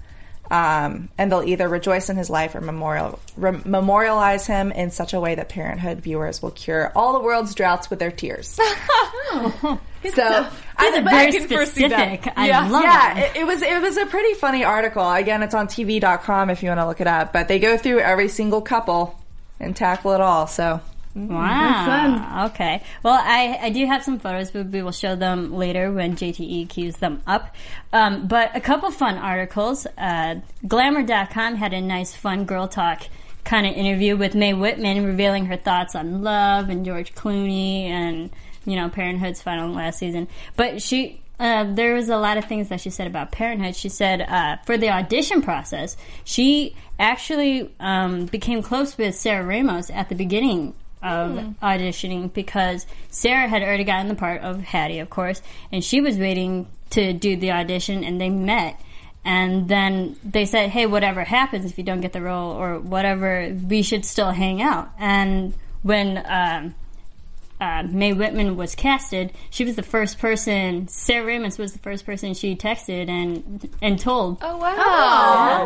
Um, 0.51 1.11
and 1.17 1.31
they'll 1.31 1.45
either 1.45 1.69
rejoice 1.69 2.11
in 2.11 2.17
his 2.17 2.29
life 2.29 2.57
or 2.57 2.61
memorial, 2.61 3.21
re- 3.37 3.61
memorialize 3.65 4.49
him 4.49 4.73
in 4.73 4.91
such 4.91 5.15
a 5.15 5.21
way 5.21 5.37
that 5.37 5.49
Parenthood 5.49 6.01
viewers 6.01 6.43
will 6.43 6.51
cure 6.51 6.91
all 6.97 7.13
the 7.13 7.21
world's 7.21 7.55
droughts 7.55 7.89
with 7.89 8.01
their 8.01 8.11
tears. 8.11 8.49
so 9.31 9.79
These 10.03 10.19
I, 10.19 10.51
but- 10.77 11.05
very 11.11 11.33
can 11.33 11.47
foresee 11.49 11.87
that. 11.89 12.15
specific. 12.15 12.33
I 12.37 12.49
Yeah. 12.49 12.69
love 12.69 12.83
yeah, 12.83 13.19
it. 13.19 13.37
it, 13.37 13.41
it 13.43 13.47
was 13.47 13.63
it 13.63 13.81
was 13.81 13.97
a 13.97 14.07
pretty 14.07 14.35
funny 14.35 14.65
article. 14.65 15.09
Again, 15.09 15.43
it's 15.43 15.55
on 15.55 15.69
TV.com 15.69 16.51
if 16.51 16.63
you 16.63 16.69
want 16.71 16.81
to 16.81 16.87
look 16.87 17.01
it 17.01 17.07
up. 17.07 17.33
But 17.33 17.49
they 17.49 17.59
go 17.59 17.77
through 17.77 18.01
every 18.01 18.29
single 18.29 18.61
couple 18.61 19.17
and 19.61 19.77
tackle 19.77 20.13
it 20.13 20.21
all. 20.21 20.47
So 20.49 20.81
Wow. 21.14 22.46
Okay. 22.46 22.83
Well, 23.03 23.18
I, 23.20 23.59
I 23.62 23.70
do 23.70 23.85
have 23.87 24.05
some 24.05 24.18
photos, 24.18 24.53
but 24.53 24.66
we 24.66 24.83
will 24.83 24.92
show 24.92 25.16
them 25.16 25.53
later 25.53 25.90
when 25.92 26.14
JTE 26.14 26.68
queues 26.68 26.96
them 26.99 27.20
up. 27.27 27.55
Um, 27.92 28.29
but 28.29 28.55
a 28.55 28.61
couple 28.61 28.90
fun 28.90 29.16
articles. 29.16 29.87
Uh, 29.99 30.37
Glamour.com 30.66 31.57
had 31.57 31.73
a 31.73 31.81
nice, 31.81 32.14
fun 32.14 32.44
girl 32.44 32.68
talk 32.68 33.03
kind 33.44 33.66
of 33.66 33.75
interview 33.75 34.16
with 34.16 34.35
Mae 34.35 34.55
Whitman, 34.55 35.05
revealing 35.05 35.46
her 35.46 35.57
thoughts 35.57 35.94
on 35.96 36.23
love 36.23 36.68
and 36.68 36.85
George 36.85 37.14
Clooney 37.14 37.85
and, 37.85 38.31
you 38.64 38.77
know, 38.77 38.88
Parenthood's 38.88 39.42
final 39.42 39.73
last 39.73 39.99
season. 39.99 40.29
But 40.55 40.81
she, 40.81 41.20
uh, 41.40 41.64
there 41.75 41.94
was 41.94 42.09
a 42.09 42.18
lot 42.18 42.37
of 42.37 42.44
things 42.44 42.68
that 42.68 42.81
she 42.81 42.90
said 42.90 43.09
about 43.09 43.33
Parenthood. 43.33 43.75
She 43.75 43.88
said 43.88 44.20
uh, 44.20 44.59
for 44.64 44.77
the 44.77 44.90
audition 44.90 45.42
process, 45.42 45.96
she 46.23 46.77
actually 46.99 47.75
um, 47.81 48.27
became 48.27 48.62
close 48.62 48.96
with 48.96 49.16
Sarah 49.16 49.44
Ramos 49.44 49.90
at 49.90 50.09
the 50.09 50.14
beginning 50.14 50.75
of 51.03 51.55
auditioning 51.63 52.33
because 52.33 52.87
Sarah 53.09 53.49
had 53.49 53.63
already 53.63 53.85
gotten 53.85 54.09
the 54.09 54.15
part 54.15 54.43
of 54.43 54.61
Haddie, 54.61 54.99
of 54.99 55.11
course, 55.11 55.41
and 55.73 55.83
she 55.83 56.01
was 56.01 56.19
waiting 56.19 56.67
to 56.91 57.13
do 57.13 57.37
the 57.37 57.53
audition, 57.53 58.05
and 58.05 58.21
they 58.21 58.31
met. 58.31 58.81
And 59.25 59.69
then 59.69 60.17
they 60.25 60.47
said, 60.47 60.71
"Hey, 60.71 60.87
whatever 60.87 61.25
happens 61.25 61.65
if 61.65 61.77
you 61.79 61.85
don't 61.85 62.01
get 62.01 62.13
the 62.13 62.23
role 62.23 62.53
or 62.53 62.79
whatever, 62.79 63.55
we 63.69 63.83
should 63.83 64.05
still 64.05 64.31
hang 64.31 64.63
out." 64.63 64.91
And 64.99 65.55
when 65.83 66.23
um, 66.27 66.75
uh, 67.61 67.83
Mae 67.88 68.12
Whitman 68.12 68.57
was 68.57 68.75
casted, 68.75 69.33
she 69.51 69.64
was 69.64 69.77
the 69.77 69.83
first 69.83 70.18
person. 70.18 70.88
Sarah 70.88 71.27
Ramos 71.27 71.59
was 71.59 71.73
the 71.73 71.79
first 71.79 72.07
person 72.07 72.35
she 72.35 72.57
texted 72.57 73.09
and 73.09 73.68
and 73.83 73.99
told 73.99 74.38
oh 74.42 74.57
wow 74.57 74.77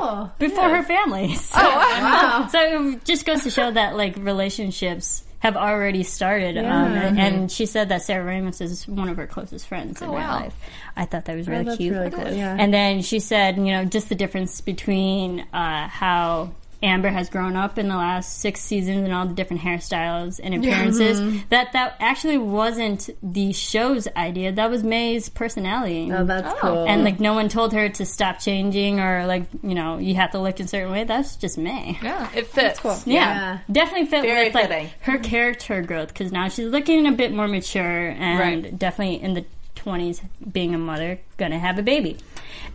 Oh. 0.02 0.32
before 0.38 0.68
her 0.68 0.82
family. 0.82 1.34
So, 1.44 1.60
so 2.50 2.88
it 2.88 3.04
just 3.04 3.24
goes 3.26 3.42
to 3.44 3.50
show 3.50 3.70
that 3.70 3.96
like 3.96 4.16
relationships 4.16 5.24
have 5.38 5.56
already 5.58 6.02
started. 6.02 6.56
Um, 6.56 6.64
and, 6.64 7.20
and 7.20 7.52
she 7.52 7.66
said 7.66 7.90
that 7.90 8.00
Sarah 8.02 8.24
Ramos 8.24 8.62
is 8.62 8.88
one 8.88 9.10
of 9.10 9.18
her 9.18 9.26
closest 9.26 9.66
friends 9.68 10.00
in 10.00 10.08
real 10.08 10.16
wow. 10.16 10.40
life. 10.40 10.56
I 10.96 11.04
thought 11.04 11.26
that 11.26 11.36
was 11.36 11.46
really 11.46 11.64
that's 11.64 11.76
cute. 11.76 11.94
really 11.94 12.10
cool, 12.10 12.32
yeah. 12.32 12.56
And 12.58 12.72
then 12.72 13.02
she 13.02 13.20
said, 13.20 13.56
you 13.58 13.64
know, 13.64 13.84
just 13.84 14.08
the 14.08 14.14
difference 14.14 14.62
between 14.62 15.40
uh, 15.52 15.86
how 15.88 16.52
Amber 16.84 17.08
has 17.08 17.28
grown 17.30 17.56
up 17.56 17.78
in 17.78 17.88
the 17.88 17.96
last 17.96 18.38
six 18.40 18.60
seasons 18.60 19.04
and 19.04 19.12
all 19.12 19.26
the 19.26 19.34
different 19.34 19.62
hairstyles 19.62 20.38
and 20.42 20.54
appearances. 20.54 21.20
Mm-hmm. 21.20 21.38
That 21.48 21.72
that 21.72 21.96
actually 21.98 22.38
wasn't 22.38 23.08
the 23.22 23.52
show's 23.52 24.06
idea. 24.16 24.52
That 24.52 24.70
was 24.70 24.84
Mae's 24.84 25.28
personality. 25.28 26.12
Oh, 26.12 26.24
that's 26.24 26.46
oh. 26.52 26.58
cool. 26.60 26.86
and 26.86 27.02
like 27.02 27.18
no 27.20 27.32
one 27.32 27.48
told 27.48 27.72
her 27.72 27.88
to 27.88 28.04
stop 28.06 28.38
changing 28.38 29.00
or 29.00 29.26
like 29.26 29.44
you 29.62 29.74
know 29.74 29.98
you 29.98 30.14
have 30.16 30.32
to 30.32 30.38
look 30.38 30.60
a 30.60 30.68
certain 30.68 30.92
way. 30.92 31.04
That's 31.04 31.36
just 31.36 31.56
May. 31.58 31.98
yeah 32.02 32.28
it 32.34 32.46
fits 32.48 32.80
Yeah, 32.84 33.02
Yeah. 33.06 33.58
definitely 33.72 34.06
fit 34.06 34.22
Very 34.22 34.46
with 34.46 34.54
like 34.54 34.68
fitting. 34.68 34.90
her 35.00 35.18
character 35.18 35.80
growth 35.82 36.08
because 36.08 36.30
now 36.32 36.48
she's 36.48 36.68
looking 36.68 37.06
a 37.06 37.12
bit 37.12 37.32
more 37.32 37.48
mature 37.48 38.08
and 38.10 38.38
Right. 38.38 38.78
definitely 38.78 39.22
in 39.22 39.34
the 39.34 39.44
twenties, 39.74 40.22
being 40.52 40.74
a 40.74 40.78
mother, 40.78 41.18
gonna 41.36 41.58
have 41.58 41.78
a 41.78 41.82
baby. 41.82 42.16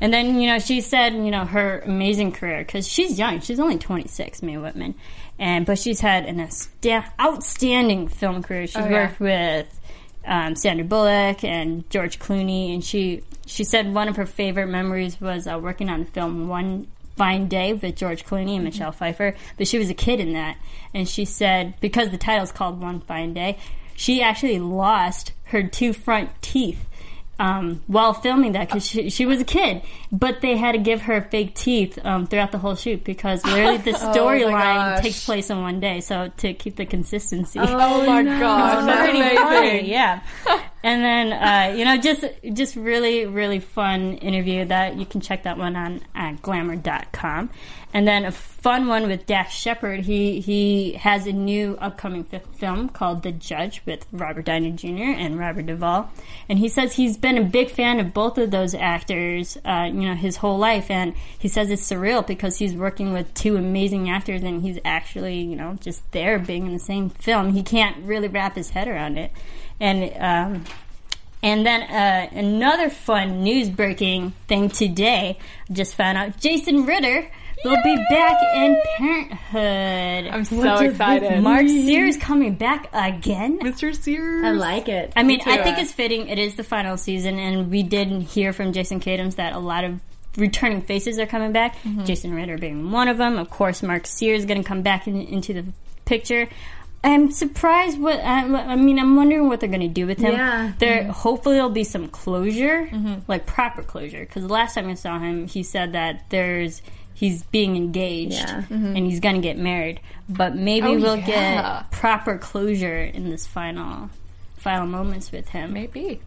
And 0.01 0.13
then, 0.13 0.39
you 0.39 0.47
know, 0.47 0.59
she 0.59 0.81
said, 0.81 1.13
you 1.13 1.31
know, 1.31 1.45
her 1.45 1.79
amazing 1.79 2.31
career, 2.31 2.59
because 2.59 2.87
she's 2.87 3.17
young. 3.17 3.41
She's 3.41 3.59
only 3.59 3.77
26, 3.77 4.41
Mae 4.41 4.57
Whitman. 4.57 4.95
And, 5.37 5.65
but 5.65 5.79
she's 5.79 5.99
had 5.99 6.25
an 6.25 6.49
outstanding 7.19 8.07
film 8.07 8.43
career. 8.43 8.67
She's 8.67 8.75
yeah. 8.75 8.91
worked 8.91 9.19
with 9.19 9.79
um, 10.25 10.55
Sandra 10.55 10.85
Bullock 10.85 11.43
and 11.43 11.89
George 11.89 12.19
Clooney, 12.19 12.73
and 12.73 12.83
she 12.83 13.23
she 13.45 13.63
said 13.63 13.93
one 13.93 14.07
of 14.07 14.15
her 14.15 14.25
favorite 14.25 14.67
memories 14.67 15.19
was 15.19 15.47
uh, 15.47 15.59
working 15.59 15.89
on 15.89 16.01
the 16.01 16.05
film 16.05 16.47
One 16.47 16.87
Fine 17.15 17.47
Day 17.47 17.73
with 17.73 17.95
George 17.95 18.23
Clooney 18.25 18.55
and 18.55 18.63
Michelle 18.63 18.91
Pfeiffer. 18.91 19.35
But 19.57 19.67
she 19.67 19.79
was 19.79 19.89
a 19.89 19.95
kid 19.95 20.19
in 20.19 20.33
that, 20.33 20.57
and 20.93 21.07
she 21.07 21.25
said 21.25 21.73
because 21.81 22.09
the 22.11 22.17
title's 22.17 22.51
called 22.51 22.79
One 22.79 23.01
Fine 23.01 23.33
Day, 23.33 23.57
she 23.95 24.21
actually 24.21 24.59
lost 24.59 25.33
her 25.45 25.63
two 25.63 25.93
front 25.93 26.29
teeth. 26.41 26.85
Um, 27.39 27.81
while 27.87 28.13
filming 28.13 28.51
that, 28.51 28.67
because 28.67 28.85
she, 28.85 29.09
she 29.09 29.25
was 29.25 29.39
a 29.39 29.45
kid, 29.45 29.81
but 30.11 30.41
they 30.41 30.57
had 30.57 30.73
to 30.73 30.77
give 30.77 31.03
her 31.03 31.21
fake 31.21 31.55
teeth 31.55 31.97
um, 32.03 32.27
throughout 32.27 32.51
the 32.51 32.57
whole 32.57 32.75
shoot 32.75 33.05
because 33.05 33.45
literally 33.45 33.77
the 33.77 33.91
storyline 34.13 34.95
gosh. 34.95 35.01
takes 35.01 35.25
place 35.25 35.49
in 35.49 35.61
one 35.61 35.79
day, 35.79 36.01
so 36.01 36.29
to 36.37 36.53
keep 36.53 36.75
the 36.75 36.85
consistency. 36.85 37.57
Oh 37.59 38.05
my 38.05 38.23
gosh, 38.39 38.85
that's 38.85 39.09
amazing. 39.15 39.85
yeah. 39.85 40.21
And 40.81 41.03
then 41.03 41.33
uh, 41.33 41.75
you 41.75 41.85
know, 41.85 41.97
just 41.97 42.25
just 42.53 42.75
really 42.75 43.25
really 43.25 43.59
fun 43.59 44.13
interview 44.15 44.65
that 44.65 44.95
you 44.95 45.05
can 45.05 45.21
check 45.21 45.43
that 45.43 45.57
one 45.57 45.75
on 45.75 46.01
at 46.15 46.41
glamour.com. 46.41 47.49
And 47.91 48.07
then 48.07 48.23
a 48.25 48.31
fun 48.31 48.87
one 48.87 49.07
with 49.07 49.25
Dax 49.25 49.53
Shepard. 49.53 50.01
He 50.01 50.41
he 50.41 50.93
has 50.93 51.25
a 51.25 51.31
new 51.31 51.75
upcoming 51.81 52.23
fi- 52.23 52.41
film 52.57 52.89
called 52.89 53.23
The 53.23 53.31
Judge 53.31 53.81
with 53.85 54.05
Robert 54.11 54.45
Downey 54.45 54.71
Jr. 54.71 55.15
and 55.17 55.39
Robert 55.39 55.65
Duvall. 55.65 56.11
And 56.47 56.59
he 56.59 56.69
says 56.69 56.93
he's 56.93 57.17
been 57.17 57.37
a 57.37 57.43
big 57.43 57.71
fan 57.71 57.99
of 57.99 58.13
both 58.13 58.37
of 58.37 58.51
those 58.51 58.75
actors, 58.75 59.57
uh, 59.65 59.89
you 59.91 60.07
know, 60.07 60.13
his 60.13 60.37
whole 60.37 60.59
life. 60.59 60.91
And 60.91 61.15
he 61.39 61.47
says 61.47 61.71
it's 61.71 61.89
surreal 61.89 62.25
because 62.25 62.57
he's 62.57 62.75
working 62.75 63.11
with 63.11 63.33
two 63.33 63.57
amazing 63.57 64.09
actors 64.09 64.43
and 64.43 64.61
he's 64.61 64.77
actually, 64.85 65.39
you 65.39 65.55
know, 65.55 65.75
just 65.81 66.09
there 66.11 66.37
being 66.37 66.67
in 66.67 66.73
the 66.73 66.79
same 66.79 67.09
film. 67.09 67.53
He 67.53 67.63
can't 67.63 68.05
really 68.05 68.27
wrap 68.27 68.55
his 68.55 68.69
head 68.69 68.87
around 68.87 69.17
it. 69.17 69.31
And 69.79 70.13
um, 70.17 70.65
and 71.41 71.65
then 71.65 71.83
uh, 71.83 72.29
another 72.37 72.89
fun 72.89 73.43
news 73.43 73.69
breaking 73.69 74.31
thing 74.47 74.69
today. 74.69 75.37
I 75.69 75.73
just 75.73 75.95
found 75.95 76.17
out 76.17 76.37
Jason 76.37 76.85
Ritter 76.85 77.29
will 77.63 77.77
be 77.83 77.95
back 78.09 78.37
in 78.55 78.81
Parenthood. 78.97 80.33
I'm 80.33 80.45
so 80.45 80.61
does 80.63 80.79
this 80.79 80.91
excited. 80.91 81.41
Mark 81.41 81.67
Sears 81.67 82.17
coming 82.17 82.55
back 82.55 82.89
again. 82.93 83.59
Mr. 83.59 83.95
Sears. 83.95 84.43
I 84.43 84.51
like 84.51 84.89
it. 84.89 85.13
I 85.15 85.23
mean, 85.23 85.41
too. 85.41 85.49
I 85.49 85.63
think 85.63 85.77
it's 85.77 85.91
fitting. 85.91 86.27
It 86.27 86.39
is 86.39 86.55
the 86.55 86.63
final 86.63 86.97
season, 86.97 87.39
and 87.39 87.71
we 87.71 87.83
did 87.83 88.09
hear 88.23 88.53
from 88.53 88.73
Jason 88.73 88.99
Katims 88.99 89.35
that 89.35 89.53
a 89.53 89.59
lot 89.59 89.83
of 89.83 89.99
returning 90.37 90.81
faces 90.81 91.19
are 91.19 91.25
coming 91.25 91.51
back. 91.51 91.75
Mm-hmm. 91.83 92.05
Jason 92.05 92.33
Ritter 92.33 92.57
being 92.57 92.91
one 92.91 93.07
of 93.07 93.17
them. 93.17 93.37
Of 93.37 93.49
course, 93.49 93.81
Mark 93.83 94.07
Sears 94.07 94.39
is 94.39 94.45
going 94.45 94.61
to 94.61 94.67
come 94.67 94.81
back 94.81 95.07
in, 95.07 95.21
into 95.21 95.53
the 95.53 95.65
picture. 96.05 96.49
I'm 97.03 97.31
surprised 97.31 97.99
what 97.99 98.19
I, 98.19 98.43
I 98.45 98.75
mean. 98.75 98.99
I'm 98.99 99.15
wondering 99.15 99.47
what 99.47 99.59
they're 99.61 99.69
going 99.69 99.81
to 99.81 99.87
do 99.87 100.05
with 100.05 100.19
him. 100.19 100.33
Yeah. 100.33 100.73
There, 100.79 101.03
hopefully, 101.11 101.55
there'll 101.55 101.69
be 101.69 101.83
some 101.85 102.09
closure, 102.09 102.87
Mm-hmm. 102.91 103.19
like 103.27 103.45
proper 103.45 103.83
closure. 103.83 104.19
Because 104.19 104.43
the 104.43 104.51
last 104.53 104.75
time 104.75 104.89
I 104.89 104.95
saw 104.95 105.17
him, 105.19 105.47
he 105.47 105.63
said 105.63 105.93
that 105.93 106.25
there's 106.29 106.81
he's 107.13 107.43
being 107.43 107.75
engaged 107.75 108.33
Yeah. 108.35 108.63
and 108.69 108.97
he's 108.97 109.19
going 109.21 109.35
to 109.35 109.41
get 109.41 109.57
married. 109.57 109.99
But 110.27 110.55
maybe 110.55 110.87
Oh, 110.87 110.95
we'll 110.99 111.17
yeah. 111.17 111.83
get 111.83 111.91
proper 111.91 112.37
closure 112.37 112.99
in 113.01 113.29
this 113.29 113.45
final 113.47 114.09
final 114.57 114.85
moments 114.85 115.31
with 115.31 115.47
him. 115.49 115.71
Maybe. 115.73 116.19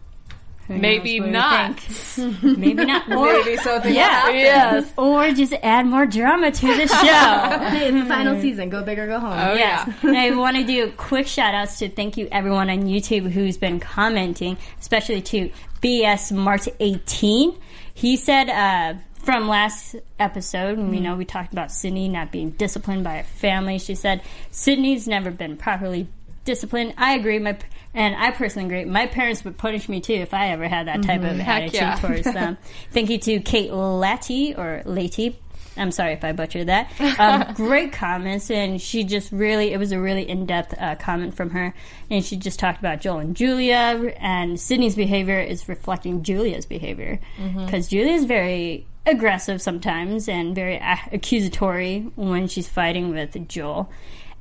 Who 0.67 0.77
Maybe 0.77 1.19
not. 1.19 1.77
Maybe 2.41 2.85
not. 2.85 3.11
Or, 3.11 3.25
Maybe 3.33 3.57
something 3.57 3.93
yeah, 3.93 4.27
will. 4.27 4.33
Yes. 4.35 4.93
or 4.97 5.31
just 5.31 5.51
add 5.61 5.85
more 5.85 6.05
drama 6.05 6.51
to 6.51 6.67
the 6.67 6.87
show. 6.87 6.95
Hey, 7.73 7.87
it's 7.89 7.97
the 7.99 8.05
final 8.05 8.39
season. 8.39 8.69
Go 8.69 8.81
big 8.83 8.97
or 8.99 9.07
go 9.07 9.19
home. 9.19 9.33
Oh, 9.33 9.53
Yes. 9.55 9.87
yeah. 9.87 10.09
And 10.09 10.17
I 10.17 10.31
want 10.31 10.55
to 10.57 10.63
do 10.63 10.91
quick 10.95 11.27
shout 11.27 11.53
outs 11.53 11.79
to 11.79 11.89
thank 11.89 12.15
you 12.17 12.27
everyone 12.31 12.69
on 12.69 12.83
YouTube 12.83 13.29
who's 13.31 13.57
been 13.57 13.79
commenting, 13.79 14.57
especially 14.79 15.21
to 15.23 15.51
BS 15.81 16.31
Mart 16.31 16.67
18. 16.79 17.57
He 17.93 18.15
said, 18.15 18.49
uh, 18.49 18.99
from 19.23 19.47
last 19.47 19.95
episode, 20.19 20.77
and 20.77 20.89
we 20.91 20.99
know 20.99 21.15
we 21.15 21.25
talked 21.25 21.53
about 21.53 21.71
Sydney 21.71 22.07
not 22.09 22.31
being 22.31 22.51
disciplined 22.51 23.03
by 23.03 23.17
her 23.17 23.23
family. 23.23 23.79
She 23.79 23.95
said, 23.95 24.21
Sydney's 24.51 25.07
never 25.07 25.31
been 25.31 25.55
properly 25.57 26.07
disciplined. 26.45 26.93
I 26.97 27.13
agree. 27.13 27.39
My 27.39 27.57
and 27.93 28.15
I 28.15 28.31
personally 28.31 28.67
agree. 28.67 28.85
My 28.85 29.07
parents 29.07 29.43
would 29.45 29.57
punish 29.57 29.87
me 29.87 30.01
too 30.01 30.13
if 30.13 30.33
I 30.33 30.49
ever 30.49 30.67
had 30.67 30.87
that 30.87 31.03
type 31.03 31.21
of 31.21 31.39
attitude 31.39 31.73
yeah. 31.73 31.95
towards 31.95 32.23
them. 32.23 32.57
Thank 32.91 33.09
you 33.09 33.19
to 33.19 33.39
Kate 33.39 33.71
Latty 33.71 34.57
or 34.57 34.81
Lati. 34.85 35.35
I'm 35.75 35.91
sorry 35.91 36.13
if 36.13 36.23
I 36.23 36.33
butchered 36.33 36.67
that. 36.67 36.91
Um, 37.23 37.53
great 37.53 37.93
comments, 37.93 38.49
and 38.51 38.81
she 38.81 39.03
just 39.03 39.31
really, 39.31 39.71
it 39.71 39.77
was 39.77 39.91
a 39.91 39.99
really 39.99 40.27
in 40.27 40.45
depth 40.45 40.73
uh, 40.77 40.95
comment 40.95 41.35
from 41.35 41.51
her. 41.51 41.73
And 42.09 42.25
she 42.25 42.35
just 42.35 42.59
talked 42.59 42.79
about 42.79 43.01
Joel 43.01 43.19
and 43.19 43.35
Julia, 43.35 44.13
and 44.17 44.59
Sydney's 44.59 44.95
behavior 44.95 45.39
is 45.39 45.69
reflecting 45.69 46.23
Julia's 46.23 46.65
behavior. 46.65 47.19
Because 47.65 47.87
Julia 47.87 48.13
is 48.13 48.25
very 48.25 48.87
aggressive 49.05 49.61
sometimes 49.61 50.27
and 50.27 50.55
very 50.55 50.75
a- 50.75 51.09
accusatory 51.11 52.01
when 52.15 52.47
she's 52.47 52.67
fighting 52.67 53.11
with 53.11 53.47
Joel. 53.47 53.91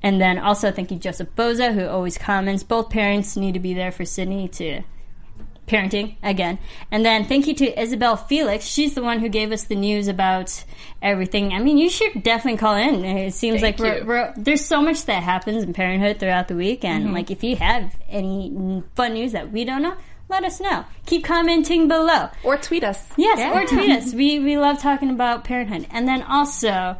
And 0.03 0.21
then 0.21 0.39
also 0.39 0.73
thank 0.73 0.91
you 0.91 0.99
Joseph 0.99 1.29
Boza 1.37 1.73
who 1.75 1.87
always 1.87 2.19
comments. 2.19 2.63
Both 2.63 2.91
parents 2.91 3.37
need 3.37 3.55
to 3.55 3.61
be 3.61 3.75
there 3.75 3.93
for 3.93 4.05
Sydney 4.05 4.49
to 4.49 4.83
parenting 5.67 6.17
again. 6.23 6.59
And 6.91 7.05
then 7.05 7.25
thank 7.25 7.47
you 7.47 7.55
to 7.55 7.81
Isabel 7.81 8.17
Felix. 8.17 8.65
She's 8.65 8.95
the 8.95 9.03
one 9.03 9.21
who 9.21 9.29
gave 9.29 9.53
us 9.53 9.65
the 9.65 9.77
news 9.77 10.09
about 10.09 10.65
everything. 11.01 11.53
I 11.53 11.61
mean, 11.61 11.79
you 11.79 11.89
should 11.89 12.23
definitely 12.23 12.59
call 12.59 12.75
in. 12.75 13.05
It 13.05 13.35
seems 13.35 13.61
Thank 13.61 13.79
like 13.79 13.99
we're, 13.99 14.05
we're, 14.05 14.35
there's 14.37 14.65
so 14.65 14.83
much 14.83 15.05
that 15.07 15.23
happens 15.23 15.63
in 15.63 15.73
parenthood 15.73 16.19
throughout 16.19 16.49
the 16.49 16.57
week. 16.57 16.85
And 16.85 17.15
like, 17.15 17.31
if 17.31 17.45
you 17.45 17.57
have 17.57 17.97
any 18.09 18.83
fun 18.95 19.15
news 19.15 19.33
that 19.33 19.53
we 19.53 19.65
don't 19.65 19.83
know, 19.83 19.97
let 20.29 20.45
us 20.45 20.61
know. 20.61 20.85
Keep 21.07 21.25
commenting 21.25 21.89
below. 21.89 22.29
Or 22.43 22.57
tweet 22.57 22.85
us. 22.85 23.13
Yes, 23.17 23.55
or 23.55 23.67
tweet 23.67 23.91
us. 23.99 24.15
We 24.15 24.39
we 24.39 24.57
love 24.57 24.81
talking 24.81 25.11
about 25.11 25.45
parenthood. 25.45 25.87
And 25.91 26.09
then 26.09 26.23
also, 26.23 26.97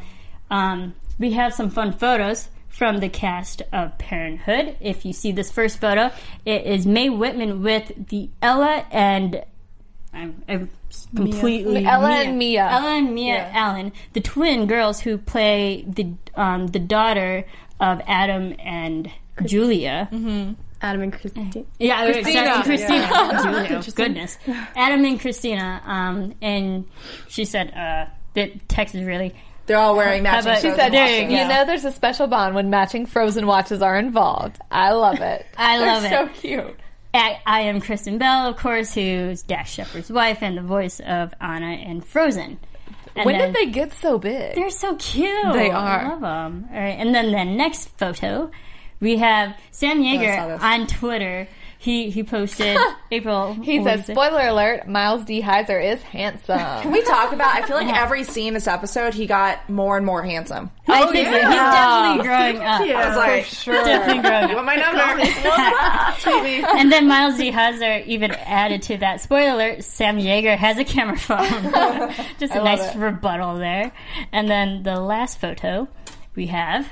um, 0.51 0.93
we 1.17 1.31
have 1.31 1.53
some 1.53 1.69
fun 1.69 1.93
photos 1.93 2.47
from 2.73 2.97
the 2.97 3.09
cast 3.09 3.61
of 3.71 3.95
Parenthood. 3.99 4.75
If 4.81 5.05
you 5.05 5.13
see 5.13 5.31
this 5.31 5.51
first 5.51 5.79
photo, 5.79 6.11
it 6.43 6.65
is 6.65 6.87
Mae 6.87 7.09
Whitman 7.09 7.61
with 7.61 7.91
the 8.09 8.29
Ella 8.41 8.85
and 8.91 9.43
I'm, 10.11 10.43
I'm 10.49 10.69
completely 11.15 11.85
Ella 11.85 12.09
and 12.09 12.37
Mia. 12.37 12.67
Ella 12.67 12.97
and 12.97 13.13
Mia 13.13 13.49
Allen, 13.53 13.93
the 14.13 14.21
twin 14.21 14.65
girls 14.67 14.99
who 14.99 15.17
play 15.17 15.85
the 15.87 16.13
um, 16.35 16.67
the 16.67 16.79
daughter 16.79 17.45
of 17.79 18.01
Adam 18.07 18.55
and 18.59 19.11
Julia. 19.45 20.09
Adam 20.81 21.01
and 21.01 21.13
Christine. 21.13 21.65
Yeah, 21.79 22.11
Christina. 22.11 22.63
Christina. 22.63 23.07
Christina. 23.07 23.39
Julia, 23.43 23.83
goodness. 23.95 24.37
Adam 24.75 25.05
and 25.05 25.19
Christina. 25.19 25.81
Um, 25.85 26.35
and 26.41 26.85
she 27.29 27.45
said, 27.45 27.73
uh, 27.73 28.05
that 28.33 28.67
text 28.67 28.93
is 28.93 29.05
really. 29.05 29.33
They're 29.65 29.77
all 29.77 29.95
wearing 29.95 30.23
matching 30.23 30.51
about- 30.51 30.61
She 30.61 30.71
said, 30.71 30.93
watches. 30.93 31.31
you 31.31 31.47
know, 31.47 31.65
there's 31.65 31.85
a 31.85 31.91
special 31.91 32.27
bond 32.27 32.53
when 32.55 32.69
matching 32.69 33.05
Frozen 33.05 33.45
watches 33.47 33.81
are 33.81 33.97
involved. 33.97 34.59
I 34.69 34.91
love 34.91 35.19
it. 35.21 35.45
I 35.57 35.77
They're 35.77 35.87
love 35.87 36.03
it. 36.05 36.09
So 36.09 36.27
cute. 36.41 36.79
I, 37.13 37.39
I 37.45 37.61
am 37.61 37.79
Kristen 37.79 38.17
Bell, 38.17 38.47
of 38.47 38.57
course, 38.57 38.93
who's 38.93 39.43
Dax 39.43 39.69
Shepard's 39.71 40.11
wife 40.11 40.39
and 40.41 40.57
the 40.57 40.61
voice 40.63 40.99
of 40.99 41.33
Anna 41.39 41.73
in 41.73 42.01
Frozen. 42.01 42.59
And 43.15 43.25
When 43.25 43.37
then- 43.37 43.53
did 43.53 43.55
they 43.67 43.71
get 43.71 43.93
so 43.93 44.17
big? 44.17 44.55
They're 44.55 44.69
so 44.71 44.95
cute. 44.95 45.53
They 45.53 45.69
are. 45.69 45.99
I 45.99 46.09
love 46.09 46.21
them. 46.21 46.67
All 46.73 46.79
right, 46.79 46.97
and 46.97 47.13
then 47.13 47.31
the 47.31 47.45
next 47.45 47.89
photo, 47.99 48.49
we 48.99 49.17
have 49.17 49.55
Sam 49.71 49.99
oh, 49.99 50.03
Jaeger 50.03 50.35
saw 50.35 50.47
this. 50.47 50.61
on 50.63 50.87
Twitter. 50.87 51.47
He 51.83 52.09
he 52.09 52.23
posted 52.23 52.77
April. 53.11 53.53
He 53.55 53.83
says, 53.83 54.05
spoiler 54.05 54.47
alert, 54.47 54.87
Miles 54.87 55.25
D. 55.25 55.41
Heizer 55.41 55.83
is 55.83 56.01
handsome. 56.01 56.57
Can 56.57 56.93
we 56.93 57.01
talk 57.01 57.33
about? 57.33 57.53
I 57.53 57.67
feel 57.67 57.75
like 57.75 57.93
every 57.93 58.23
scene 58.23 58.53
this 58.53 58.67
episode, 58.67 59.13
he 59.13 59.25
got 59.25 59.69
more 59.69 59.97
and 59.97 60.05
more 60.05 60.23
handsome. 60.23 60.71
I 60.87 61.11
think 61.11 61.27
oh, 61.27 61.31
so. 61.31 61.35
He's 61.35 61.41
definitely 61.41 62.23
growing 62.23 62.59
up. 62.59 62.81
I 62.81 63.07
was 63.09 63.17
like, 63.17 63.43
for 63.43 63.55
sure. 63.55 63.83
Definitely 63.83 64.21
growing 64.21 64.49
you 64.49 64.55
want 64.55 64.65
my 64.65 64.77
number? 64.77 65.01
And 66.79 66.89
then 66.89 67.05
Miles 67.05 67.35
D. 67.35 67.51
Heizer 67.51 68.05
even 68.05 68.31
added 68.31 68.83
to 68.83 68.95
that. 68.99 69.19
Spoiler 69.19 69.51
alert, 69.51 69.83
Sam 69.83 70.19
Jaeger 70.19 70.55
has 70.55 70.77
a 70.77 70.85
camera 70.85 71.17
phone. 71.17 72.13
Just 72.39 72.53
a 72.53 72.63
nice 72.63 72.95
it. 72.95 72.97
rebuttal 72.97 73.57
there. 73.57 73.91
And 74.31 74.49
then 74.49 74.83
the 74.83 75.01
last 75.01 75.41
photo 75.41 75.89
we 76.33 76.47
have. 76.47 76.87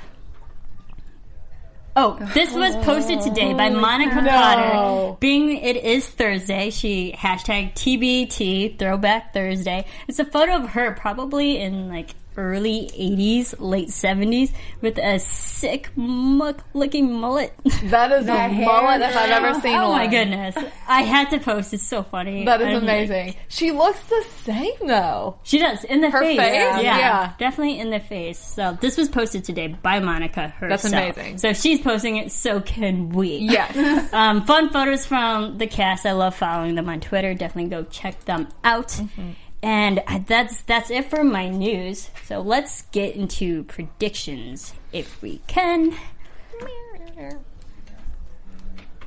Oh, 1.94 2.16
this 2.32 2.54
was 2.54 2.74
posted 2.86 3.20
today 3.20 3.52
by 3.52 3.68
oh 3.68 3.78
Monica 3.78 4.22
Potter. 4.22 5.16
Being 5.20 5.58
it 5.58 5.76
is 5.76 6.08
Thursday, 6.08 6.70
she 6.70 7.12
hashtag 7.12 7.74
TBT 7.74 8.78
Throwback 8.78 9.34
Thursday. 9.34 9.84
It's 10.08 10.18
a 10.18 10.24
photo 10.24 10.56
of 10.56 10.70
her 10.70 10.92
probably 10.92 11.58
in 11.58 11.88
like 11.88 12.14
early 12.36 12.90
80s, 12.98 13.54
late 13.58 13.88
70s 13.88 14.52
with 14.80 14.98
a 14.98 15.18
sick 15.18 15.90
muck 15.96 16.64
looking 16.74 17.12
mullet. 17.12 17.52
That 17.84 18.12
is 18.12 18.26
That 18.32 18.50
a 18.50 18.54
hair, 18.54 18.66
mullet 18.66 19.00
if 19.02 19.16
I've 19.16 19.30
ever 19.30 19.60
seen 19.60 19.76
oh 19.76 19.90
one. 19.90 19.98
my 19.98 20.06
goodness. 20.06 20.56
I 20.88 21.02
had 21.02 21.30
to 21.30 21.38
post. 21.38 21.72
It's 21.74 21.82
so 21.86 22.02
funny. 22.02 22.44
That 22.44 22.60
is 22.60 22.66
I'm 22.68 22.72
like- 22.74 22.82
amazing. 22.82 23.34
She 23.48 23.70
looks 23.70 24.00
the 24.04 24.24
same 24.44 24.72
though. 24.86 25.36
She 25.42 25.58
does 25.58 25.84
in 25.84 26.00
the 26.00 26.10
Her 26.10 26.20
face. 26.20 26.38
face? 26.38 26.52
Yeah, 26.54 26.80
Yeah. 26.98 27.32
definitely 27.38 27.78
in 27.78 27.90
the 27.90 28.00
face. 28.00 28.38
So 28.38 28.76
this 28.80 28.96
was 28.96 29.08
posted 29.08 29.44
today 29.44 29.68
by 29.68 30.00
Monica 30.00 30.48
herself. 30.48 30.82
That's 30.82 30.84
amazing. 30.92 31.38
So 31.38 31.48
if 31.48 31.60
she's 31.60 31.80
posting 31.80 32.16
it, 32.16 32.32
so 32.32 32.60
can 32.60 33.10
we. 33.10 33.36
Yes. 33.38 34.12
um, 34.12 34.44
fun 34.44 34.70
photos 34.70 35.04
from 35.06 35.58
the 35.58 35.66
cast. 35.66 36.06
I 36.06 36.12
love 36.12 36.34
following 36.34 36.74
them 36.74 36.88
on 36.88 37.00
Twitter. 37.00 37.34
Definitely 37.34 37.70
go 37.70 37.84
check 37.84 38.24
them 38.24 38.48
out. 38.64 38.88
Mm-hmm. 38.88 39.30
And 39.62 40.02
that's 40.26 40.62
that's 40.62 40.90
it 40.90 41.08
for 41.08 41.22
my 41.22 41.48
news. 41.48 42.10
So 42.24 42.40
let's 42.40 42.82
get 42.90 43.14
into 43.14 43.62
predictions 43.64 44.74
if 44.92 45.22
we 45.22 45.40
can. 45.46 45.94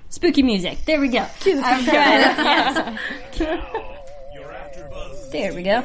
Spooky 0.10 0.43
music. 0.43 0.86
There 0.86 1.01
we 1.01 1.10
go. 1.10 1.26
I'm 1.45 1.84
trying. 1.84 2.97
Yes. 3.38 5.32
There 5.32 5.53
we 5.53 5.64
go. 5.64 5.84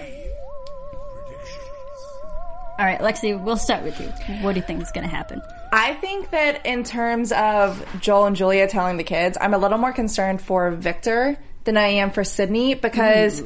All 2.78 2.86
right, 2.86 3.00
Lexi, 3.00 3.38
we'll 3.38 3.56
start 3.56 3.82
with 3.82 4.00
you. 4.00 4.06
What 4.42 4.52
do 4.52 4.60
you 4.60 4.66
think 4.66 4.80
is 4.80 4.92
going 4.92 5.06
to 5.06 5.14
happen? 5.14 5.42
I 5.72 5.94
think 5.94 6.30
that 6.30 6.64
in 6.64 6.84
terms 6.84 7.32
of 7.32 7.84
Joel 8.00 8.26
and 8.26 8.36
Julia 8.36 8.68
telling 8.68 8.96
the 8.96 9.04
kids, 9.04 9.36
I'm 9.40 9.52
a 9.52 9.58
little 9.58 9.76
more 9.78 9.92
concerned 9.92 10.40
for 10.40 10.70
Victor 10.70 11.36
than 11.64 11.76
I 11.76 11.88
am 11.88 12.10
for 12.10 12.24
Sydney 12.24 12.74
because 12.74 13.42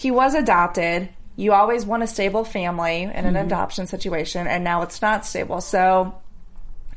he 0.00 0.10
was 0.10 0.34
adopted. 0.34 1.10
You 1.36 1.52
always 1.52 1.84
want 1.84 2.02
a 2.02 2.06
stable 2.06 2.42
family 2.42 3.02
in 3.02 3.10
an 3.10 3.36
adoption 3.36 3.86
situation, 3.86 4.46
and 4.46 4.64
now 4.64 4.80
it's 4.80 5.02
not 5.02 5.26
stable. 5.26 5.60
So 5.60 6.14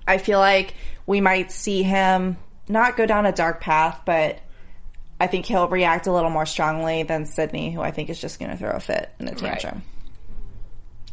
I 0.08 0.18
feel 0.18 0.39
like 0.39 0.74
we 1.06 1.20
might 1.20 1.51
see 1.51 1.84
him 1.84 2.38
not 2.70 2.95
go 2.95 3.06
down 3.06 3.26
a 3.26 3.34
dark 3.34 3.60
path, 3.60 3.99
but 4.06 4.39
I 5.20 5.28
think 5.28 5.45
he'll 5.47 5.68
react 5.68 6.08
a 6.08 6.14
little 6.14 6.30
more 6.30 6.45
strongly 6.45 7.04
than 7.04 7.26
Sydney, 7.26 7.72
who 7.72 7.82
I 7.82 7.91
think 7.91 8.10
is 8.10 8.22
just 8.22 8.39
going 8.39 8.51
to 8.51 8.58
throw 8.58 8.72
a 8.72 8.80
fit 8.80 9.10
and 9.20 9.28
a 9.28 9.36
tantrum. 9.36 9.84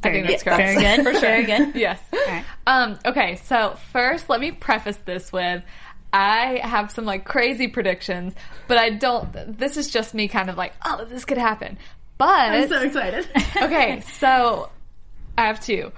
I 0.05 0.12
think 0.12 0.28
that's 0.28 0.45
good. 0.45 0.51
correct. 0.51 0.78
Very 0.78 0.97
good. 0.97 1.05
For 1.05 1.12
sure. 1.12 1.20
Very 1.20 1.45
good. 1.45 1.74
Yes. 1.74 2.01
right. 2.12 2.45
Um, 2.68 3.01
okay, 3.05 3.34
so 3.34 3.76
first 3.93 4.28
let 4.28 4.41
me 4.41 4.53
preface 4.53 4.99
this 4.99 5.32
with 5.32 5.64
I 6.13 6.61
have 6.63 6.91
some 6.91 7.05
like 7.05 7.25
crazy 7.25 7.69
predictions, 7.69 8.35
but 8.69 8.79
I 8.79 8.91
don't 8.91 9.59
this 9.59 9.77
is 9.77 9.91
just 9.91 10.15
me 10.15 10.29
kind 10.29 10.51
of 10.51 10.57
like, 10.57 10.73
oh, 10.85 11.05
this 11.05 11.25
could 11.25 11.39
happen. 11.39 11.79
But 12.19 12.51
I'm 12.51 12.69
so 12.69 12.83
excited. 12.83 13.29
okay, 13.63 14.01
so 14.01 14.71
I 15.39 15.47
have 15.47 15.61
two. 15.61 15.93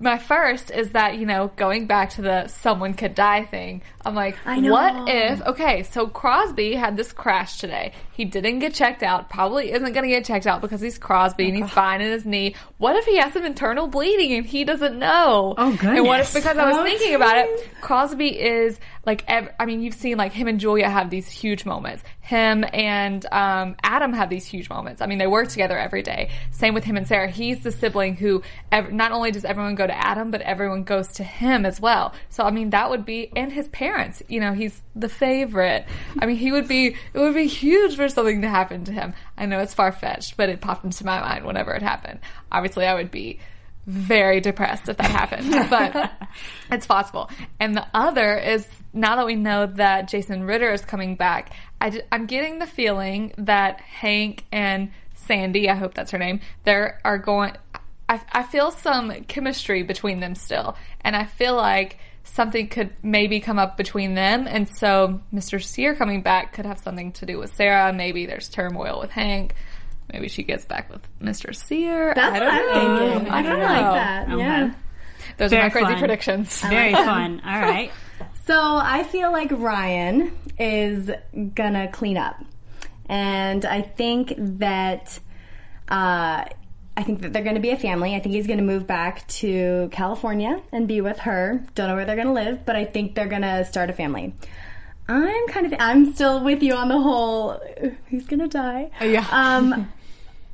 My 0.00 0.18
first 0.18 0.70
is 0.70 0.90
that, 0.90 1.18
you 1.18 1.26
know, 1.26 1.52
going 1.56 1.86
back 1.86 2.10
to 2.10 2.22
the 2.22 2.48
someone 2.48 2.94
could 2.94 3.14
die 3.14 3.44
thing, 3.44 3.82
I'm 4.04 4.14
like, 4.14 4.36
know. 4.46 4.72
what 4.72 5.08
if, 5.08 5.42
okay, 5.42 5.82
so 5.82 6.06
Crosby 6.06 6.74
had 6.74 6.96
this 6.96 7.12
crash 7.12 7.58
today. 7.58 7.92
He 8.12 8.24
didn't 8.24 8.58
get 8.60 8.74
checked 8.74 9.02
out, 9.02 9.28
probably 9.30 9.72
isn't 9.72 9.92
going 9.92 10.04
to 10.04 10.08
get 10.08 10.24
checked 10.24 10.46
out 10.46 10.60
because 10.60 10.80
he's 10.80 10.98
Crosby 10.98 11.48
and 11.48 11.56
he's 11.56 11.70
fine 11.70 12.00
in 12.00 12.10
his 12.10 12.24
knee. 12.26 12.54
What 12.78 12.96
if 12.96 13.04
he 13.06 13.16
has 13.18 13.32
some 13.32 13.44
internal 13.44 13.86
bleeding 13.88 14.32
and 14.36 14.46
he 14.46 14.64
doesn't 14.64 14.98
know? 14.98 15.54
Oh, 15.56 15.78
And 15.82 16.06
what 16.06 16.20
if, 16.20 16.32
because 16.34 16.56
I 16.56 16.66
was 16.68 16.76
Oh, 16.78 16.84
thinking 16.84 17.14
about 17.14 17.36
it. 17.38 17.68
Crosby 17.80 18.38
is 18.38 18.78
like, 19.06 19.24
ev- 19.28 19.50
I 19.58 19.64
mean, 19.66 19.80
you've 19.82 19.94
seen 19.94 20.16
like 20.18 20.32
him 20.32 20.48
and 20.48 20.60
Julia 20.60 20.88
have 20.88 21.08
these 21.10 21.28
huge 21.28 21.64
moments. 21.64 22.02
Him 22.20 22.64
and 22.72 23.24
um, 23.32 23.76
Adam 23.82 24.12
have 24.12 24.28
these 24.30 24.44
huge 24.46 24.68
moments. 24.70 25.00
I 25.02 25.06
mean, 25.06 25.18
they 25.18 25.26
work 25.26 25.48
together 25.48 25.76
every 25.78 26.02
day. 26.02 26.30
Same 26.52 26.74
with 26.74 26.84
him 26.84 26.96
and 26.96 27.08
Sarah. 27.08 27.28
He's 27.30 27.62
the 27.62 27.72
sibling 27.72 28.16
who 28.16 28.42
ev- 28.70 28.92
not 28.92 29.12
only 29.12 29.30
does 29.30 29.44
everyone 29.44 29.74
go 29.74 29.86
to 29.86 29.96
Adam, 29.96 30.30
but 30.30 30.40
everyone 30.42 30.84
goes 30.84 31.08
to 31.14 31.24
him 31.24 31.64
as 31.66 31.80
well. 31.80 32.14
So 32.28 32.44
I 32.44 32.50
mean, 32.50 32.70
that 32.70 32.90
would 32.90 33.04
be 33.06 33.30
and 33.34 33.50
his 33.52 33.66
parents. 33.68 33.89
You 34.28 34.40
know, 34.40 34.52
he's 34.52 34.80
the 34.94 35.08
favorite. 35.08 35.86
I 36.18 36.26
mean, 36.26 36.36
he 36.36 36.52
would 36.52 36.68
be. 36.68 36.96
It 37.12 37.18
would 37.18 37.34
be 37.34 37.46
huge 37.46 37.96
for 37.96 38.08
something 38.08 38.42
to 38.42 38.48
happen 38.48 38.84
to 38.84 38.92
him. 38.92 39.14
I 39.36 39.46
know 39.46 39.60
it's 39.60 39.74
far 39.74 39.92
fetched, 39.92 40.36
but 40.36 40.48
it 40.48 40.60
popped 40.60 40.84
into 40.84 41.04
my 41.04 41.20
mind 41.20 41.44
whenever 41.44 41.72
it 41.72 41.82
happened. 41.82 42.20
Obviously, 42.50 42.86
I 42.86 42.94
would 42.94 43.10
be 43.10 43.40
very 43.86 44.40
depressed 44.40 44.88
if 44.88 44.96
that 44.98 45.10
happened, 45.10 45.70
but 45.70 46.12
it's 46.70 46.86
possible. 46.86 47.30
And 47.58 47.76
the 47.76 47.86
other 47.94 48.36
is 48.38 48.66
now 48.92 49.16
that 49.16 49.26
we 49.26 49.36
know 49.36 49.66
that 49.66 50.08
Jason 50.08 50.44
Ritter 50.44 50.72
is 50.72 50.84
coming 50.84 51.16
back, 51.16 51.52
I, 51.80 52.02
am 52.12 52.26
getting 52.26 52.58
the 52.58 52.66
feeling 52.66 53.32
that 53.38 53.80
Hank 53.80 54.44
and 54.52 54.90
Sandy, 55.14 55.68
I 55.68 55.74
hope 55.74 55.94
that's 55.94 56.10
her 56.10 56.18
name, 56.18 56.40
there 56.64 57.00
are 57.04 57.18
going. 57.18 57.56
I, 58.08 58.20
I 58.32 58.42
feel 58.42 58.72
some 58.72 59.12
chemistry 59.24 59.82
between 59.82 60.20
them 60.20 60.34
still, 60.34 60.76
and 61.02 61.14
I 61.14 61.24
feel 61.24 61.54
like 61.54 61.98
something 62.24 62.68
could 62.68 62.90
maybe 63.02 63.40
come 63.40 63.58
up 63.58 63.76
between 63.76 64.14
them, 64.14 64.46
and 64.46 64.68
so 64.68 65.20
Mr. 65.32 65.62
Cyr 65.62 65.94
coming 65.94 66.22
back 66.22 66.52
could 66.52 66.66
have 66.66 66.78
something 66.78 67.12
to 67.12 67.26
do 67.26 67.38
with 67.38 67.54
Sarah. 67.54 67.92
Maybe 67.92 68.26
there's 68.26 68.48
turmoil 68.48 69.00
with 69.00 69.10
Hank. 69.10 69.54
Maybe 70.12 70.28
she 70.28 70.42
gets 70.42 70.64
back 70.64 70.90
with 70.90 71.02
Mr. 71.20 71.54
Cyr. 71.54 72.12
That's 72.14 72.34
I 72.36 72.38
don't 72.38 72.48
what 72.48 72.76
I'm 72.76 72.96
know. 72.96 73.10
thinking. 73.12 73.32
I 73.32 73.42
don't 73.42 73.58
know. 73.58 73.64
like 73.64 73.94
that. 73.94 74.28
Okay. 74.28 74.38
Yeah. 74.38 74.74
Those 75.36 75.50
Very 75.50 75.62
are 75.62 75.64
my 75.66 75.70
crazy 75.70 75.86
fun. 75.86 75.98
predictions. 75.98 76.60
Very 76.62 76.92
fun. 76.92 77.40
All 77.44 77.60
right. 77.60 77.90
So 78.46 78.58
I 78.60 79.04
feel 79.04 79.30
like 79.30 79.50
Ryan 79.52 80.36
is 80.58 81.08
gonna 81.54 81.86
clean 81.92 82.16
up, 82.16 82.42
and 83.06 83.64
I 83.64 83.80
think 83.82 84.34
that 84.58 85.20
uh, 85.88 86.46
I 87.00 87.02
think 87.02 87.22
that 87.22 87.32
they're 87.32 87.42
gonna 87.42 87.60
be 87.60 87.70
a 87.70 87.78
family. 87.78 88.14
I 88.14 88.20
think 88.20 88.34
he's 88.34 88.46
gonna 88.46 88.60
move 88.62 88.86
back 88.86 89.26
to 89.40 89.88
California 89.90 90.60
and 90.70 90.86
be 90.86 91.00
with 91.00 91.18
her. 91.20 91.64
Don't 91.74 91.88
know 91.88 91.96
where 91.96 92.04
they're 92.04 92.16
gonna 92.16 92.34
live, 92.34 92.66
but 92.66 92.76
I 92.76 92.84
think 92.84 93.14
they're 93.14 93.26
gonna 93.26 93.64
start 93.64 93.88
a 93.88 93.94
family. 93.94 94.34
I'm 95.08 95.48
kind 95.48 95.64
of 95.66 95.74
I'm 95.80 96.12
still 96.14 96.44
with 96.44 96.62
you 96.62 96.74
on 96.74 96.88
the 96.88 97.00
whole. 97.00 97.58
Who's 98.10 98.26
gonna 98.26 98.48
die? 98.48 98.90
yeah. 99.00 99.26
Um, 99.30 99.90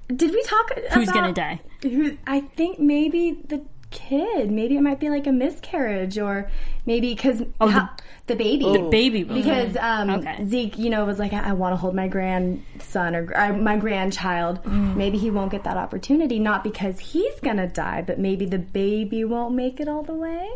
did 0.09 0.31
we 0.31 0.43
talk? 0.45 0.71
Who's 0.95 1.09
about- 1.09 1.15
gonna 1.15 1.33
die? 1.33 1.61
Who? 1.83 2.17
I 2.29 2.41
think 2.41 2.79
maybe 2.79 3.33
the 3.49 3.63
kid. 3.97 4.51
Maybe 4.51 4.77
it 4.77 4.81
might 4.83 5.01
be 5.01 5.09
like 5.11 5.27
a 5.27 5.33
miscarriage, 5.33 6.19
or 6.19 6.49
maybe 6.85 7.15
because 7.15 7.39
the- 7.39 7.89
the 8.27 8.35
baby. 8.37 8.65
The 8.73 8.89
baby 8.91 9.25
will. 9.25 9.37
Because 9.37 9.77
um, 9.77 10.11
Okay. 10.11 10.45
Zeke, 10.47 10.79
you 10.79 10.91
know, 10.91 11.05
was 11.05 11.19
like, 11.19 11.33
I, 11.33 11.51
I 11.51 11.53
want 11.53 11.73
to 11.73 11.77
hold 11.77 11.95
my 11.95 12.09
grandson 12.09 13.15
or, 13.15 13.33
or 13.37 13.53
my 13.53 13.77
grandchild. 13.77 14.63
Mm. 14.65 14.97
Maybe 14.97 15.17
he 15.19 15.31
won't 15.31 15.53
get 15.53 15.63
that 15.65 15.77
opportunity, 15.77 16.39
not 16.39 16.65
because 16.65 16.99
he's 16.99 17.39
gonna 17.41 17.69
die, 17.69 18.03
but 18.07 18.19
maybe 18.19 18.45
the 18.47 18.59
baby 18.59 19.25
won't 19.25 19.55
make 19.55 19.79
it 19.81 19.87
all 19.89 20.03
the 20.03 20.15
way. 20.15 20.49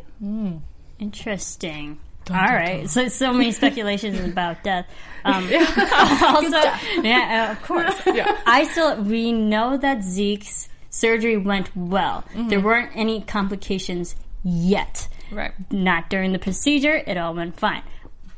Interesting. 0.99 1.99
All 2.29 2.37
right. 2.37 2.89
So 2.89 3.09
so 3.09 3.33
many 3.33 3.53
speculations 3.61 4.19
about 4.21 4.63
death. 4.63 4.87
Um, 5.25 5.45
also, 5.53 6.61
yeah, 7.03 7.47
uh, 7.49 7.53
of 7.53 7.63
course. 7.63 7.95
Yeah. 8.07 8.37
I 8.47 8.65
still 8.65 9.03
we 9.03 9.33
know 9.33 9.77
that 9.77 10.03
Zeke's 10.03 10.69
surgery 10.91 11.37
went 11.37 11.75
well. 11.75 12.25
Mm-hmm. 12.31 12.49
There 12.49 12.61
weren't 12.61 12.91
any 12.95 13.23
complications 13.23 14.17
yet. 14.43 15.09
Right. 15.31 15.53
Not 15.71 16.11
during 16.11 16.33
the 16.33 16.39
procedure. 16.39 17.03
It 17.07 17.17
all 17.17 17.35
went 17.35 17.59
fine. 17.59 17.83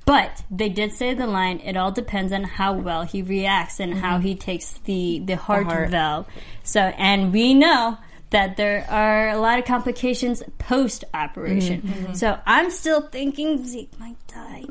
But 0.04 0.42
they 0.50 0.68
did 0.68 0.92
say 0.92 1.14
the 1.14 1.26
line. 1.26 1.60
It 1.60 1.76
all 1.76 1.92
depends 1.92 2.32
on 2.32 2.44
how 2.44 2.72
well 2.74 3.02
he 3.02 3.22
reacts 3.22 3.80
and 3.80 3.94
how 3.94 4.16
mm-hmm. 4.16 4.26
he 4.26 4.34
takes 4.34 4.72
the 4.84 5.22
the 5.24 5.36
heart, 5.36 5.66
heart. 5.66 5.90
valve. 5.90 6.26
So, 6.64 6.80
and 6.80 7.32
we 7.32 7.54
know 7.54 7.98
that 8.30 8.56
there 8.56 8.84
are 8.90 9.28
a 9.28 9.38
lot 9.38 9.58
of 9.58 9.64
complications 9.64 10.42
post 10.58 11.04
operation. 11.14 11.82
Mm-hmm. 11.82 12.04
Mm-hmm. 12.04 12.14
So 12.14 12.38
I'm 12.46 12.70
still 12.70 13.02
thinking 13.02 13.64
Zeke 13.64 13.98
might 14.00 14.16
die. 14.26 14.64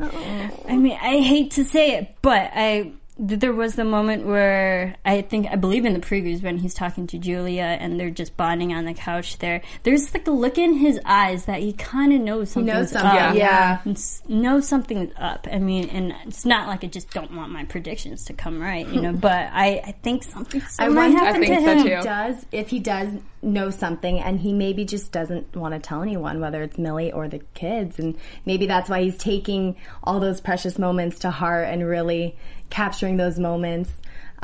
I 0.67 0.75
mean, 0.75 0.97
I 1.01 1.21
hate 1.21 1.51
to 1.51 1.63
say 1.63 1.95
it, 1.95 2.15
but 2.21 2.51
I 2.53 2.91
there 3.23 3.53
was 3.53 3.75
the 3.75 3.85
moment 3.85 4.25
where 4.25 4.95
I 5.05 5.21
think 5.21 5.47
I 5.47 5.55
believe 5.55 5.85
in 5.85 5.93
the 5.93 5.99
previews 5.99 6.41
when 6.41 6.57
he's 6.57 6.73
talking 6.73 7.05
to 7.07 7.19
Julia 7.19 7.61
and 7.61 7.99
they're 7.99 8.09
just 8.09 8.35
bonding 8.35 8.73
on 8.73 8.85
the 8.85 8.95
couch 8.95 9.37
there. 9.37 9.61
There's 9.83 10.11
like 10.11 10.27
a 10.27 10.31
look 10.31 10.57
in 10.57 10.73
his 10.73 10.99
eyes 11.05 11.45
that 11.45 11.59
he 11.59 11.73
kind 11.73 12.13
of 12.13 12.21
knows 12.21 12.49
something's 12.49 12.75
knows 12.75 12.91
something, 12.91 13.19
up. 13.19 13.35
yeah. 13.35 13.79
Knows 14.27 14.67
something's 14.67 15.13
up. 15.17 15.47
I 15.51 15.59
mean, 15.59 15.89
and 15.89 16.15
it's 16.25 16.45
not 16.45 16.67
like 16.67 16.83
I 16.83 16.87
just 16.87 17.11
don't 17.11 17.35
want 17.35 17.51
my 17.51 17.63
predictions 17.65 18.25
to 18.25 18.33
come 18.33 18.59
right, 18.59 18.87
you 18.87 18.99
know. 18.99 19.11
But 19.21 19.49
I, 19.51 19.81
I 19.85 19.91
think 20.01 20.23
something 20.23 20.63
I 20.79 20.87
might 20.87 21.11
happen 21.11 21.43
I 21.43 21.45
think 21.45 21.59
to 21.59 21.63
so 21.63 21.77
him. 21.77 21.97
he 21.97 22.03
does 22.03 22.45
if 22.51 22.69
he 22.69 22.79
does 22.79 23.19
know 23.43 23.69
something 23.69 24.19
and 24.19 24.39
he 24.39 24.53
maybe 24.53 24.83
just 24.85 25.11
doesn't 25.11 25.55
want 25.55 25.73
to 25.75 25.79
tell 25.79 26.01
anyone 26.01 26.39
whether 26.39 26.63
it's 26.63 26.77
millie 26.77 27.11
or 27.11 27.27
the 27.27 27.39
kids 27.53 27.99
and 27.99 28.17
maybe 28.45 28.65
that's 28.65 28.89
why 28.89 29.01
he's 29.01 29.17
taking 29.17 29.75
all 30.03 30.19
those 30.19 30.39
precious 30.41 30.77
moments 30.79 31.19
to 31.19 31.31
heart 31.31 31.67
and 31.67 31.87
really 31.87 32.35
capturing 32.71 33.17
those 33.17 33.37
moments 33.37 33.91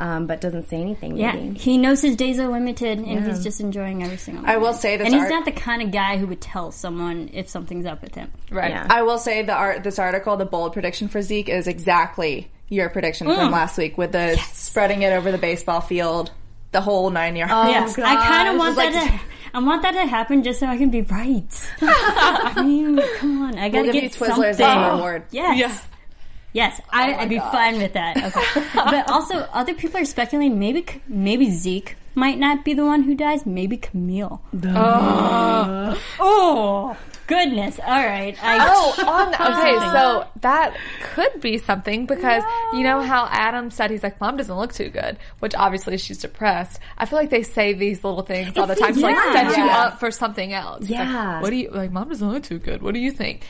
um, 0.00 0.28
but 0.28 0.40
doesn't 0.40 0.68
say 0.70 0.80
anything 0.80 1.16
Yeah, 1.16 1.32
maybe 1.32 1.58
he 1.58 1.76
knows 1.76 2.00
his 2.00 2.14
days 2.14 2.38
are 2.38 2.46
limited, 2.46 3.00
and 3.00 3.26
he's 3.26 3.42
just 3.42 3.60
enjoying 3.60 4.04
every 4.04 4.16
single. 4.16 4.46
I 4.46 4.56
will 4.58 4.72
say 4.72 4.96
this 4.96 5.06
and 5.06 5.12
he's 5.14 5.24
art- 5.24 5.30
not 5.32 5.44
the 5.44 5.50
kind 5.50 5.82
of 5.82 5.90
guy 5.90 6.18
who 6.18 6.28
would 6.28 6.40
tell 6.40 6.70
someone 6.70 7.30
if 7.32 7.48
something's 7.48 7.84
up 7.84 8.00
with 8.02 8.14
him. 8.14 8.30
Right. 8.48 8.70
Yeah. 8.70 8.86
I 8.88 9.02
will 9.02 9.18
say 9.18 9.42
the 9.42 9.54
art 9.54 9.82
this 9.82 9.98
article, 9.98 10.36
the 10.36 10.44
bold 10.44 10.72
prediction 10.72 11.08
for 11.08 11.20
Zeke 11.20 11.48
is 11.48 11.66
exactly 11.66 12.48
your 12.68 12.90
prediction 12.90 13.26
Mm. 13.26 13.34
from 13.36 13.50
last 13.50 13.76
week 13.76 13.98
with 13.98 14.12
the 14.12 14.36
spreading 14.52 15.02
it 15.02 15.12
over 15.12 15.32
the 15.32 15.38
baseball 15.38 15.80
field, 15.80 16.30
the 16.70 16.80
whole 16.80 17.10
nine 17.10 17.34
yards. 17.34 17.50
yes, 17.52 17.98
I 17.98 18.14
kind 18.24 18.48
of 18.50 18.56
want 18.56 18.76
that. 18.76 18.92
like- 18.94 19.10
to, 19.10 19.20
I 19.54 19.58
want 19.60 19.82
that 19.82 19.92
to 19.94 20.06
happen 20.06 20.44
just 20.44 20.60
so 20.60 20.66
I 20.66 20.76
can 20.76 20.90
be 20.90 21.00
right. 21.00 21.68
I 21.80 22.62
mean, 22.62 23.00
come 23.16 23.42
on, 23.42 23.58
I 23.58 23.68
gotta 23.68 23.84
We'll 23.84 23.92
give 23.94 24.02
get 24.02 24.20
you 24.20 24.26
Twizzlers 24.26 24.28
something. 24.28 24.44
as 24.44 24.60
a 24.60 24.94
reward. 24.94 25.24
Yes. 25.32 25.58
Yeah. 25.58 25.76
Yes, 26.52 26.80
oh 26.80 26.88
I, 26.92 27.14
I'd 27.14 27.28
be 27.28 27.38
fine 27.38 27.78
with 27.78 27.92
that. 27.92 28.16
Okay, 28.28 28.64
but 28.74 29.10
also 29.10 29.36
other 29.52 29.74
people 29.74 30.00
are 30.00 30.04
speculating 30.04 30.58
maybe 30.58 30.84
maybe 31.06 31.50
Zeke 31.50 31.96
might 32.14 32.38
not 32.38 32.64
be 32.64 32.74
the 32.74 32.84
one 32.84 33.02
who 33.04 33.14
dies. 33.14 33.46
Maybe 33.46 33.76
Camille. 33.76 34.42
Oh. 34.64 36.02
oh, 36.18 36.96
goodness! 37.26 37.78
All 37.78 38.04
right. 38.04 38.36
I, 38.42 38.58
Oh, 38.70 38.94
on 39.06 39.34
okay, 39.34 39.78
so 39.92 40.26
that 40.40 40.76
could 41.14 41.40
be 41.40 41.58
something 41.58 42.06
because 42.06 42.42
you 42.72 42.82
know 42.82 43.00
how 43.00 43.28
Adam 43.30 43.70
said 43.70 43.90
he's 43.90 44.02
like, 44.02 44.20
Mom 44.20 44.36
doesn't 44.36 44.56
look 44.56 44.72
too 44.74 44.88
good, 44.88 45.16
which 45.38 45.54
obviously 45.54 45.96
she's 45.96 46.18
depressed. 46.18 46.80
I 46.98 47.06
feel 47.06 47.18
like 47.18 47.30
they 47.30 47.44
say 47.44 47.72
these 47.72 48.02
little 48.02 48.22
things 48.22 48.56
all 48.58 48.66
the 48.66 48.74
time 48.74 48.94
to 48.94 49.00
like 49.00 49.14
yeah. 49.14 49.32
set 49.32 49.56
you 49.56 49.64
up 49.64 50.00
for 50.00 50.10
something 50.10 50.52
else. 50.52 50.82
It's 50.82 50.90
like, 50.90 51.00
Yeah. 51.00 51.40
what 51.40 51.50
do 51.50 51.56
you 51.56 51.70
like? 51.70 51.92
Mom 51.92 52.08
doesn't 52.08 52.28
look 52.28 52.42
too 52.42 52.58
good. 52.58 52.82
What 52.82 52.94
do 52.94 53.00
you 53.00 53.12
think? 53.12 53.44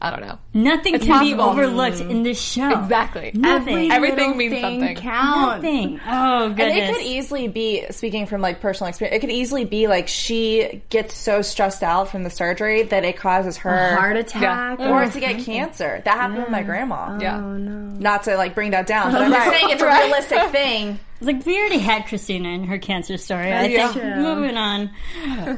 I 0.00 0.10
don't 0.10 0.20
know. 0.20 0.38
nothing 0.54 0.94
It's 0.94 1.04
can 1.04 1.24
be 1.24 1.34
possible. 1.34 1.62
overlooked 1.62 1.96
mm. 1.96 2.10
in 2.10 2.22
this 2.22 2.40
show. 2.40 2.82
Exactly. 2.82 3.32
Nothing. 3.34 3.90
Everything 3.90 4.36
means 4.36 4.52
thing 4.52 4.62
something. 4.62 4.96
Counts. 4.96 5.62
Nothing. 5.64 6.00
Oh 6.06 6.48
goodness. 6.50 6.66
And 6.66 6.78
it 6.78 6.94
could 6.94 7.04
easily 7.04 7.48
be, 7.48 7.84
speaking 7.90 8.26
from 8.26 8.40
like 8.40 8.60
personal 8.60 8.88
experience, 8.88 9.16
it 9.16 9.20
could 9.20 9.34
easily 9.34 9.64
be 9.64 9.88
like 9.88 10.06
she 10.06 10.82
gets 10.88 11.16
so 11.16 11.42
stressed 11.42 11.82
out 11.82 12.10
from 12.10 12.22
the 12.22 12.30
surgery 12.30 12.84
that 12.84 13.04
it 13.04 13.16
causes 13.16 13.56
her 13.58 13.96
Heart 13.96 14.16
attack. 14.18 14.78
or 14.78 15.06
to 15.06 15.20
get 15.20 15.44
cancer. 15.44 16.00
That 16.04 16.16
happened 16.16 16.42
with 16.42 16.50
my 16.50 16.62
grandma. 16.62 17.16
Oh, 17.16 17.20
yeah. 17.20 17.38
Oh 17.38 17.56
no. 17.56 17.70
Not 17.98 18.22
to 18.24 18.36
like 18.36 18.54
bring 18.54 18.70
that 18.70 18.86
down, 18.86 19.12
but 19.12 19.20
oh, 19.20 19.24
I'm 19.24 19.32
just 19.32 19.50
saying 19.50 19.70
it's 19.70 19.82
a 19.82 19.86
realistic 19.86 20.50
thing. 20.52 21.00
It's 21.20 21.26
like 21.26 21.44
we 21.44 21.58
already 21.58 21.78
had 21.78 22.06
Christina 22.06 22.48
and 22.50 22.66
her 22.66 22.78
cancer 22.78 23.16
story. 23.16 23.52
I 23.52 23.66
Yeah. 23.66 23.92
think 23.92 24.04
moving 24.18 24.56
on. 24.56 24.90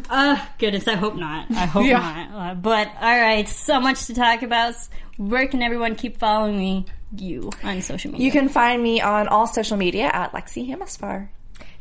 Uh, 0.09 0.43
goodness, 0.59 0.89
I 0.89 0.95
hope 0.95 1.17
not. 1.17 1.51
I 1.51 1.67
hope 1.67 1.85
Yeah. 1.87 1.99
not. 1.99 2.51
Uh, 2.51 2.55
but 2.55 2.89
all 3.01 3.19
right, 3.21 3.47
so 3.49 3.79
much 3.79 4.07
to 4.07 4.15
talk 4.15 4.43
about. 4.43 4.75
Where 5.19 5.47
can 5.49 5.61
everyone 5.63 5.97
keep 5.97 6.19
following 6.19 6.57
me? 6.59 6.87
You 7.15 7.51
on 7.63 7.83
social 7.83 8.11
media. 8.13 8.25
You 8.25 8.33
can 8.33 8.49
find 8.49 8.83
me 8.83 9.01
on 9.03 9.29
all 9.29 9.47
social 9.47 9.77
media 9.77 10.11
at 10.13 10.33
Lexi 10.33 10.67
Hamaspar. 10.71 11.29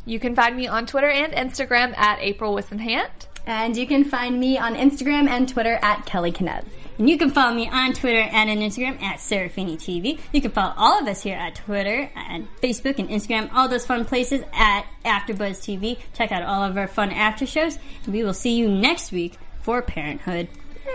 You 0.05 0.19
can 0.19 0.35
find 0.35 0.57
me 0.57 0.67
on 0.67 0.85
Twitter 0.85 1.09
and 1.09 1.31
Instagram 1.33 1.97
at 1.97 2.19
April 2.19 2.53
Wissenhant. 2.55 3.27
And 3.49 3.75
you 3.75 3.87
can 3.87 4.03
find 4.03 4.39
me 4.39 4.59
on 4.59 4.75
Instagram 4.75 5.27
and 5.27 5.49
Twitter 5.49 5.79
at 5.81 6.05
Kelly 6.05 6.31
Kinez. 6.31 6.65
And 6.99 7.09
you 7.09 7.17
can 7.17 7.31
follow 7.31 7.55
me 7.55 7.67
on 7.67 7.93
Twitter 7.93 8.19
and 8.19 8.47
on 8.47 8.57
Instagram 8.57 9.01
at 9.01 9.17
Serafini 9.17 9.75
TV. 9.75 10.19
You 10.31 10.39
can 10.39 10.51
follow 10.51 10.71
all 10.77 10.99
of 10.99 11.07
us 11.07 11.23
here 11.23 11.35
at 11.35 11.55
Twitter 11.55 12.11
and 12.15 12.47
Facebook 12.61 12.99
and 12.99 13.09
Instagram, 13.09 13.49
all 13.51 13.67
those 13.67 13.87
fun 13.87 14.05
places 14.05 14.43
at 14.53 14.85
AfterBuzz 15.03 15.57
TV. 15.65 15.97
Check 16.13 16.31
out 16.31 16.43
all 16.43 16.61
of 16.63 16.77
our 16.77 16.87
fun 16.87 17.11
after 17.11 17.47
shows. 17.47 17.79
And 18.05 18.13
we 18.13 18.23
will 18.23 18.35
see 18.35 18.55
you 18.55 18.69
next 18.69 19.11
week 19.11 19.39
for 19.61 19.81
Parenthood. 19.81 20.47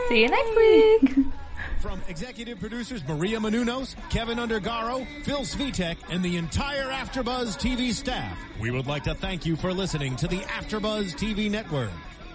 See 0.09 0.23
you 0.23 0.29
next 0.29 0.55
week. 0.55 1.27
From 1.81 2.01
executive 2.07 2.61
producers 2.61 3.03
Maria 3.09 3.41
Menounos, 3.41 3.97
Kevin 4.11 4.39
Undergaro, 4.39 5.05
Phil 5.25 5.41
Svitek, 5.41 5.97
and 6.09 6.25
the 6.25 6.37
entire 6.37 6.85
AfterBuzz 6.85 7.59
TV 7.59 7.93
staff, 7.93 8.39
we 8.61 8.71
would 8.71 8.87
like 8.87 9.03
to 9.05 9.15
thank 9.15 9.45
you 9.45 9.57
for 9.57 9.73
listening 9.73 10.15
to 10.17 10.29
the 10.29 10.39
AfterBuzz 10.39 11.17
TV 11.17 11.51
network. 11.51 11.91